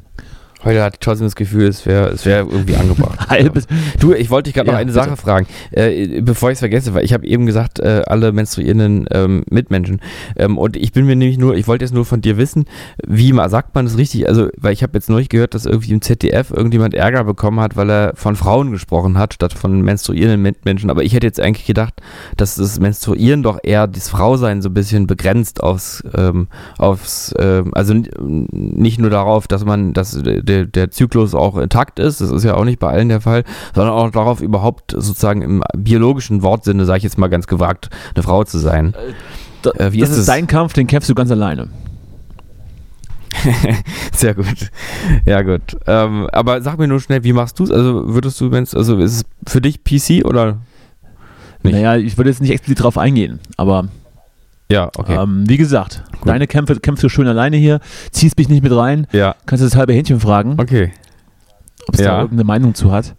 heute 0.63 0.83
hatte 0.83 0.95
ich 0.95 0.99
trotzdem 0.99 1.27
das 1.27 1.35
Gefühl, 1.35 1.67
es 1.67 1.85
wäre 1.85 2.09
es 2.09 2.25
wär 2.25 2.39
irgendwie 2.39 2.75
angebracht. 2.75 3.19
Halbes, 3.29 3.67
Du, 3.99 4.13
ich 4.13 4.29
wollte 4.29 4.47
dich 4.47 4.53
gerade 4.55 4.67
Ja, 4.67 4.73
noch 4.73 4.79
eine 4.79 4.91
bitte. 4.91 5.03
Sache 5.05 5.17
fragen, 5.17 5.47
äh, 5.71 6.21
bevor 6.21 6.49
ich 6.49 6.53
es 6.55 6.59
vergesse, 6.59 6.93
weil 6.93 7.03
ich 7.03 7.13
habe 7.13 7.25
eben 7.25 7.45
gesagt, 7.45 7.79
äh, 7.79 8.01
alle 8.07 8.31
menstruierenden 8.31 9.05
ähm, 9.11 9.43
Mitmenschen. 9.49 10.01
Ähm, 10.35 10.57
und 10.57 10.75
ich 10.77 10.91
bin 10.91 11.05
mir 11.05 11.15
nämlich 11.15 11.37
nur, 11.37 11.55
ich 11.55 11.67
wollte 11.67 11.85
jetzt 11.85 11.93
nur 11.93 12.05
von 12.05 12.21
dir 12.21 12.37
wissen, 12.37 12.65
wie 13.07 13.33
ma- 13.33 13.49
sagt 13.49 13.73
man 13.75 13.85
das 13.85 13.97
richtig? 13.97 14.27
Also, 14.27 14.49
weil 14.57 14.73
ich 14.73 14.83
habe 14.83 14.93
jetzt 14.93 15.09
neulich 15.09 15.29
gehört, 15.29 15.53
dass 15.53 15.65
irgendwie 15.65 15.91
im 15.93 16.01
ZDF 16.01 16.51
irgendjemand 16.51 16.93
Ärger 16.93 17.23
bekommen 17.23 17.59
hat, 17.59 17.75
weil 17.75 17.89
er 17.89 18.13
von 18.15 18.35
Frauen 18.35 18.71
gesprochen 18.71 19.17
hat, 19.17 19.33
statt 19.33 19.53
von 19.53 19.81
menstruierenden 19.81 20.41
Mitmenschen. 20.41 20.89
Aber 20.89 21.03
ich 21.03 21.13
hätte 21.13 21.27
jetzt 21.27 21.39
eigentlich 21.39 21.65
gedacht, 21.65 21.95
dass 22.37 22.55
das 22.55 22.79
Menstruieren 22.79 23.43
doch 23.43 23.59
eher 23.63 23.87
das 23.87 24.09
Frausein 24.09 24.61
so 24.61 24.69
ein 24.69 24.73
bisschen 24.73 25.07
begrenzt 25.07 25.61
aufs, 25.63 26.03
ähm, 26.17 26.47
aufs 26.77 27.33
ähm, 27.39 27.71
also 27.73 27.93
nicht 28.51 28.99
nur 28.99 29.09
darauf, 29.09 29.47
dass 29.47 29.65
man, 29.65 29.93
dass 29.93 30.21
der, 30.51 30.65
der 30.65 30.91
Zyklus 30.91 31.33
auch 31.33 31.57
intakt 31.57 31.99
ist, 31.99 32.21
das 32.21 32.29
ist 32.31 32.43
ja 32.43 32.55
auch 32.55 32.65
nicht 32.65 32.79
bei 32.79 32.89
allen 32.89 33.09
der 33.09 33.21
Fall, 33.21 33.43
sondern 33.73 33.93
auch 33.93 34.11
darauf 34.11 34.41
überhaupt 34.41 34.91
sozusagen 34.91 35.41
im 35.41 35.63
biologischen 35.77 36.41
Wortsinne, 36.43 36.85
sage 36.85 36.97
ich 36.97 37.03
jetzt 37.03 37.17
mal 37.17 37.29
ganz 37.29 37.47
gewagt, 37.47 37.89
eine 38.13 38.23
Frau 38.23 38.43
zu 38.43 38.57
sein. 38.59 38.93
da, 39.61 39.71
Äh, 39.71 39.93
wie 39.93 39.99
das 39.99 40.09
ist 40.09 40.15
ist 40.15 40.21
es? 40.21 40.25
dein 40.27 40.47
Kampf, 40.47 40.73
den 40.73 40.87
kämpfst 40.87 41.09
du 41.09 41.15
ganz 41.15 41.31
alleine. 41.31 41.69
Sehr 44.15 44.35
gut. 44.35 44.69
Ja, 45.25 45.41
gut. 45.41 45.61
Ähm, 45.87 46.27
aber 46.31 46.61
sag 46.61 46.77
mir 46.77 46.87
nur 46.87 46.99
schnell, 46.99 47.23
wie 47.23 47.33
machst 47.33 47.57
du 47.59 47.63
es? 47.63 47.71
Also 47.71 48.13
würdest 48.13 48.39
du, 48.41 48.51
wenn's, 48.51 48.75
also 48.75 48.97
ist 48.97 49.13
es 49.13 49.23
für 49.51 49.61
dich 49.61 49.83
PC 49.83 50.25
oder? 50.25 50.57
Nicht. 51.63 51.73
Naja, 51.73 51.95
ich 51.95 52.17
würde 52.17 52.29
jetzt 52.29 52.41
nicht 52.41 52.51
explizit 52.51 52.83
drauf 52.83 52.97
eingehen, 52.97 53.39
aber 53.57 53.87
Ja, 54.71 54.89
okay. 54.97 55.15
ähm, 55.21 55.43
wie 55.47 55.57
gesagt, 55.57 56.03
Gut. 56.19 56.29
deine 56.29 56.47
Kämpfe 56.47 56.79
kämpfst 56.79 57.03
du 57.03 57.09
schön 57.09 57.27
alleine 57.27 57.57
hier, 57.57 57.79
ziehst 58.11 58.37
mich 58.37 58.49
nicht 58.49 58.63
mit 58.63 58.75
rein, 58.75 59.07
ja, 59.11 59.35
kannst 59.45 59.61
du 59.61 59.67
das 59.67 59.75
halbe 59.75 59.93
Hähnchen 59.93 60.19
fragen, 60.19 60.55
okay. 60.59 60.91
ob 61.87 61.95
es 61.95 61.99
Ja. 62.01 62.07
da 62.11 62.21
irgendeine 62.21 62.45
Meinung 62.45 62.73
zu 62.73 62.91
hat. 62.91 63.15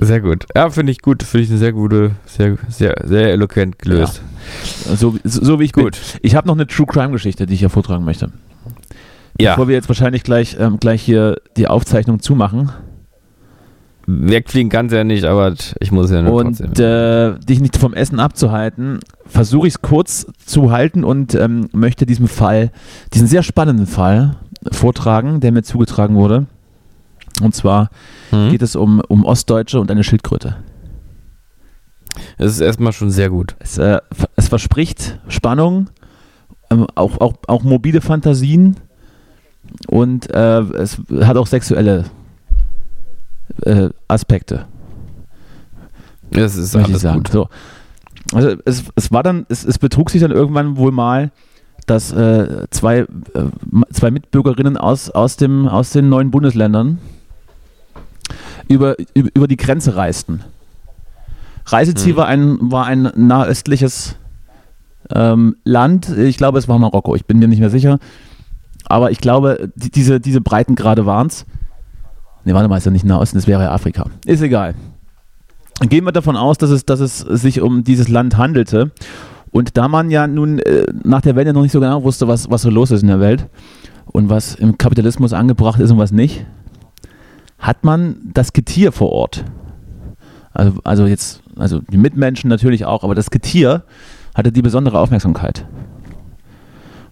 Sehr 0.00 0.20
gut. 0.20 0.46
Ja, 0.54 0.70
finde 0.70 0.90
ich 0.92 1.02
gut. 1.02 1.22
Finde 1.22 1.44
ich 1.44 1.50
eine 1.50 1.58
sehr 1.58 1.72
gute, 1.72 2.12
sehr, 2.24 2.56
sehr, 2.68 2.94
sehr 3.04 3.30
eloquent 3.32 3.78
gelöst. 3.78 4.22
So, 4.86 5.16
so, 5.22 5.44
so 5.44 5.60
wie 5.60 5.64
ich 5.64 5.72
gut. 5.72 5.92
bin. 5.92 6.20
Ich 6.22 6.34
habe 6.34 6.46
noch 6.48 6.54
eine 6.54 6.66
True 6.66 6.86
Crime 6.86 7.10
Geschichte, 7.10 7.44
die 7.44 7.52
ich 7.54 7.60
hier 7.60 7.68
vortragen 7.68 8.04
möchte. 8.04 8.30
Ja. 9.38 9.52
Bevor 9.52 9.68
wir 9.68 9.74
jetzt 9.74 9.88
wahrscheinlich 9.88 10.22
gleich, 10.22 10.56
ähm, 10.58 10.78
gleich 10.80 11.02
hier 11.02 11.36
die 11.58 11.68
Aufzeichnung 11.68 12.20
zumachen. 12.20 12.72
Wegfliegen 14.06 14.70
kann 14.70 14.88
ja 14.88 15.02
nicht, 15.02 15.24
aber 15.24 15.54
ich 15.80 15.90
muss 15.90 16.10
ja 16.10 16.22
nur 16.22 16.34
Und 16.34 16.78
äh, 16.78 17.38
dich 17.40 17.60
nicht 17.60 17.76
vom 17.76 17.92
Essen 17.92 18.20
abzuhalten, 18.20 19.00
versuche 19.26 19.66
ich 19.66 19.74
es 19.74 19.82
kurz 19.82 20.26
zu 20.44 20.70
halten 20.70 21.02
und 21.02 21.34
ähm, 21.34 21.68
möchte 21.72 22.06
diesem 22.06 22.28
Fall, 22.28 22.70
diesen 23.14 23.26
sehr 23.26 23.42
spannenden 23.42 23.88
Fall 23.88 24.36
vortragen, 24.70 25.40
der 25.40 25.50
mir 25.50 25.62
zugetragen 25.62 26.14
wurde. 26.14 26.46
Und 27.42 27.54
zwar 27.54 27.90
mhm. 28.30 28.50
geht 28.50 28.62
es 28.62 28.76
um, 28.76 29.00
um 29.08 29.24
Ostdeutsche 29.24 29.80
und 29.80 29.90
eine 29.90 30.04
Schildkröte. 30.04 30.56
Es 32.38 32.52
ist 32.52 32.60
erstmal 32.60 32.92
schon 32.92 33.10
sehr 33.10 33.28
gut. 33.28 33.56
Es, 33.58 33.76
äh, 33.76 33.98
es 34.36 34.48
verspricht 34.48 35.18
Spannung, 35.28 35.90
ähm, 36.70 36.86
auch, 36.94 37.20
auch, 37.20 37.34
auch 37.48 37.64
mobile 37.64 38.00
Fantasien 38.00 38.76
und 39.88 40.32
äh, 40.32 40.60
es 40.60 40.98
hat 41.20 41.36
auch 41.36 41.48
sexuelle 41.48 42.04
äh, 43.62 43.90
Aspekte. 44.08 44.66
Das 46.30 46.56
ist 46.56 46.76
alles 46.76 47.02
gut. 47.02 47.28
So. 47.28 47.48
Also 48.32 48.56
es, 48.64 48.84
es 48.94 49.12
war 49.12 49.22
dann, 49.22 49.46
es, 49.48 49.64
es 49.64 49.78
betrug 49.78 50.10
sich 50.10 50.20
dann 50.20 50.32
irgendwann 50.32 50.76
wohl 50.76 50.92
mal, 50.92 51.30
dass 51.86 52.12
äh, 52.12 52.66
zwei, 52.70 52.98
äh, 53.00 53.06
zwei 53.92 54.10
Mitbürgerinnen 54.10 54.76
aus, 54.76 55.10
aus, 55.10 55.36
dem, 55.36 55.68
aus 55.68 55.90
den 55.90 56.08
neuen 56.08 56.30
Bundesländern 56.30 56.98
über, 58.68 58.96
über, 59.14 59.30
über 59.34 59.48
die 59.48 59.56
Grenze 59.56 59.94
reisten. 59.94 60.40
Reiseziel 61.66 62.12
hm. 62.12 62.16
war, 62.16 62.26
ein, 62.26 62.58
war 62.60 62.86
ein 62.86 63.10
nahöstliches 63.14 64.16
ähm, 65.10 65.56
Land. 65.64 66.08
Ich 66.16 66.36
glaube, 66.36 66.58
es 66.58 66.68
war 66.68 66.78
Marokko. 66.78 67.14
Ich 67.14 67.26
bin 67.26 67.38
mir 67.38 67.48
nicht 67.48 67.60
mehr 67.60 67.70
sicher. 67.70 67.98
Aber 68.86 69.10
ich 69.10 69.18
glaube, 69.18 69.70
die, 69.76 69.90
diese, 69.90 70.20
diese 70.20 70.40
Breitengrade 70.40 71.06
waren 71.06 71.28
es. 71.28 71.46
Ne, 72.46 72.54
warte 72.54 72.68
mal, 72.68 72.76
ist 72.76 72.84
ja 72.84 72.92
nicht 72.92 73.04
Nahosten, 73.04 73.36
das 73.36 73.48
wäre 73.48 73.64
ja 73.64 73.72
Afrika. 73.72 74.06
Ist 74.24 74.40
egal. 74.40 74.76
Gehen 75.80 76.04
wir 76.04 76.12
davon 76.12 76.36
aus, 76.36 76.58
dass 76.58 76.70
es, 76.70 76.86
dass 76.86 77.00
es 77.00 77.18
sich 77.18 77.60
um 77.60 77.82
dieses 77.82 78.08
Land 78.08 78.36
handelte. 78.36 78.92
Und 79.50 79.76
da 79.76 79.88
man 79.88 80.10
ja 80.10 80.28
nun 80.28 80.60
äh, 80.60 80.86
nach 81.02 81.22
der 81.22 81.34
Wende 81.34 81.52
noch 81.52 81.62
nicht 81.62 81.72
so 81.72 81.80
genau 81.80 82.04
wusste, 82.04 82.28
was, 82.28 82.48
was 82.48 82.62
so 82.62 82.70
los 82.70 82.92
ist 82.92 83.02
in 83.02 83.08
der 83.08 83.18
Welt 83.18 83.48
und 84.06 84.28
was 84.28 84.54
im 84.54 84.78
Kapitalismus 84.78 85.32
angebracht 85.32 85.80
ist 85.80 85.90
und 85.90 85.98
was 85.98 86.12
nicht, 86.12 86.46
hat 87.58 87.82
man 87.82 88.16
das 88.32 88.52
Getier 88.52 88.92
vor 88.92 89.10
Ort. 89.10 89.44
Also, 90.52 90.78
also 90.84 91.06
jetzt, 91.06 91.42
also 91.56 91.80
die 91.80 91.98
Mitmenschen 91.98 92.48
natürlich 92.48 92.84
auch, 92.84 93.02
aber 93.02 93.16
das 93.16 93.30
Getier 93.30 93.82
hatte 94.36 94.52
die 94.52 94.62
besondere 94.62 95.00
Aufmerksamkeit. 95.00 95.66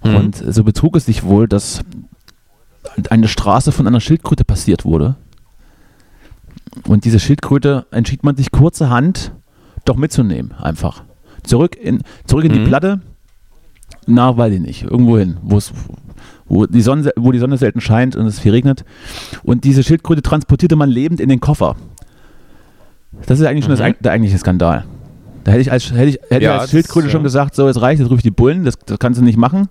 Mhm. 0.05 0.15
Und 0.15 0.37
so 0.37 0.63
betrug 0.63 0.95
es 0.95 1.07
sich 1.07 1.25
wohl, 1.25 1.49
dass 1.49 1.83
eine 3.11 3.29
Straße 3.29 3.73
von 3.73 3.87
einer 3.87 4.01
Schildkröte 4.01 4.45
passiert 4.45 4.85
wurde. 4.85 5.17
Und 6.87 7.05
diese 7.05 7.21
Schildkröte 7.21 7.87
entschied 7.91 8.25
man 8.25 8.37
sich 8.37 8.51
kurzerhand 8.51 9.33
doch 9.85 9.97
mitzunehmen, 9.97 10.53
einfach. 10.53 11.05
Zurück 11.43 11.77
in, 11.77 12.03
zurück 12.27 12.45
in 12.45 12.53
mhm. 12.53 12.57
die 12.57 12.65
Platte, 12.65 13.01
na, 14.07 14.37
weiß 14.37 14.53
ich 14.55 14.61
nicht, 14.61 14.83
irgendwo 14.83 15.19
hin, 15.19 15.39
wo 15.43 15.59
es 15.59 15.73
wo 16.47 16.67
die, 16.67 16.83
Sonne, 16.83 17.11
wo 17.17 17.33
die 17.33 17.39
Sonne 17.39 17.57
selten 17.57 17.81
scheint 17.81 18.17
und 18.17 18.27
es 18.27 18.39
viel 18.39 18.53
regnet. 18.53 18.85
Und 19.43 19.65
diese 19.65 19.83
Schildkröte 19.83 20.23
transportierte 20.23 20.77
man 20.77 20.91
lebend 20.91 21.21
in 21.21 21.29
den 21.29 21.41
Koffer. 21.41 21.77
Das 23.27 23.41
ist 23.41 23.47
eigentlich 23.47 23.65
schon 23.65 23.75
mhm. 23.75 23.79
das, 23.79 23.95
der 24.01 24.13
eigentliche 24.13 24.39
Skandal. 24.39 24.85
Da 25.45 25.53
hätte 25.53 25.63
ich 25.63 25.73
als, 25.73 25.93
hätte 25.93 26.05
ich, 26.07 26.19
hätte 26.29 26.45
ja, 26.45 26.59
als 26.59 26.71
Schildkröte 26.71 27.07
das, 27.07 27.13
schon 27.13 27.21
ja. 27.21 27.25
gesagt, 27.25 27.55
so 27.55 27.67
jetzt 27.67 27.81
reicht, 27.81 28.01
jetzt 28.01 28.11
rufe 28.11 28.19
ich 28.19 28.25
die 28.25 28.31
Bullen, 28.31 28.65
das, 28.65 28.79
das 28.87 28.99
kannst 28.99 29.21
du 29.21 29.25
nicht 29.25 29.37
machen. 29.37 29.69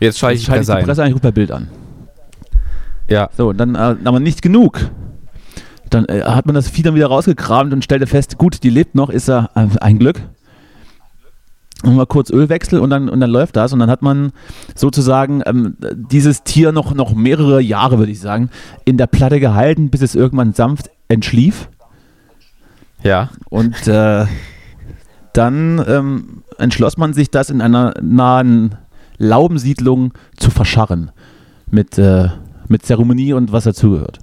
Jetzt 0.00 0.18
schalte 0.18 0.36
ich, 0.36 0.44
schalte 0.44 0.72
ich 0.72 0.78
die 0.78 0.84
Presse 0.84 1.02
ein, 1.02 1.08
ich 1.08 1.14
rufe 1.14 1.22
bei 1.22 1.30
Bild 1.30 1.50
an. 1.50 1.68
Ja. 3.08 3.30
So, 3.36 3.52
dann 3.52 3.74
äh, 3.74 3.96
aber 4.04 4.20
nicht 4.20 4.42
genug. 4.42 4.90
Dann 5.92 6.06
äh, 6.06 6.22
hat 6.22 6.46
man 6.46 6.54
das 6.54 6.70
Vieh 6.70 6.82
dann 6.82 6.94
wieder 6.94 7.08
rausgekramt 7.08 7.72
und 7.72 7.84
stellte 7.84 8.06
fest, 8.06 8.38
gut, 8.38 8.62
die 8.62 8.70
lebt 8.70 8.94
noch, 8.94 9.10
ist 9.10 9.28
ja 9.28 9.50
äh, 9.54 9.66
ein 9.80 9.98
Glück. 9.98 10.20
Und 11.82 11.96
mal 11.96 12.06
kurz 12.06 12.30
Ölwechsel 12.30 12.78
und 12.78 12.90
dann, 12.90 13.08
und 13.08 13.20
dann 13.20 13.30
läuft 13.30 13.56
das. 13.56 13.72
Und 13.72 13.80
dann 13.80 13.90
hat 13.90 14.02
man 14.02 14.32
sozusagen 14.74 15.42
ähm, 15.44 15.76
dieses 15.92 16.44
Tier 16.44 16.72
noch, 16.72 16.94
noch 16.94 17.14
mehrere 17.14 17.60
Jahre, 17.60 17.98
würde 17.98 18.12
ich 18.12 18.20
sagen, 18.20 18.50
in 18.84 18.96
der 18.96 19.08
Platte 19.08 19.40
gehalten, 19.40 19.90
bis 19.90 20.00
es 20.00 20.14
irgendwann 20.14 20.52
sanft 20.52 20.90
entschlief. 21.08 21.68
Ja. 23.02 23.30
Und 23.50 23.88
äh, 23.88 24.26
dann 25.32 25.84
ähm, 25.86 26.42
entschloss 26.58 26.96
man 26.96 27.14
sich, 27.14 27.30
das 27.30 27.50
in 27.50 27.60
einer 27.60 27.94
nahen 28.00 28.76
Laubensiedlung 29.18 30.12
zu 30.36 30.50
verscharren. 30.50 31.10
Mit, 31.68 31.98
äh, 31.98 32.28
mit 32.68 32.86
Zeremonie 32.86 33.32
und 33.32 33.50
was 33.50 33.64
dazugehört. 33.64 34.20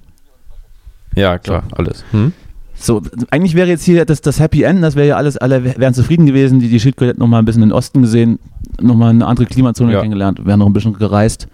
Ja, 1.14 1.38
klar, 1.38 1.64
so. 1.70 1.76
alles. 1.76 2.04
Hm? 2.12 2.32
So, 2.74 3.02
eigentlich 3.30 3.54
wäre 3.54 3.68
jetzt 3.68 3.84
hier 3.84 4.06
das, 4.06 4.22
das 4.22 4.40
Happy 4.40 4.62
End, 4.62 4.82
das 4.82 4.96
wäre 4.96 5.08
ja 5.08 5.16
alles, 5.16 5.36
alle 5.36 5.78
wären 5.78 5.92
zufrieden 5.92 6.24
gewesen, 6.24 6.60
die, 6.60 6.68
die 6.68 6.80
Schildkröte 6.80 7.10
hätten 7.10 7.20
nochmal 7.20 7.42
ein 7.42 7.44
bisschen 7.44 7.62
in 7.62 7.68
den 7.68 7.76
Osten 7.76 8.00
gesehen, 8.00 8.38
nochmal 8.80 9.10
eine 9.10 9.26
andere 9.26 9.46
Klimazone 9.46 9.92
ja. 9.92 9.98
kennengelernt, 9.98 10.46
wären 10.46 10.60
noch 10.60 10.66
ein 10.66 10.72
bisschen 10.72 10.94
gereist. 10.94 11.46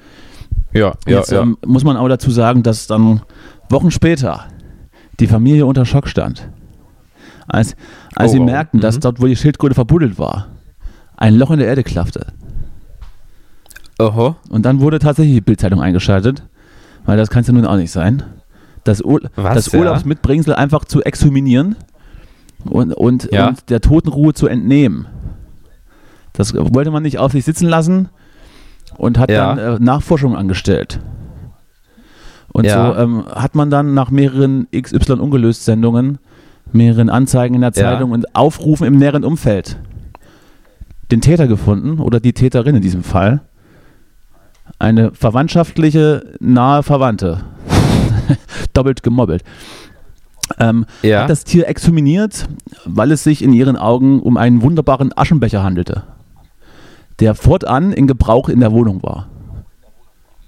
Ja, 0.73 0.93
ja, 1.07 1.19
jetzt, 1.19 1.33
ja. 1.33 1.43
Ähm, 1.43 1.59
muss 1.67 1.83
man 1.83 1.97
auch 1.97 2.09
dazu 2.09 2.31
sagen, 2.31 2.63
dass 2.63 2.87
dann 2.87 3.23
Wochen 3.69 3.91
später 3.91 4.45
die 5.19 5.27
Familie 5.27 5.67
unter 5.67 5.85
Schock 5.85 6.07
stand. 6.07 6.49
Als, 7.49 7.75
als 8.15 8.31
oh, 8.31 8.35
sie 8.35 8.39
wow. 8.41 8.47
merkten, 8.47 8.81
dass 8.81 8.97
mhm. 8.97 9.01
dort, 9.01 9.21
wo 9.21 9.27
die 9.27 9.37
Schildkröte 9.37 9.75
verbuddelt 9.75 10.21
war, 10.21 10.47
ein 11.17 11.35
Loch 11.35 11.51
in 11.51 11.59
der 11.59 11.67
Erde 11.67 11.83
klaffte. 11.83 12.27
Oho. 13.99 14.37
Und 14.49 14.65
dann 14.65 14.81
wurde 14.81 15.01
tatsächlich 15.01 15.35
die 15.35 15.41
Bildzeitung 15.41 15.81
eingeschaltet, 15.81 16.45
weil 17.05 17.17
das 17.17 17.31
kann 17.31 17.41
es 17.41 17.49
ja 17.49 17.53
nun 17.53 17.67
auch 17.67 17.77
nicht 17.77 17.91
sein 17.91 18.23
das, 18.89 19.03
Ur 19.03 19.21
Was, 19.37 19.55
das 19.55 19.73
ja? 19.73 19.79
Urlaubsmitbringsel 19.79 20.55
einfach 20.55 20.85
zu 20.85 21.03
exhuminieren 21.03 21.77
und, 22.65 22.93
und, 22.93 23.29
ja. 23.33 23.49
und 23.49 23.71
der 23.71 23.81
Totenruhe 23.81 24.35
zu 24.35 24.47
entnehmen. 24.47 25.07
Das 26.33 26.55
wollte 26.55 26.91
man 26.91 27.03
nicht 27.03 27.19
auf 27.19 27.33
sich 27.33 27.45
sitzen 27.45 27.67
lassen 27.67 28.09
und 28.97 29.19
hat 29.19 29.31
ja. 29.31 29.55
dann 29.55 29.77
äh, 29.77 29.79
Nachforschungen 29.85 30.37
angestellt. 30.37 31.01
Und 32.53 32.67
so 32.69 32.79
ähm, 32.79 33.25
hat 33.35 33.55
man 33.55 33.69
dann 33.69 33.93
nach 33.93 34.11
mehreren 34.11 34.67
XY 34.75 35.15
ungelöst 35.15 35.67
Sendungen, 35.67 36.19
mehreren 36.73 37.11
Anzeigen 37.11 37.55
in 37.55 37.61
der 37.61 37.73
Zeitung 37.73 38.13
und 38.13 38.35
Aufrufen 38.35 38.87
im 38.87 38.97
näheren 38.97 39.25
Umfeld 39.25 39.77
den 41.11 41.21
Täter 41.21 41.47
gefunden 41.47 42.01
oder 42.01 42.19
die 42.19 42.33
Täterin 42.33 42.77
in 42.77 42.83
diesem 42.83 43.03
Fall. 43.03 43.43
Eine 44.79 45.13
verwandtschaftliche, 45.13 46.35
nahe 46.41 46.83
Verwandte 46.83 47.45
doppelt 48.73 49.03
gemobbelt. 49.03 49.45
Ähm, 50.59 50.87
ja. 51.03 51.23
Hat 51.23 51.31
das 51.31 51.45
Tier 51.45 51.69
exhuminiert, 51.69 52.49
weil 52.85 53.11
es 53.11 53.25
sich 53.25 53.43
in 53.43 53.53
ihren 53.53 53.77
Augen 53.77 54.21
um 54.21 54.37
einen 54.37 54.63
wunderbaren 54.63 55.13
Aschenbecher 55.17 55.63
handelte, 55.63 56.05
der 57.21 57.35
fortan 57.35 57.93
in 57.93 58.07
Gebrauch 58.07 58.49
in 58.49 58.61
der 58.61 58.73
Wohnung 58.73 59.03
war. 59.03 59.29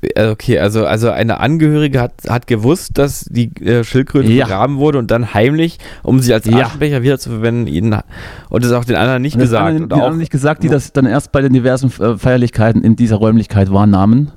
Äh, 0.01 0.29
okay, 0.29 0.61
also, 0.61 0.87
also 0.87 1.11
eine 1.11 1.41
Angehörige 1.41 2.01
hat, 2.01 2.13
hat 2.29 2.47
gewusst, 2.47 2.99
dass 2.99 3.25
die 3.25 3.53
äh, 3.61 3.83
Schildkröte 3.83 4.31
ja. 4.31 4.45
begraben 4.45 4.77
wurde 4.77 4.99
und 4.99 5.11
dann 5.11 5.35
heimlich, 5.35 5.79
um 6.05 6.21
sie 6.21 6.33
als 6.33 6.47
Aschenbecher 6.47 6.99
ja. 6.99 7.03
wieder 7.03 7.19
zu 7.19 7.31
verwenden, 7.31 7.67
ihn, 7.67 7.97
und 8.49 8.65
das 8.65 8.71
auch 8.71 8.85
den 8.85 8.95
anderen 8.95 9.23
nicht 9.23 9.35
und 9.35 9.41
gesagt. 9.41 9.67
Anderen, 9.67 9.89
den 9.89 9.99
anderen 9.99 10.19
nicht 10.19 10.31
gesagt, 10.31 10.63
die 10.63 10.69
das 10.69 10.93
dann 10.93 11.07
erst 11.07 11.33
bei 11.33 11.41
den 11.41 11.53
diversen 11.53 11.91
äh, 12.01 12.17
Feierlichkeiten 12.17 12.85
in 12.85 12.95
dieser 12.95 13.17
Räumlichkeit 13.17 13.73
wahrnahmen 13.73 14.31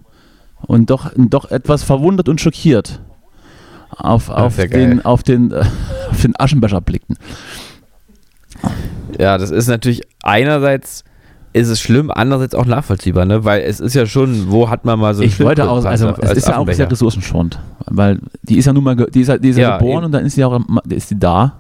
und 0.62 0.90
doch, 0.90 1.12
doch 1.16 1.52
etwas 1.52 1.84
verwundert 1.84 2.28
und 2.28 2.42
schockiert 2.42 3.00
auf, 3.98 4.30
auf, 4.30 4.56
den, 4.56 5.04
auf, 5.06 5.24
den, 5.24 5.52
äh, 5.52 5.64
auf 6.10 6.22
den 6.22 6.34
Aschenbecher 6.40 6.82
blickten. 6.82 7.18
Ja, 9.20 9.38
das 9.38 9.52
ist 9.52 9.68
natürlich 9.68 10.02
einerseits 10.24 11.04
ist 11.54 11.68
es 11.68 11.82
schlimm, 11.82 12.12
andererseits 12.12 12.56
auch 12.56 12.66
nachvollziehbar, 12.66 13.26
ne? 13.26 13.44
Weil 13.44 13.62
es 13.64 13.80
ist 13.80 13.94
ja 13.94 14.06
schon, 14.06 14.50
wo 14.52 14.70
hat 14.70 14.86
man 14.86 14.98
mal 15.00 15.14
so 15.14 15.22
Ich 15.22 15.40
wollte 15.40 15.70
auch, 15.70 15.84
also 15.84 16.16
es 16.22 16.32
ist 16.32 16.48
ja 16.48 16.58
auch 16.58 16.72
sehr 16.72 16.90
ressourcenschonend, 16.90 17.60
weil 17.88 18.20
die 18.44 18.58
ist 18.58 18.66
ja 18.66 18.74
nun 18.74 18.84
mal, 18.84 18.96
die 18.96 19.22
ist, 19.22 19.32
die 19.44 19.50
ist 19.50 19.58
ja, 19.58 19.78
geboren 19.78 19.98
eben. 19.98 20.06
und 20.06 20.12
dann 20.14 20.26
ist 20.26 20.36
sie 20.36 20.46
auch, 20.46 20.60
ist 20.88 21.10
sie 21.10 21.20
da. 21.20 21.58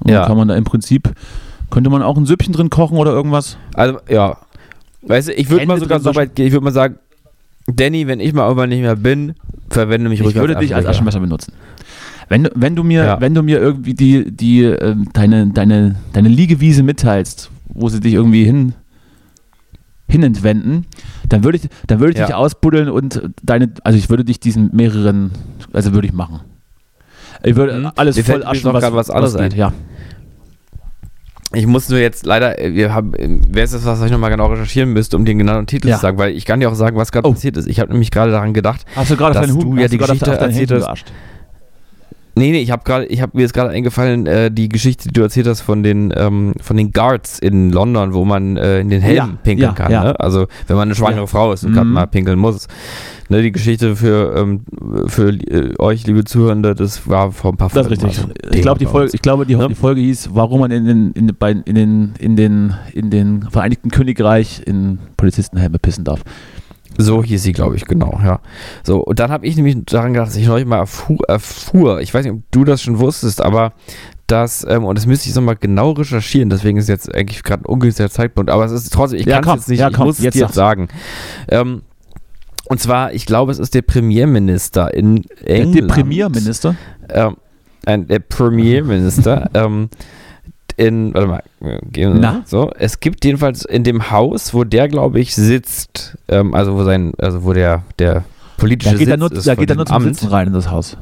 Und 0.00 0.10
ja. 0.10 0.26
kann 0.26 0.36
man 0.36 0.48
da 0.48 0.54
im 0.54 0.64
Prinzip, 0.64 1.14
könnte 1.70 1.88
man 1.88 2.02
auch 2.02 2.16
ein 2.18 2.26
Süppchen 2.26 2.52
drin 2.52 2.68
kochen 2.68 2.98
oder 2.98 3.12
irgendwas? 3.12 3.56
Also, 3.74 3.98
ja. 4.08 4.36
Weißt 5.02 5.28
du, 5.28 5.32
ich 5.32 5.48
würde 5.48 5.66
mal 5.66 5.80
sogar 5.80 6.00
so 6.00 6.14
weit 6.14 6.34
gehen, 6.34 6.46
ich 6.46 6.52
würde 6.52 6.64
mal 6.64 6.72
sagen, 6.72 6.98
Danny, 7.66 8.06
wenn 8.06 8.20
ich 8.20 8.34
mal 8.34 8.44
irgendwann 8.44 8.68
nicht 8.68 8.82
mehr 8.82 8.96
bin, 8.96 9.34
verwende 9.74 10.08
mich 10.08 10.20
ruhig. 10.22 10.34
Ich 10.34 10.40
würde 10.40 10.56
dich 10.56 10.74
als 10.74 10.86
Aschenmesser 10.86 11.20
benutzen. 11.20 11.52
Wenn, 12.28 12.48
wenn, 12.54 12.74
du 12.74 12.82
mir, 12.84 13.04
ja. 13.04 13.20
wenn 13.20 13.34
du 13.34 13.42
mir 13.42 13.58
irgendwie 13.58 13.94
die, 13.94 14.30
die, 14.34 14.64
äh, 14.64 14.96
deine, 15.12 15.48
deine, 15.48 15.96
deine 16.12 16.28
Liegewiese 16.28 16.82
mitteilst, 16.82 17.50
wo 17.68 17.88
sie 17.90 18.00
dich 18.00 18.14
irgendwie 18.14 18.44
hin, 18.44 18.72
hinentwenden, 20.08 20.86
dann 21.28 21.44
würde 21.44 21.58
ich, 21.58 21.68
dann 21.86 22.00
würde 22.00 22.12
ich 22.12 22.18
ja. 22.18 22.26
dich 22.26 22.34
ausbuddeln 22.34 22.88
und 22.88 23.22
deine, 23.42 23.72
also 23.84 23.98
ich 23.98 24.08
würde 24.08 24.24
dich 24.24 24.40
diesen 24.40 24.70
mehreren, 24.74 25.32
also 25.72 25.92
würde 25.92 26.06
ich 26.06 26.14
machen. 26.14 26.40
Ich 27.42 27.56
würde 27.56 27.78
Mhm. 27.78 27.90
alles 27.96 28.16
Mir 28.16 28.24
voll 28.24 28.44
aschen, 28.44 28.70
grad 28.72 28.94
was 28.94 29.10
anderes 29.10 29.34
geht. 29.34 29.52
ein. 29.52 29.58
Ja. 29.58 29.72
Ich 31.56 31.66
muss 31.66 31.88
nur 31.88 31.98
jetzt 31.98 32.26
leider, 32.26 32.58
äh, 32.60 32.74
wir 32.74 32.92
haben, 32.94 33.14
äh, 33.14 33.28
wer 33.48 33.64
ist 33.64 33.74
das, 33.74 33.84
was 33.84 34.02
ich 34.02 34.10
nochmal 34.10 34.30
genau 34.30 34.46
recherchieren 34.46 34.92
müsste, 34.92 35.16
um 35.16 35.24
den 35.24 35.38
genauen 35.38 35.66
Titel 35.66 35.88
Ja. 35.88 35.96
zu 35.96 36.02
sagen, 36.02 36.18
weil 36.18 36.32
ich 36.36 36.44
kann 36.44 36.60
dir 36.60 36.70
auch 36.70 36.74
sagen, 36.74 36.96
was 36.96 37.12
gerade 37.12 37.28
Oh. 37.28 37.32
passiert 37.32 37.56
ist. 37.56 37.66
Ich 37.68 37.80
habe 37.80 37.90
nämlich 37.92 38.10
gerade 38.10 38.30
daran 38.32 38.52
gedacht, 38.54 38.84
Hast 38.96 39.10
du 39.10 39.16
gerade 39.16 39.34
Dass 39.34 39.46
deinen 39.46 39.58
du 39.60 39.66
Hut 39.66 39.76
ja 39.78 39.84
hast 39.84 39.92
die 39.92 39.98
du 39.98 40.04
gerade 40.04 40.12
auf- 40.12 40.18
Geschichte 40.48 40.74
erzählt 40.74 40.88
hast. 40.88 41.04
Nee, 42.36 42.50
nee, 42.50 42.60
ich 42.60 42.70
habe 42.72 42.82
gerade, 42.84 43.06
ich 43.06 43.22
habe 43.22 43.32
mir 43.36 43.42
jetzt 43.42 43.54
gerade 43.54 43.70
eingefallen, 43.70 44.26
äh, 44.26 44.50
die 44.50 44.68
Geschichte, 44.68 45.06
die 45.08 45.12
du 45.14 45.22
erzählt 45.22 45.46
hast 45.46 45.60
von 45.60 45.82
den 45.84 46.12
ähm, 46.16 46.52
von 46.60 46.76
den 46.76 46.90
Guards 46.92 47.38
in 47.38 47.70
London, 47.70 48.12
wo 48.12 48.24
man 48.24 48.56
äh, 48.56 48.80
in 48.80 48.88
den 48.90 49.00
Helm 49.02 49.16
Ja, 49.16 49.28
pinkeln 49.42 49.68
ja, 49.70 49.72
kann. 49.72 49.92
ja. 49.92 50.04
Ne? 50.04 50.20
Also 50.20 50.46
wenn 50.66 50.76
man 50.76 50.88
eine 50.88 50.94
schwangere. 50.96 51.28
Frau 51.28 51.52
ist 51.52 51.64
und 51.64 51.72
gerade 51.74 51.86
Mhm. 51.86 51.92
mal 51.92 52.06
pinkeln 52.06 52.38
muss. 52.38 52.66
Ne, 53.30 53.40
die 53.40 53.52
Geschichte 53.52 53.96
für 53.96 54.34
ähm, 54.36 54.60
für 55.06 55.30
äh, 55.30 55.72
euch, 55.78 56.06
liebe 56.06 56.24
Zuhörende, 56.24 56.74
das 56.74 57.08
war 57.08 57.32
vor 57.32 57.52
ein 57.52 57.56
paar 57.56 57.70
Das 57.70 57.86
ist 57.86 58.00
Folgen 58.00 58.04
richtig. 58.26 58.54
Ich 58.54 58.60
glaube, 58.62 58.78
die 58.80 58.84
Folge, 58.86 59.04
uns. 59.06 59.14
ich 59.14 59.22
glaube, 59.22 59.46
die, 59.46 59.54
Ne? 59.56 59.68
die 59.68 59.74
Folge 59.74 60.00
hieß, 60.02 60.30
warum 60.34 60.60
man 60.60 60.70
in 60.70 60.84
den, 60.84 61.12
in, 61.12 61.30
bei, 61.38 61.52
in 61.52 61.74
den, 61.74 62.12
in 62.18 62.36
den, 62.36 62.74
in 62.92 63.08
den 63.10 63.48
Vereinigten 63.50 63.90
Königreich 63.90 64.60
in 64.66 64.98
Polizistenhelme 65.16 65.78
pissen 65.78 66.04
darf. 66.04 66.20
So 66.98 67.22
hieß 67.22 67.42
sie, 67.42 67.52
glaube 67.52 67.76
ich, 67.76 67.86
genau, 67.86 68.20
ja. 68.22 68.40
So, 68.82 69.00
und 69.00 69.18
dann 69.18 69.30
habe 69.30 69.46
ich 69.46 69.56
nämlich 69.56 69.76
daran 69.86 70.12
gedacht, 70.12 70.28
dass 70.28 70.36
ich 70.36 70.46
neulich 70.46 70.66
mal 70.66 70.78
erfuhr, 70.78 71.18
erfuhr, 71.28 72.00
ich 72.00 72.14
weiß 72.14 72.24
nicht, 72.24 72.34
ob 72.34 72.42
du 72.50 72.64
das 72.64 72.82
schon 72.82 72.98
wusstest, 72.98 73.40
aber 73.40 73.72
dass, 74.26 74.64
ähm, 74.68 74.84
und 74.84 74.96
das 74.96 75.06
müsste 75.06 75.28
ich 75.28 75.34
nochmal 75.34 75.56
genau 75.56 75.90
recherchieren, 75.92 76.50
deswegen 76.50 76.78
ist 76.78 76.88
jetzt 76.88 77.14
eigentlich 77.14 77.42
gerade 77.42 77.64
ein 77.64 77.66
ungünstiger 77.66 78.10
Zeitpunkt, 78.10 78.50
aber 78.50 78.64
es 78.64 78.72
ist 78.72 78.92
trotzdem, 78.92 79.20
ich 79.20 79.26
Ja, 79.26 79.40
kann 79.40 79.58
es 79.58 79.64
jetzt 79.64 79.68
nicht, 79.68 79.80
ja, 79.80 79.88
ich 79.90 79.96
komm, 79.96 80.06
muss 80.06 80.18
es 80.18 80.24
jetzt 80.24 80.34
dir 80.34 80.42
jetzt 80.46 80.54
sagen. 80.54 80.88
Ähm, 81.48 81.82
und 82.66 82.80
zwar, 82.80 83.12
ich 83.12 83.26
glaube, 83.26 83.52
es 83.52 83.58
ist 83.58 83.74
der 83.74 83.82
Premierminister 83.82 84.94
in 84.94 85.26
Der 85.46 85.56
England. 85.56 85.88
Premierminister. 85.88 86.76
Ähm, 87.10 87.36
ein, 87.84 88.08
der 88.08 88.20
Premierminister 88.20 89.50
ähm, 89.54 89.90
in, 90.76 91.14
warte 91.14 91.26
mal, 91.28 91.42
gehen 91.90 92.14
wir- 92.14 92.20
Na? 92.20 92.42
so, 92.46 92.70
es 92.78 93.00
gibt 93.00 93.24
jedenfalls 93.24 93.64
in 93.64 93.84
dem 93.84 94.10
Haus, 94.10 94.54
wo 94.54 94.64
der, 94.64 94.88
glaube 94.88 95.20
ich, 95.20 95.34
sitzt, 95.34 96.16
ähm, 96.28 96.54
also 96.54 96.74
wo 96.74 96.84
sein, 96.84 97.12
also 97.18 97.44
wo 97.44 97.52
der, 97.52 97.82
der 97.98 98.24
politische 98.56 98.92
Da 98.92 98.98
geht 98.98 99.08
er 99.08 99.12
Sitz 99.14 99.20
nur, 99.20 99.32
ist 99.32 99.46
da 99.46 99.54
geht 99.54 99.70
er 99.70 99.76
nur 99.76 99.86
zum 99.86 99.96
Amt. 99.96 100.04
Sitzen 100.06 100.28
rein 100.28 100.48
in 100.48 100.52
das 100.52 100.70
Haus. 100.70 100.96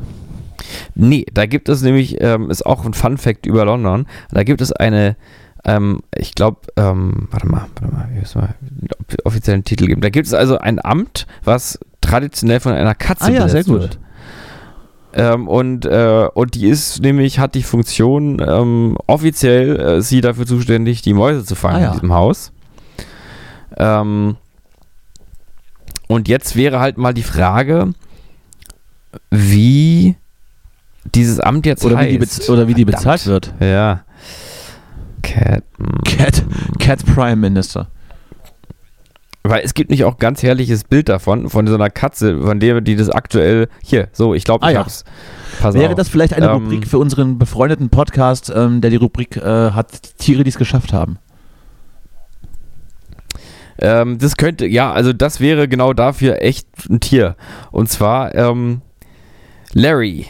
Nee, 0.94 1.26
da 1.32 1.46
gibt 1.46 1.68
es 1.68 1.82
nämlich, 1.82 2.16
ähm, 2.20 2.50
ist 2.50 2.64
auch 2.64 2.84
ein 2.84 2.94
Fun 2.94 3.18
Fact 3.18 3.46
über 3.46 3.64
London, 3.64 4.06
da 4.30 4.42
gibt 4.42 4.60
es 4.60 4.72
eine, 4.72 5.16
ähm, 5.64 6.00
ich 6.16 6.34
glaube, 6.34 6.60
ähm, 6.76 7.28
warte 7.30 7.46
mal, 7.46 7.66
warte 7.80 7.94
mal, 7.94 8.08
ich 8.14 8.20
muss 8.20 8.34
mal 8.34 8.54
den 8.60 8.88
offiziellen 9.24 9.64
Titel 9.64 9.86
geben. 9.86 10.00
Da 10.00 10.10
gibt 10.10 10.26
es 10.26 10.34
also 10.34 10.58
ein 10.58 10.84
Amt, 10.84 11.26
was 11.44 11.78
traditionell 12.00 12.60
von 12.60 12.72
einer 12.72 12.94
Katze 12.94 13.24
Ah 13.26 13.28
ja, 13.30 13.34
sehr 13.36 13.44
besetzt 13.44 13.68
gut. 13.68 13.80
wird. 13.80 13.98
Ähm, 15.14 15.46
und, 15.48 15.84
äh, 15.84 16.28
und 16.32 16.54
die 16.54 16.68
ist 16.68 17.02
nämlich, 17.02 17.38
hat 17.38 17.54
die 17.54 17.62
Funktion, 17.62 18.40
ähm, 18.46 18.96
offiziell 19.06 19.78
äh, 19.78 20.02
sie 20.02 20.20
dafür 20.20 20.46
zuständig, 20.46 21.02
die 21.02 21.12
Mäuse 21.12 21.44
zu 21.44 21.54
fangen 21.54 21.76
Ah, 21.76 21.80
ja. 21.80 21.86
in 21.88 21.92
diesem 21.92 22.12
Haus. 22.14 22.52
Ähm, 23.76 24.36
und 26.08 26.28
jetzt 26.28 26.56
wäre 26.56 26.80
halt 26.80 26.98
mal 26.98 27.12
die 27.14 27.22
Frage, 27.22 27.92
wie 29.30 30.16
dieses 31.14 31.40
Amt 31.40 31.66
jetzt 31.66 31.84
Oder 31.84 31.96
wie, 31.96 32.00
heißt. 32.00 32.10
die 32.12 32.18
bez 32.18 32.48
oder 32.50 32.68
wie 32.68 32.74
die 32.74 32.84
bezahlt 32.84 33.26
wird. 33.26 33.52
Ja. 33.60 34.04
Cat. 35.22 35.64
mm. 35.78 36.02
Cat, 36.04 36.44
Cat 36.78 37.04
Prime 37.06 37.36
Minister. 37.36 37.88
Weil 39.44 39.62
es 39.64 39.74
gibt 39.74 39.90
nicht 39.90 40.04
auch 40.04 40.12
ein 40.12 40.18
ganz 40.18 40.42
herrliches 40.44 40.84
Bild 40.84 41.08
davon, 41.08 41.48
von 41.50 41.66
so 41.66 41.74
einer 41.74 41.90
Katze, 41.90 42.40
von 42.42 42.60
der, 42.60 42.80
die 42.80 42.94
das 42.94 43.10
aktuell. 43.10 43.68
Hier, 43.82 44.08
so, 44.12 44.34
ich 44.34 44.44
glaube, 44.44 44.64
Ah, 44.64 44.68
ich 44.70 44.74
ja. 44.74 44.80
hab's. 44.80 45.04
Pass 45.60 45.74
Wäre 45.74 45.90
auf. 45.90 45.94
das 45.96 46.08
vielleicht 46.08 46.32
eine 46.34 46.46
Ähm, 46.46 46.52
Rubrik 46.64 46.86
für 46.86 46.98
unseren 46.98 47.38
befreundeten 47.38 47.88
Podcast, 47.90 48.52
ähm, 48.54 48.80
der 48.80 48.90
die 48.90 48.96
Rubrik 48.96 49.36
äh, 49.36 49.70
hat 49.72 50.16
Tiere, 50.18 50.44
die 50.44 50.50
es 50.50 50.58
geschafft 50.58 50.92
haben? 50.92 51.18
Ähm, 53.78 54.18
das 54.18 54.36
könnte, 54.36 54.66
ja, 54.66 54.92
also 54.92 55.12
das 55.12 55.40
wäre 55.40 55.66
genau 55.66 55.92
dafür 55.92 56.40
echt 56.42 56.68
ein 56.88 57.00
Tier. 57.00 57.36
Und 57.70 57.88
zwar 57.88 58.34
ähm, 58.34 58.80
Larry 59.72 60.26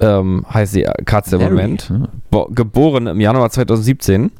ähm, 0.00 0.44
heißt 0.52 0.74
die 0.74 0.86
Katze 1.04 1.36
im 1.36 1.42
Larry. 1.42 1.54
Moment. 1.54 1.90
Ja. 1.90 2.08
Bo 2.30 2.46
geboren 2.50 3.06
im 3.06 3.20
Januar 3.20 3.50
2017. 3.50 4.32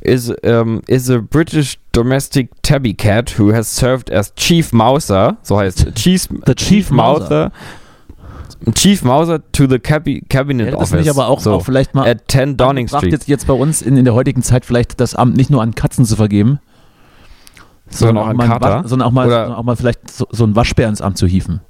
Is, 0.00 0.32
um, 0.44 0.82
is 0.86 1.10
a 1.10 1.18
British 1.18 1.78
domestic 1.92 2.50
tabby 2.62 2.94
cat 2.94 3.38
who 3.38 3.52
has 3.52 3.66
served 3.66 4.10
as 4.10 4.32
Chief 4.36 4.72
Mouser, 4.72 5.36
so 5.42 5.58
heißt 5.58 5.92
Chief, 5.94 6.28
The 6.46 6.54
Chief 6.54 6.90
Mouser. 6.90 7.50
Chief 8.74 9.02
Mouser 9.02 9.40
to 9.52 9.66
the 9.68 9.78
cabi 9.78 10.20
Cabinet 10.28 10.66
Wäre 10.66 10.76
das 10.78 10.92
Office. 10.92 11.00
nicht 11.06 11.10
aber 11.10 11.28
auch, 11.28 11.40
so, 11.40 11.52
auch 11.54 11.64
vielleicht 11.64 11.94
mal 11.94 12.08
at 12.08 12.22
10 12.28 12.56
Downing 12.56 12.88
Street. 12.88 13.12
Jetzt, 13.12 13.28
jetzt 13.28 13.46
bei 13.46 13.54
uns 13.54 13.82
in, 13.82 13.96
in 13.96 14.04
der 14.04 14.14
heutigen 14.14 14.42
Zeit 14.42 14.64
vielleicht 14.64 15.00
das 15.00 15.14
Amt 15.14 15.36
nicht 15.36 15.48
nur 15.50 15.62
an 15.62 15.74
Katzen 15.74 16.04
zu 16.04 16.16
vergeben, 16.16 16.58
Sondern 17.88 18.24
auch 18.24 18.28
an 18.28 18.38
Kater? 18.38 18.82
Sondern 18.86 19.08
auch 19.08 19.12
mal, 19.12 19.28
sondern 19.28 19.52
auch 19.52 19.62
mal 19.62 19.76
vielleicht 19.76 20.10
so, 20.10 20.26
so 20.30 20.44
einen 20.44 20.56
Waschbär 20.56 20.88
ins 20.88 21.00
Amt 21.00 21.18
zu 21.18 21.26
hieven. 21.26 21.60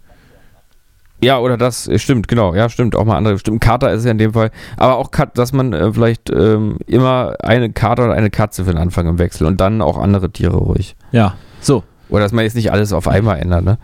Ja, 1.20 1.38
oder 1.38 1.56
das, 1.56 1.90
stimmt, 1.96 2.28
genau, 2.28 2.54
ja, 2.54 2.68
stimmt, 2.68 2.94
auch 2.94 3.04
mal 3.04 3.16
andere, 3.16 3.38
stimmt, 3.38 3.60
Kater 3.60 3.92
ist 3.92 4.04
ja 4.04 4.12
in 4.12 4.18
dem 4.18 4.32
Fall, 4.32 4.50
aber 4.76 4.96
auch, 4.96 5.10
Kat, 5.10 5.36
dass 5.36 5.52
man 5.52 5.72
äh, 5.72 5.92
vielleicht 5.92 6.30
ähm, 6.30 6.78
immer 6.86 7.34
eine 7.42 7.72
Kater 7.72 8.04
oder 8.04 8.14
eine 8.14 8.30
Katze 8.30 8.64
für 8.64 8.70
den 8.70 8.78
Anfang 8.78 9.06
im 9.08 9.18
Wechsel 9.18 9.46
und 9.46 9.60
dann 9.60 9.82
auch 9.82 9.98
andere 9.98 10.30
Tiere 10.30 10.56
ruhig. 10.56 10.94
Ja, 11.10 11.34
so. 11.60 11.82
Oder 12.08 12.22
dass 12.22 12.32
man 12.32 12.44
jetzt 12.44 12.54
nicht 12.54 12.72
alles 12.72 12.92
auf 12.92 13.08
einmal 13.08 13.38
ändert, 13.38 13.64
ne? 13.64 13.78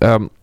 Ähm, 0.00 0.24
äh, 0.26 0.35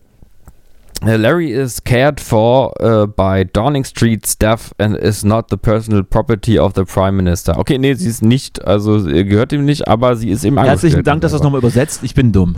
Larry 1.06 1.52
is 1.52 1.82
cared 1.82 2.20
for 2.20 2.72
uh, 2.80 3.06
by 3.06 3.44
Downing 3.44 3.84
Street 3.84 4.26
staff 4.26 4.72
and 4.78 4.96
is 4.96 5.24
not 5.24 5.48
the 5.48 5.56
personal 5.56 6.02
property 6.02 6.58
of 6.58 6.74
the 6.74 6.84
Prime 6.84 7.16
Minister. 7.16 7.58
Okay, 7.58 7.78
nee, 7.78 7.94
sie 7.94 8.08
ist 8.08 8.22
nicht, 8.22 8.64
also 8.64 9.02
gehört 9.04 9.52
ihm 9.52 9.64
nicht, 9.64 9.86
aber 9.88 10.16
sie 10.16 10.30
ist 10.30 10.44
ihm 10.44 10.58
Herzlichen. 10.58 11.02
Dank, 11.04 11.20
dass 11.20 11.32
du 11.32 11.36
das 11.36 11.42
nochmal 11.42 11.60
übersetzt. 11.60 12.02
Ich 12.02 12.14
bin 12.14 12.32
dumm. 12.32 12.56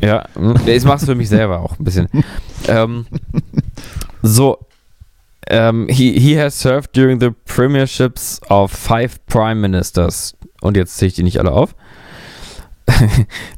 Ja, 0.00 0.24
hm, 0.34 0.56
ich 0.66 0.84
mach's 0.84 1.04
für 1.04 1.14
mich 1.14 1.28
selber 1.28 1.60
auch 1.60 1.78
ein 1.78 1.84
bisschen. 1.84 2.08
ähm, 2.68 3.06
so, 4.22 4.58
ähm, 5.48 5.86
he, 5.88 6.18
he 6.18 6.38
has 6.38 6.58
served 6.58 6.94
during 6.94 7.20
the 7.20 7.30
premierships 7.46 8.40
of 8.48 8.70
five 8.72 9.24
Prime 9.26 9.60
Ministers. 9.60 10.34
Und 10.60 10.76
jetzt 10.76 10.96
zähle 10.96 11.08
ich 11.08 11.14
die 11.14 11.22
nicht 11.22 11.38
alle 11.38 11.52
auf. 11.52 11.74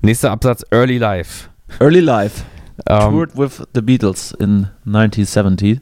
Nächster 0.02 0.30
Absatz, 0.30 0.64
Early 0.70 0.98
Life. 0.98 1.48
Early 1.78 2.00
Life. 2.00 2.42
Ähm, 2.86 3.10
Toured 3.12 3.36
with 3.36 3.62
the 3.74 3.80
Beatles 3.82 4.32
in 4.38 4.68
1970. 4.86 5.80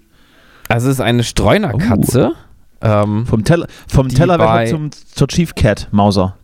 also 0.69 0.89
es 0.89 0.95
ist 0.95 1.01
eine 1.01 1.23
Streunerkatze. 1.25 2.33
Ähm, 2.81 3.27
Vom, 3.27 3.43
Teller, 3.45 3.67
vom 3.89 4.09
bei- 4.09 4.67
zum, 4.71 4.91
zur 4.93 5.27
Chief 5.29 5.55
Cat 5.55 5.89
Mauser. 5.91 6.37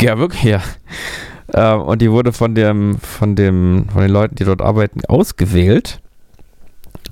ja, 0.00 0.16
wirklich, 0.18 0.42
ja. 0.44 0.60
Ähm, 1.54 1.82
und 1.82 2.00
die 2.00 2.10
wurde 2.10 2.32
von 2.32 2.54
dem, 2.54 2.98
von 2.98 3.36
dem, 3.36 3.86
von 3.92 4.00
den 4.02 4.10
Leuten, 4.10 4.36
die 4.36 4.44
dort 4.44 4.62
arbeiten, 4.62 5.04
ausgewählt. 5.06 6.00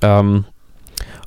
Ähm, 0.00 0.44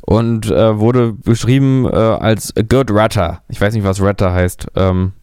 und 0.01 0.47
äh, 0.49 0.79
wurde 0.79 1.13
beschrieben 1.13 1.85
äh, 1.85 1.89
als 1.95 2.53
a 2.57 2.61
good 2.63 2.87
ratter. 2.89 3.41
Ich 3.49 3.61
weiß 3.61 3.73
nicht, 3.75 3.83
was 3.83 4.01
ratter 4.01 4.33
heißt. 4.33 4.67
Ähm, 4.75 5.13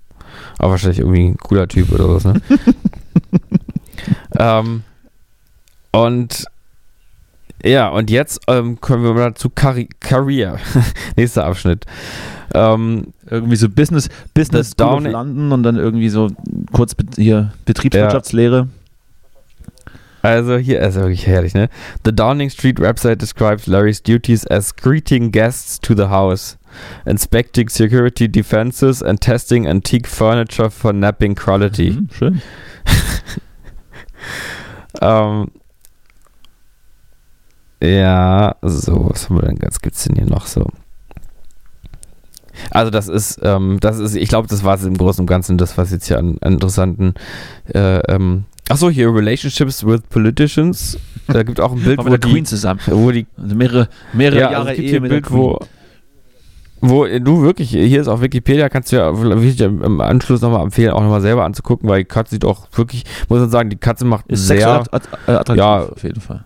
aber 0.58 0.70
wahrscheinlich 0.70 1.00
irgendwie 1.00 1.26
ein 1.30 1.36
cooler 1.36 1.66
Typ 1.66 1.90
oder 1.92 2.08
was, 2.14 2.24
ne? 2.24 2.40
ähm, 4.38 4.82
und 5.92 6.44
ja, 7.62 7.88
und 7.88 8.10
jetzt 8.10 8.40
ähm, 8.48 8.80
kommen 8.80 9.04
wir 9.04 9.12
mal 9.12 9.34
zu 9.34 9.50
Career. 9.50 10.58
Nächster 11.16 11.44
Abschnitt. 11.44 11.84
Ähm, 12.54 13.12
Irgendwie 13.28 13.56
so 13.56 13.68
Business, 13.68 14.08
Business 14.34 14.74
Downing- 14.76 15.12
London 15.12 15.52
und 15.52 15.62
dann 15.62 15.76
irgendwie 15.76 16.08
so 16.08 16.28
kurz 16.72 16.96
hier 17.16 17.52
Betriebswirtschaftslehre. 17.66 18.68
Also 20.22 20.56
hier 20.56 20.80
ist 20.80 20.96
wirklich 20.96 21.26
herrlich, 21.26 21.54
ne? 21.54 21.68
The 22.04 22.14
Downing 22.14 22.50
Street 22.50 22.78
website 22.78 23.20
describes 23.22 23.66
Larry's 23.66 24.02
duties 24.02 24.46
as 24.46 24.74
greeting 24.74 25.30
guests 25.30 25.80
to 25.80 25.94
the 25.94 26.08
house, 26.08 26.58
inspecting 27.06 27.68
security 27.70 28.28
defenses 28.28 29.02
and 29.02 29.20
testing 29.20 29.66
antique 29.66 30.06
furniture 30.06 30.70
for 30.70 30.92
napping 30.92 31.34
quality. 31.34 31.90
Mhm, 31.92 32.08
schön. 32.12 32.42
Ähm, 35.00 35.50
ja, 37.82 38.54
so, 38.62 39.08
was 39.10 39.28
haben 39.28 39.36
wir 39.36 39.48
denn, 39.48 39.58
was 39.62 39.80
gibt's 39.80 40.04
denn 40.04 40.16
hier 40.16 40.26
noch 40.26 40.46
so? 40.46 40.66
Also 42.70 42.90
das 42.90 43.08
ist, 43.08 43.40
ähm, 43.42 43.78
das 43.80 43.98
ist, 43.98 44.14
ich 44.16 44.28
glaube, 44.28 44.48
das 44.48 44.64
war 44.64 44.74
es 44.74 44.84
im 44.84 44.96
Großen 44.96 45.22
und 45.22 45.26
Ganzen, 45.26 45.56
das 45.56 45.78
was 45.78 45.90
jetzt 45.92 46.06
hier 46.08 46.18
an, 46.18 46.36
an 46.42 46.54
interessanten, 46.54 47.14
äh, 47.72 47.98
ähm, 48.12 48.44
achso, 48.68 48.90
hier 48.90 49.14
Relationships 49.14 49.84
with 49.86 50.02
Politicians. 50.10 50.98
Da 51.26 51.42
gibt 51.42 51.60
auch 51.60 51.72
ein 51.72 51.80
Bild, 51.84 52.04
wo 52.04 52.08
die, 52.10 52.18
Queen 52.18 52.44
zusammen. 52.44 52.80
wo 52.86 53.10
die 53.10 53.26
Also 53.40 53.54
mehrere, 53.54 53.88
mehrere 54.12 54.40
ja, 54.40 54.50
Jahre 54.52 54.56
also 54.56 54.70
es 54.72 54.76
gibt 54.76 54.84
Ehe 54.86 54.90
hier 54.90 55.00
ein 55.00 55.02
der 55.04 55.08
Bild, 55.10 55.26
Queen. 55.26 55.38
wo, 55.38 55.58
wo 56.82 57.06
du 57.06 57.42
wirklich, 57.42 57.70
hier 57.70 58.00
ist 58.00 58.08
auch 58.08 58.20
Wikipedia, 58.20 58.68
kannst 58.68 58.92
du 58.92 58.96
ja 58.96 59.18
will 59.18 59.42
ich 59.44 59.56
dir 59.56 59.66
im 59.66 60.00
Anschluss 60.00 60.42
nochmal 60.42 60.62
empfehlen, 60.64 60.90
auch 60.92 61.02
nochmal 61.02 61.20
selber 61.22 61.44
anzugucken, 61.44 61.88
weil 61.88 62.00
die 62.00 62.08
Katze 62.08 62.32
sieht 62.34 62.44
auch 62.44 62.66
wirklich, 62.72 63.04
muss 63.30 63.40
man 63.40 63.48
sagen, 63.50 63.70
die 63.70 63.76
Katze 63.76 64.04
macht 64.04 64.26
ist 64.28 64.46
sehr, 64.48 64.68
att- 64.68 64.92
att- 64.92 65.08
attraktiv 65.28 65.56
ja. 65.56 65.78
auf 65.84 66.02
jeden 66.02 66.20
Fall. 66.20 66.44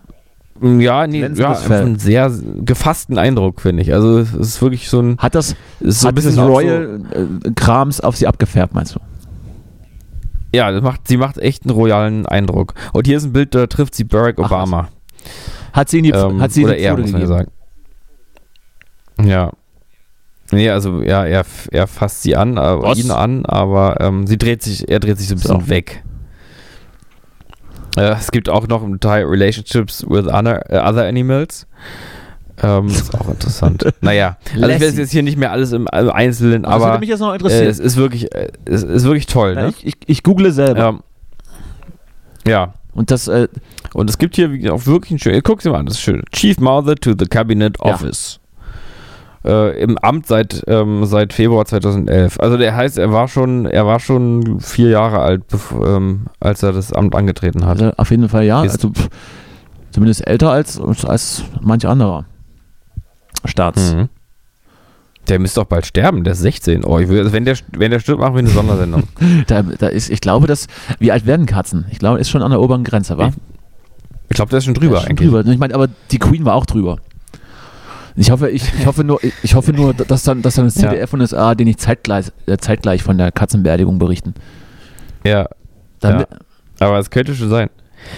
Mm, 0.59 0.79
Ja, 0.79 1.05
nee, 1.07 1.27
ja, 1.35 1.57
einen 1.69 1.99
sehr 1.99 2.31
gefassten 2.63 3.17
Eindruck, 3.17 3.61
finde 3.61 3.81
ich. 3.83 3.93
Also 3.93 4.19
es 4.19 4.33
ist 4.33 4.61
wirklich 4.61 4.89
so 4.89 5.01
ein, 5.01 5.17
Hat 5.17 5.35
das, 5.35 5.55
so 5.81 6.07
ein 6.07 6.09
hat 6.09 6.15
bisschen 6.15 6.39
Royal-Krams 6.39 8.01
auf 8.01 8.15
sie 8.15 8.27
abgefärbt, 8.27 8.73
meinst 8.73 8.95
du? 8.95 8.99
So, 8.99 9.05
ja, 10.53 10.71
das 10.71 10.81
macht, 10.81 11.07
sie 11.07 11.17
macht 11.17 11.37
echt 11.37 11.63
einen 11.65 11.71
royalen 11.71 12.25
Eindruck. 12.25 12.73
Und 12.93 13.05
hier 13.07 13.17
ist 13.17 13.25
ein 13.25 13.33
Bild, 13.33 13.53
da 13.53 13.67
trifft 13.67 13.93
sie 13.95 14.05
Barack 14.05 14.37
Ach, 14.39 14.45
Obama. 14.45 14.87
Hat 15.73 15.89
sie 15.89 15.97
in 15.97 16.03
die, 16.05 16.11
Ähm, 16.11 16.41
hat 16.41 16.53
sie 16.53 16.63
oder 16.63 16.75
die 16.75 16.81
er, 16.83 16.97
muss 16.97 17.11
man 17.11 17.27
sagen. 17.27 17.51
Ja. 19.21 19.51
Nee, 20.51 20.69
also 20.69 21.01
ja, 21.01 21.25
er, 21.25 21.43
er 21.71 21.87
fasst 21.87 22.21
sie 22.21 22.35
an, 22.35 22.55
äh, 22.57 22.61
Was? 22.61 22.97
ihn 22.97 23.11
an, 23.11 23.45
aber 23.45 23.97
ähm, 23.99 24.27
sie 24.27 24.37
dreht 24.37 24.61
sich, 24.63 24.87
er 24.87 24.99
dreht 24.99 25.17
sich 25.17 25.27
so 25.27 25.33
ein 25.35 25.39
bisschen 25.41 25.61
So. 25.61 25.69
weg. 25.69 26.03
Äh, 27.97 28.13
es 28.13 28.31
gibt 28.31 28.49
auch 28.49 28.67
noch 28.67 28.83
im 28.83 28.99
Teil 28.99 29.25
Relationships 29.25 30.05
with 30.07 30.25
other, 30.27 30.69
äh, 30.71 30.77
other 30.79 31.05
animals. 31.07 31.67
Ähm, 32.61 32.87
ist 32.87 33.13
auch 33.13 33.27
interessant. 33.29 33.85
naja, 34.01 34.37
also 34.53 34.67
ich 34.69 34.79
werde 34.79 34.97
jetzt 34.97 35.11
hier 35.11 35.23
nicht 35.23 35.37
mehr 35.37 35.51
alles 35.51 35.73
im 35.73 35.87
Einzelnen, 35.89 36.63
das 36.63 36.71
würde 36.71 36.85
aber 36.85 36.85
noch 37.19 37.51
äh, 37.51 37.65
es 37.65 37.79
ist 37.79 37.97
wirklich, 37.97 38.33
äh, 38.33 38.49
es 38.63 38.83
ist 38.83 39.03
wirklich 39.03 39.25
toll, 39.25 39.55
Ja, 39.55 39.63
ne? 39.63 39.73
ich, 39.77 39.85
ich, 39.85 39.95
ich 40.07 40.23
google 40.23 40.51
selber. 40.51 40.87
Ähm, 40.87 40.99
ja, 42.47 42.73
Und 42.93 43.11
das, 43.11 43.27
äh, 43.27 43.49
und 43.93 44.09
es 44.09 44.17
gibt 44.17 44.35
hier 44.35 44.49
auch 44.73 44.85
wirklich 44.85 45.11
ein 45.11 45.19
schönes, 45.19 45.41
guck 45.43 45.59
dir 45.59 45.71
mal 45.71 45.79
an, 45.79 45.85
das 45.85 45.95
ist 45.95 46.01
schön. 46.01 46.23
Chief 46.31 46.57
Mother 46.59 46.95
to 46.95 47.13
the 47.17 47.25
Cabinet 47.25 47.77
Ja. 47.83 48.44
Äh, 49.45 49.79
Im 49.81 49.97
Amt 49.99 50.25
seit, 50.27 50.63
ähm, 50.67 51.05
seit 51.05 51.31
Februar 51.33 51.65
2011. 51.65 52.39
Also 52.39 52.57
der 52.57 52.75
heißt, 52.75 52.97
er 52.97 53.11
war 53.11 53.27
schon, 53.27 53.65
er 53.67 53.85
war 53.85 53.99
schon 53.99 54.59
vier 54.59 54.89
Jahre 54.89 55.19
alt, 55.19 55.43
ähm, 55.85 56.25
als 56.39 56.63
er 56.63 56.73
das 56.73 56.91
Amt 56.91 57.13
angetreten 57.15 57.63
hat. 57.65 57.79
also 57.81 57.91
auf 57.97 58.09
jeden 58.09 58.27
Fall 58.27 58.43
ja. 58.45 58.63
Ist- 58.63 58.73
Also 58.73 58.89
pff, 58.89 59.07
zumindest 59.91 60.25
älter 60.27 60.49
als, 60.51 60.79
als 61.05 61.43
manch 61.61 61.87
anderer 61.87 62.25
Staats. 63.45 63.93
Mhm. 63.93 64.09
Der 65.27 65.39
müsste 65.39 65.59
doch 65.61 65.67
bald 65.67 65.85
sterben, 65.87 66.23
der 66.23 66.33
ist 66.33 66.39
16. 66.41 66.83
Oh, 66.83 66.99
ich 66.99 67.07
will, 67.09 67.19
also 67.19 67.31
wenn, 67.33 67.45
der, 67.45 67.55
wenn 67.75 67.89
der 67.91 67.99
stirbt, 67.99 68.19
machen 68.21 68.33
wir 68.35 68.39
eine 68.39 68.49
Sondersendung. 68.49 69.03
Da, 69.47 69.61
da 69.63 69.87
ist, 69.87 70.09
ich 70.09 70.21
glaube, 70.21 70.45
dass, 70.47 70.67
wie 70.99 71.11
alt 71.11 71.25
werden 71.25 71.45
Katzen? 71.45 71.85
Ich 71.91 71.97
glaube, 71.99 72.19
ist 72.19 72.29
schon 72.29 72.41
an 72.43 72.51
der 72.51 72.61
oberen 72.61 72.83
Grenze, 72.83 73.17
wa? 73.17 73.31
Ich 74.29 74.35
glaube, 74.35 74.49
der 74.49 74.57
ist 74.59 74.65
schon 74.65 74.73
drüber 74.75 74.95
Ja, 74.95 75.01
schon 75.01 75.09
eigentlich. 75.11 75.29
drüber. 75.29 75.45
Ich 75.51 75.57
meine, 75.59 75.73
aber 75.75 75.87
die 76.11 76.19
Queen 76.19 76.45
war 76.45 76.53
auch 76.55 76.65
drüber. 76.65 76.97
Ich 78.17 78.31
hoffe, 78.31 78.49
ich, 78.49 78.63
ich 78.79 78.85
hoffe 78.85 79.03
nur, 79.03 79.19
ich 79.43 79.55
hoffe 79.55 79.73
nur, 79.73 79.93
dass 80.07 80.23
dann, 80.23 80.41
dass 80.41 80.55
dann 80.55 80.65
das. 80.65 80.75
ZDF 80.75 81.11
und 81.13 81.19
das 81.19 81.33
A 81.33 81.53
den 81.55 81.67
nicht 81.67 81.81
zeitgleich, 81.81 82.27
äh, 82.45 82.57
zeitgleich 82.57 83.03
von 83.03 83.17
der 83.17 83.31
Katzenbeerdigung 83.31 83.99
berichten. 83.99 84.33
Ja, 85.25 85.47
Ja. 86.03 86.25
aber 86.79 86.99
es 86.99 87.09
könnte 87.09 87.35
schon 87.35 87.49
sein. 87.49 87.69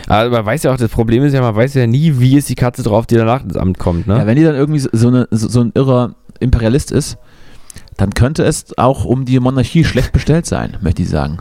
Aber 0.08 0.30
man 0.30 0.46
weiß 0.46 0.64
ja 0.64 0.74
auch, 0.74 0.78
das 0.78 0.92
Problem 0.92 1.24
ist 1.24 1.34
ja, 1.34 1.42
man 1.42 1.56
weiß 1.56 1.74
ja 1.76 1.88
nie, 1.88 2.20
wie 2.20 2.36
ist 2.38 2.50
die 2.50 2.56
Katze 2.56 2.84
drauf, 2.84 3.06
die 3.08 3.16
danach 3.16 3.44
ins 3.44 3.56
Amt 3.56 3.80
kommt, 3.80 4.06
ne? 4.08 4.18
Ja, 4.18 4.28
wenn 4.28 4.36
die 4.36 4.44
dann 4.44 4.56
irgendwie 4.56 4.80
so, 4.80 4.90
so 4.92 5.08
eine, 5.08 5.28
so, 5.32 5.48
so 5.48 5.62
ein 5.62 5.72
irrer 5.76 6.16
Imperialist 6.40 6.92
ist, 6.92 7.18
dann 7.96 8.12
könnte 8.12 8.44
es 8.44 8.78
auch 8.78 9.06
um 9.06 9.24
die 9.26 9.40
Monarchie 9.40 9.84
schlecht 9.86 10.12
bestellt 10.12 10.46
sein, 10.46 10.78
möchte 10.82 11.02
ich 11.04 11.10
sagen. 11.10 11.38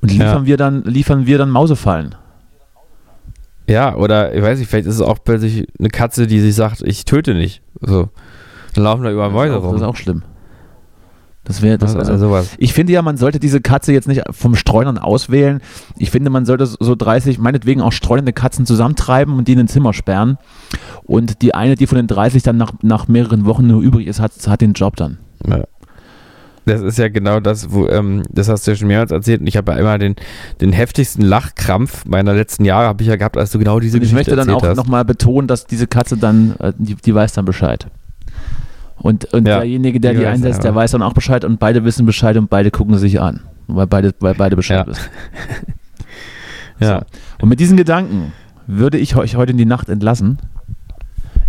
Und 0.00 0.10
liefern 0.12 0.42
Ja. 0.42 0.46
wir 0.46 0.56
dann, 0.56 0.84
liefern 0.84 1.26
wir 1.26 1.38
dann 1.38 1.50
Mausefallen. 1.50 2.14
Ja, 3.68 3.94
oder 3.96 4.34
ich 4.34 4.42
weiß 4.42 4.58
nicht, 4.58 4.68
vielleicht 4.68 4.86
ist 4.88 4.94
es 4.94 5.00
auch 5.02 5.18
plötzlich 5.22 5.66
eine 5.78 5.90
Katze, 5.90 6.26
die 6.26 6.40
sich 6.40 6.54
sagt, 6.54 6.82
ich 6.82 7.04
töte 7.04 7.34
nicht. 7.34 7.62
So. 7.80 8.08
Dann 8.74 8.84
laufen 8.84 9.04
da 9.04 9.10
über 9.12 9.28
Mäuse 9.30 9.52
das, 9.54 9.58
ist 9.62 9.64
auch, 9.64 9.72
das 9.72 9.72
rum. 9.72 9.76
ist 9.76 9.82
auch 9.88 9.96
schlimm. 9.96 10.22
Das 11.44 11.62
wäre 11.62 11.78
das. 11.78 11.96
also, 11.96 12.12
Also, 12.12 12.26
sowas. 12.28 12.50
ich 12.58 12.74
finde 12.74 12.92
ja, 12.92 13.00
man 13.00 13.16
sollte 13.16 13.38
diese 13.40 13.60
Katze 13.62 13.92
jetzt 13.92 14.06
nicht 14.06 14.22
vom 14.32 14.54
Streunern 14.54 14.98
auswählen. 14.98 15.60
Ich 15.96 16.10
finde, 16.10 16.28
man 16.28 16.44
sollte 16.44 16.66
so 16.66 16.94
30, 16.94 17.38
meinetwegen 17.38 17.80
auch 17.80 17.92
streunende 17.92 18.34
Katzen 18.34 18.66
zusammentreiben 18.66 19.34
und 19.34 19.48
die 19.48 19.52
in 19.52 19.60
ein 19.60 19.68
Zimmer 19.68 19.94
sperren. 19.94 20.36
Und 21.04 21.40
die 21.40 21.54
eine, 21.54 21.74
die 21.74 21.86
von 21.86 21.96
den 21.96 22.06
30 22.06 22.42
dann 22.42 22.58
nach, 22.58 22.72
nach 22.82 23.08
mehreren 23.08 23.46
Wochen 23.46 23.66
nur 23.66 23.80
übrig 23.80 24.06
ist, 24.08 24.20
hat, 24.20 24.32
hat 24.46 24.60
den 24.60 24.74
Job 24.74 24.96
dann. 24.96 25.18
Ja. 25.46 25.64
Das 26.68 26.80
ist 26.82 26.98
ja 26.98 27.08
genau 27.08 27.40
das, 27.40 27.72
wo, 27.72 27.88
ähm, 27.88 28.22
das 28.30 28.48
hast 28.48 28.66
du 28.66 28.70
ja 28.72 28.76
schon 28.76 28.88
mehrmals 28.88 29.10
erzählt 29.10 29.40
und 29.40 29.46
ich 29.46 29.56
habe 29.56 29.72
ja 29.72 29.78
immer 29.78 29.98
den, 29.98 30.16
den 30.60 30.72
heftigsten 30.72 31.22
Lachkrampf 31.22 32.04
meiner 32.04 32.34
letzten 32.34 32.64
Jahre 32.64 32.86
habe 32.86 33.02
ich 33.02 33.08
ja 33.08 33.16
gehabt, 33.16 33.36
als 33.36 33.50
du 33.50 33.58
genau 33.58 33.80
diese 33.80 33.96
Und 33.98 34.04
ich 34.04 34.10
Geschichte 34.10 34.32
möchte 34.32 34.36
dann 34.46 34.54
auch 34.54 34.62
erzählt 34.62 34.70
hast. 34.78 34.84
nochmal 34.84 35.04
betonen, 35.04 35.48
dass 35.48 35.66
diese 35.66 35.86
Katze 35.86 36.16
dann, 36.16 36.54
äh, 36.60 36.72
die, 36.78 36.94
die 36.94 37.14
weiß 37.14 37.32
dann 37.32 37.44
Bescheid. 37.44 37.86
Und, 38.96 39.32
und 39.32 39.46
Ja, 39.46 39.58
derjenige, 39.58 40.00
der 40.00 40.12
die 40.12 40.18
die, 40.20 40.26
einsetzt, 40.26 40.64
der 40.64 40.74
weiß 40.74 40.90
dann 40.92 41.02
auch 41.02 41.12
Bescheid 41.12 41.44
und 41.44 41.58
beide 41.60 41.84
wissen 41.84 42.04
Bescheid 42.04 42.36
und 42.36 42.50
beide 42.50 42.70
gucken 42.70 42.98
sich 42.98 43.20
an. 43.20 43.40
Weil 43.68 43.86
beide, 43.86 44.12
weil 44.20 44.34
beide 44.34 44.56
Bescheid 44.56 44.80
Ja. 44.80 44.86
wissen. 44.88 45.08
ja. 46.80 47.02
Und 47.40 47.48
mit 47.48 47.60
diesen 47.60 47.76
Gedanken 47.76 48.32
würde 48.66 48.98
ich 48.98 49.16
euch 49.16 49.36
heute 49.36 49.52
in 49.52 49.58
die 49.58 49.66
Nacht 49.66 49.88
entlassen. 49.88 50.38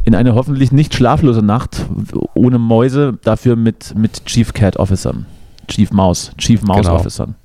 In 0.04 0.16
eine 0.16 0.34
hoffentlich 0.34 0.72
nicht 0.72 0.95
schlaflose 0.95 1.41
Nacht, 1.41 1.86
ohne 2.34 2.58
Mäuse, 2.58 3.18
dafür 3.24 3.56
mit, 3.56 3.93
mit 3.95 4.26
Chief 4.26 4.54
Cat 4.54 4.78
Officern. 4.78 5.26
Chief 5.68 5.91
Maus, 5.91 6.32
Chief 6.38 6.62
Maus 6.64 6.82
Genau. 6.82 6.95
Officern. 6.95 7.36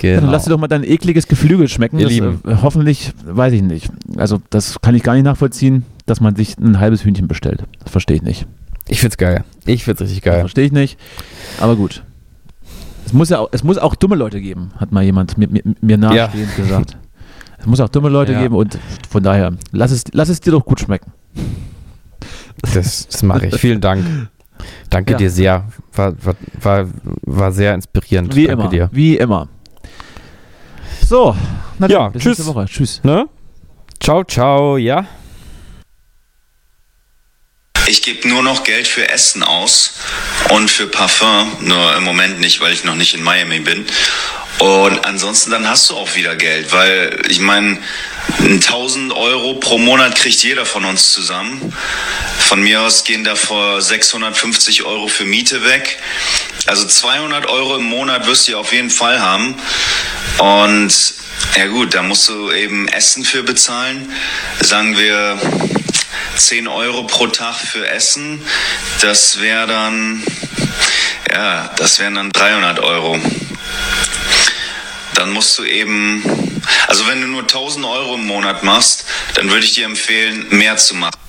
Genau. 0.00 0.20
Dann 0.20 0.30
lass 0.30 0.44
dir 0.44 0.50
doch 0.50 0.58
mal 0.58 0.68
dein 0.68 0.84
ekliges 0.84 1.26
Geflügel 1.28 1.68
schmecken. 1.68 1.98
Ihr 1.98 2.04
Das, 2.04 2.12
Lieben. 2.12 2.40
äh, 2.46 2.56
hoffentlich, 2.62 3.12
weiß 3.24 3.52
ich 3.54 3.62
nicht. 3.62 3.88
Also, 4.16 4.40
das 4.50 4.80
kann 4.82 4.94
ich 4.94 5.02
gar 5.02 5.14
nicht 5.14 5.24
nachvollziehen, 5.24 5.84
dass 6.06 6.20
man 6.20 6.36
sich 6.36 6.58
ein 6.58 6.78
halbes 6.78 7.04
Hühnchen 7.04 7.26
bestellt. 7.28 7.64
Das 7.82 7.90
verstehe 7.90 8.16
ich 8.16 8.22
nicht. 8.22 8.46
ich 8.88 9.00
find's 9.00 9.16
geil. 9.16 9.44
Ich 9.64 9.84
find's 9.84 10.02
richtig 10.02 10.20
geil. 10.22 10.40
verstehe 10.40 10.66
ich 10.66 10.72
nicht. 10.72 10.98
Aber 11.60 11.74
gut. 11.76 12.04
Es 13.06 13.12
muss 13.12 13.30
ja 13.30 13.38
auch, 13.38 13.48
es 13.52 13.64
muss 13.64 13.78
auch 13.78 13.94
dumme 13.94 14.16
Leute 14.16 14.40
geben, 14.40 14.72
hat 14.78 14.90
mal 14.92 15.02
jemand 15.04 15.38
mir, 15.38 15.48
mir, 15.48 15.62
mir 15.80 15.96
nahestehend 15.98 16.56
gesagt. 16.56 16.96
Es 17.64 17.66
muss 17.66 17.80
auch 17.80 17.88
dumme 17.88 18.10
Leute 18.10 18.32
Ja. 18.34 18.42
geben 18.42 18.56
und 18.56 18.78
von 19.08 19.22
daher, 19.22 19.54
lass 19.72 19.90
es, 19.90 20.04
lass 20.12 20.28
es 20.28 20.38
dir 20.38 20.50
doch 20.50 20.66
gut 20.66 20.80
schmecken. 20.80 21.12
Das, 22.74 23.08
das 23.08 23.22
mache 23.22 23.46
ich. 23.46 23.54
Vielen 23.56 23.80
Dank. 23.80 24.04
Danke 24.90 25.12
Ja. 25.12 25.16
dir 25.16 25.30
sehr. 25.30 25.64
War, 25.94 26.12
war, 26.22 26.34
war, 26.60 26.86
war 27.22 27.52
sehr 27.52 27.74
inspirierend. 27.74 28.36
Wie 28.36 28.46
Danke 28.48 28.60
immer. 28.64 28.70
dir. 28.70 28.90
Wie 28.92 29.16
immer. 29.16 29.48
So, 31.06 31.34
na 31.78 31.88
Ja, 31.88 32.00
dann, 32.00 32.12
bis 32.12 32.22
tschüss. 32.22 32.38
nächste 32.38 32.54
Woche. 32.54 32.66
Tschüss. 32.66 33.00
Ne? 33.02 33.26
Ciao, 33.98 34.22
ciao, 34.24 34.76
ja? 34.76 35.06
Ich 37.86 38.00
gebe 38.00 38.26
nur 38.28 38.42
noch 38.42 38.64
Geld 38.64 38.88
für 38.88 39.08
Essen 39.10 39.42
aus 39.42 39.92
und 40.48 40.70
für 40.70 40.86
Parfum, 40.86 41.56
nur 41.60 41.96
im 41.96 42.02
Moment 42.02 42.40
nicht, 42.40 42.60
weil 42.60 42.72
ich 42.72 42.84
noch 42.84 42.94
nicht 42.94 43.14
in 43.14 43.22
Miami 43.22 43.60
bin. 43.60 43.86
Und 44.58 45.04
ansonsten 45.04 45.50
dann 45.50 45.68
hast 45.68 45.90
du 45.90 45.96
auch 45.96 46.14
wieder 46.14 46.36
Geld, 46.36 46.72
weil 46.72 47.20
ich 47.28 47.40
meine, 47.40 47.78
1000 48.38 49.12
Euro 49.12 49.54
pro 49.54 49.76
Monat 49.76 50.16
kriegt 50.16 50.42
jeder 50.42 50.64
von 50.64 50.84
uns 50.86 51.12
zusammen. 51.12 51.74
Von 52.38 52.62
mir 52.62 52.80
aus 52.80 53.04
gehen 53.04 53.24
davor 53.24 53.82
650 53.82 54.84
Euro 54.84 55.08
für 55.08 55.24
Miete 55.24 55.64
weg. 55.64 55.98
Also 56.66 56.86
200 56.86 57.46
Euro 57.46 57.76
im 57.76 57.84
Monat 57.84 58.26
wirst 58.26 58.48
du 58.48 58.56
auf 58.56 58.72
jeden 58.72 58.90
Fall 58.90 59.20
haben. 59.20 59.56
Und 60.38 61.14
ja 61.56 61.66
gut, 61.66 61.94
da 61.94 62.02
musst 62.02 62.28
du 62.28 62.50
eben 62.50 62.88
Essen 62.88 63.24
für 63.24 63.42
bezahlen. 63.42 64.10
Sagen 64.60 64.96
wir 64.96 65.38
10 66.36 66.68
Euro 66.68 67.04
pro 67.04 67.26
Tag 67.26 67.56
für 67.56 67.88
Essen. 67.88 68.44
Das 69.00 69.40
wäre 69.40 69.66
dann, 69.66 70.22
ja, 71.30 71.70
das 71.76 71.98
wären 71.98 72.14
dann 72.14 72.30
300 72.30 72.80
Euro. 72.80 73.18
Dann 75.14 75.30
musst 75.30 75.56
du 75.58 75.64
eben, 75.64 76.22
also 76.88 77.06
wenn 77.06 77.20
du 77.20 77.26
nur 77.28 77.42
1000 77.42 77.86
Euro 77.86 78.14
im 78.14 78.26
Monat 78.26 78.62
machst, 78.64 79.04
dann 79.34 79.50
würde 79.50 79.64
ich 79.64 79.72
dir 79.72 79.84
empfehlen, 79.84 80.46
mehr 80.50 80.76
zu 80.76 80.94
machen. 80.94 81.23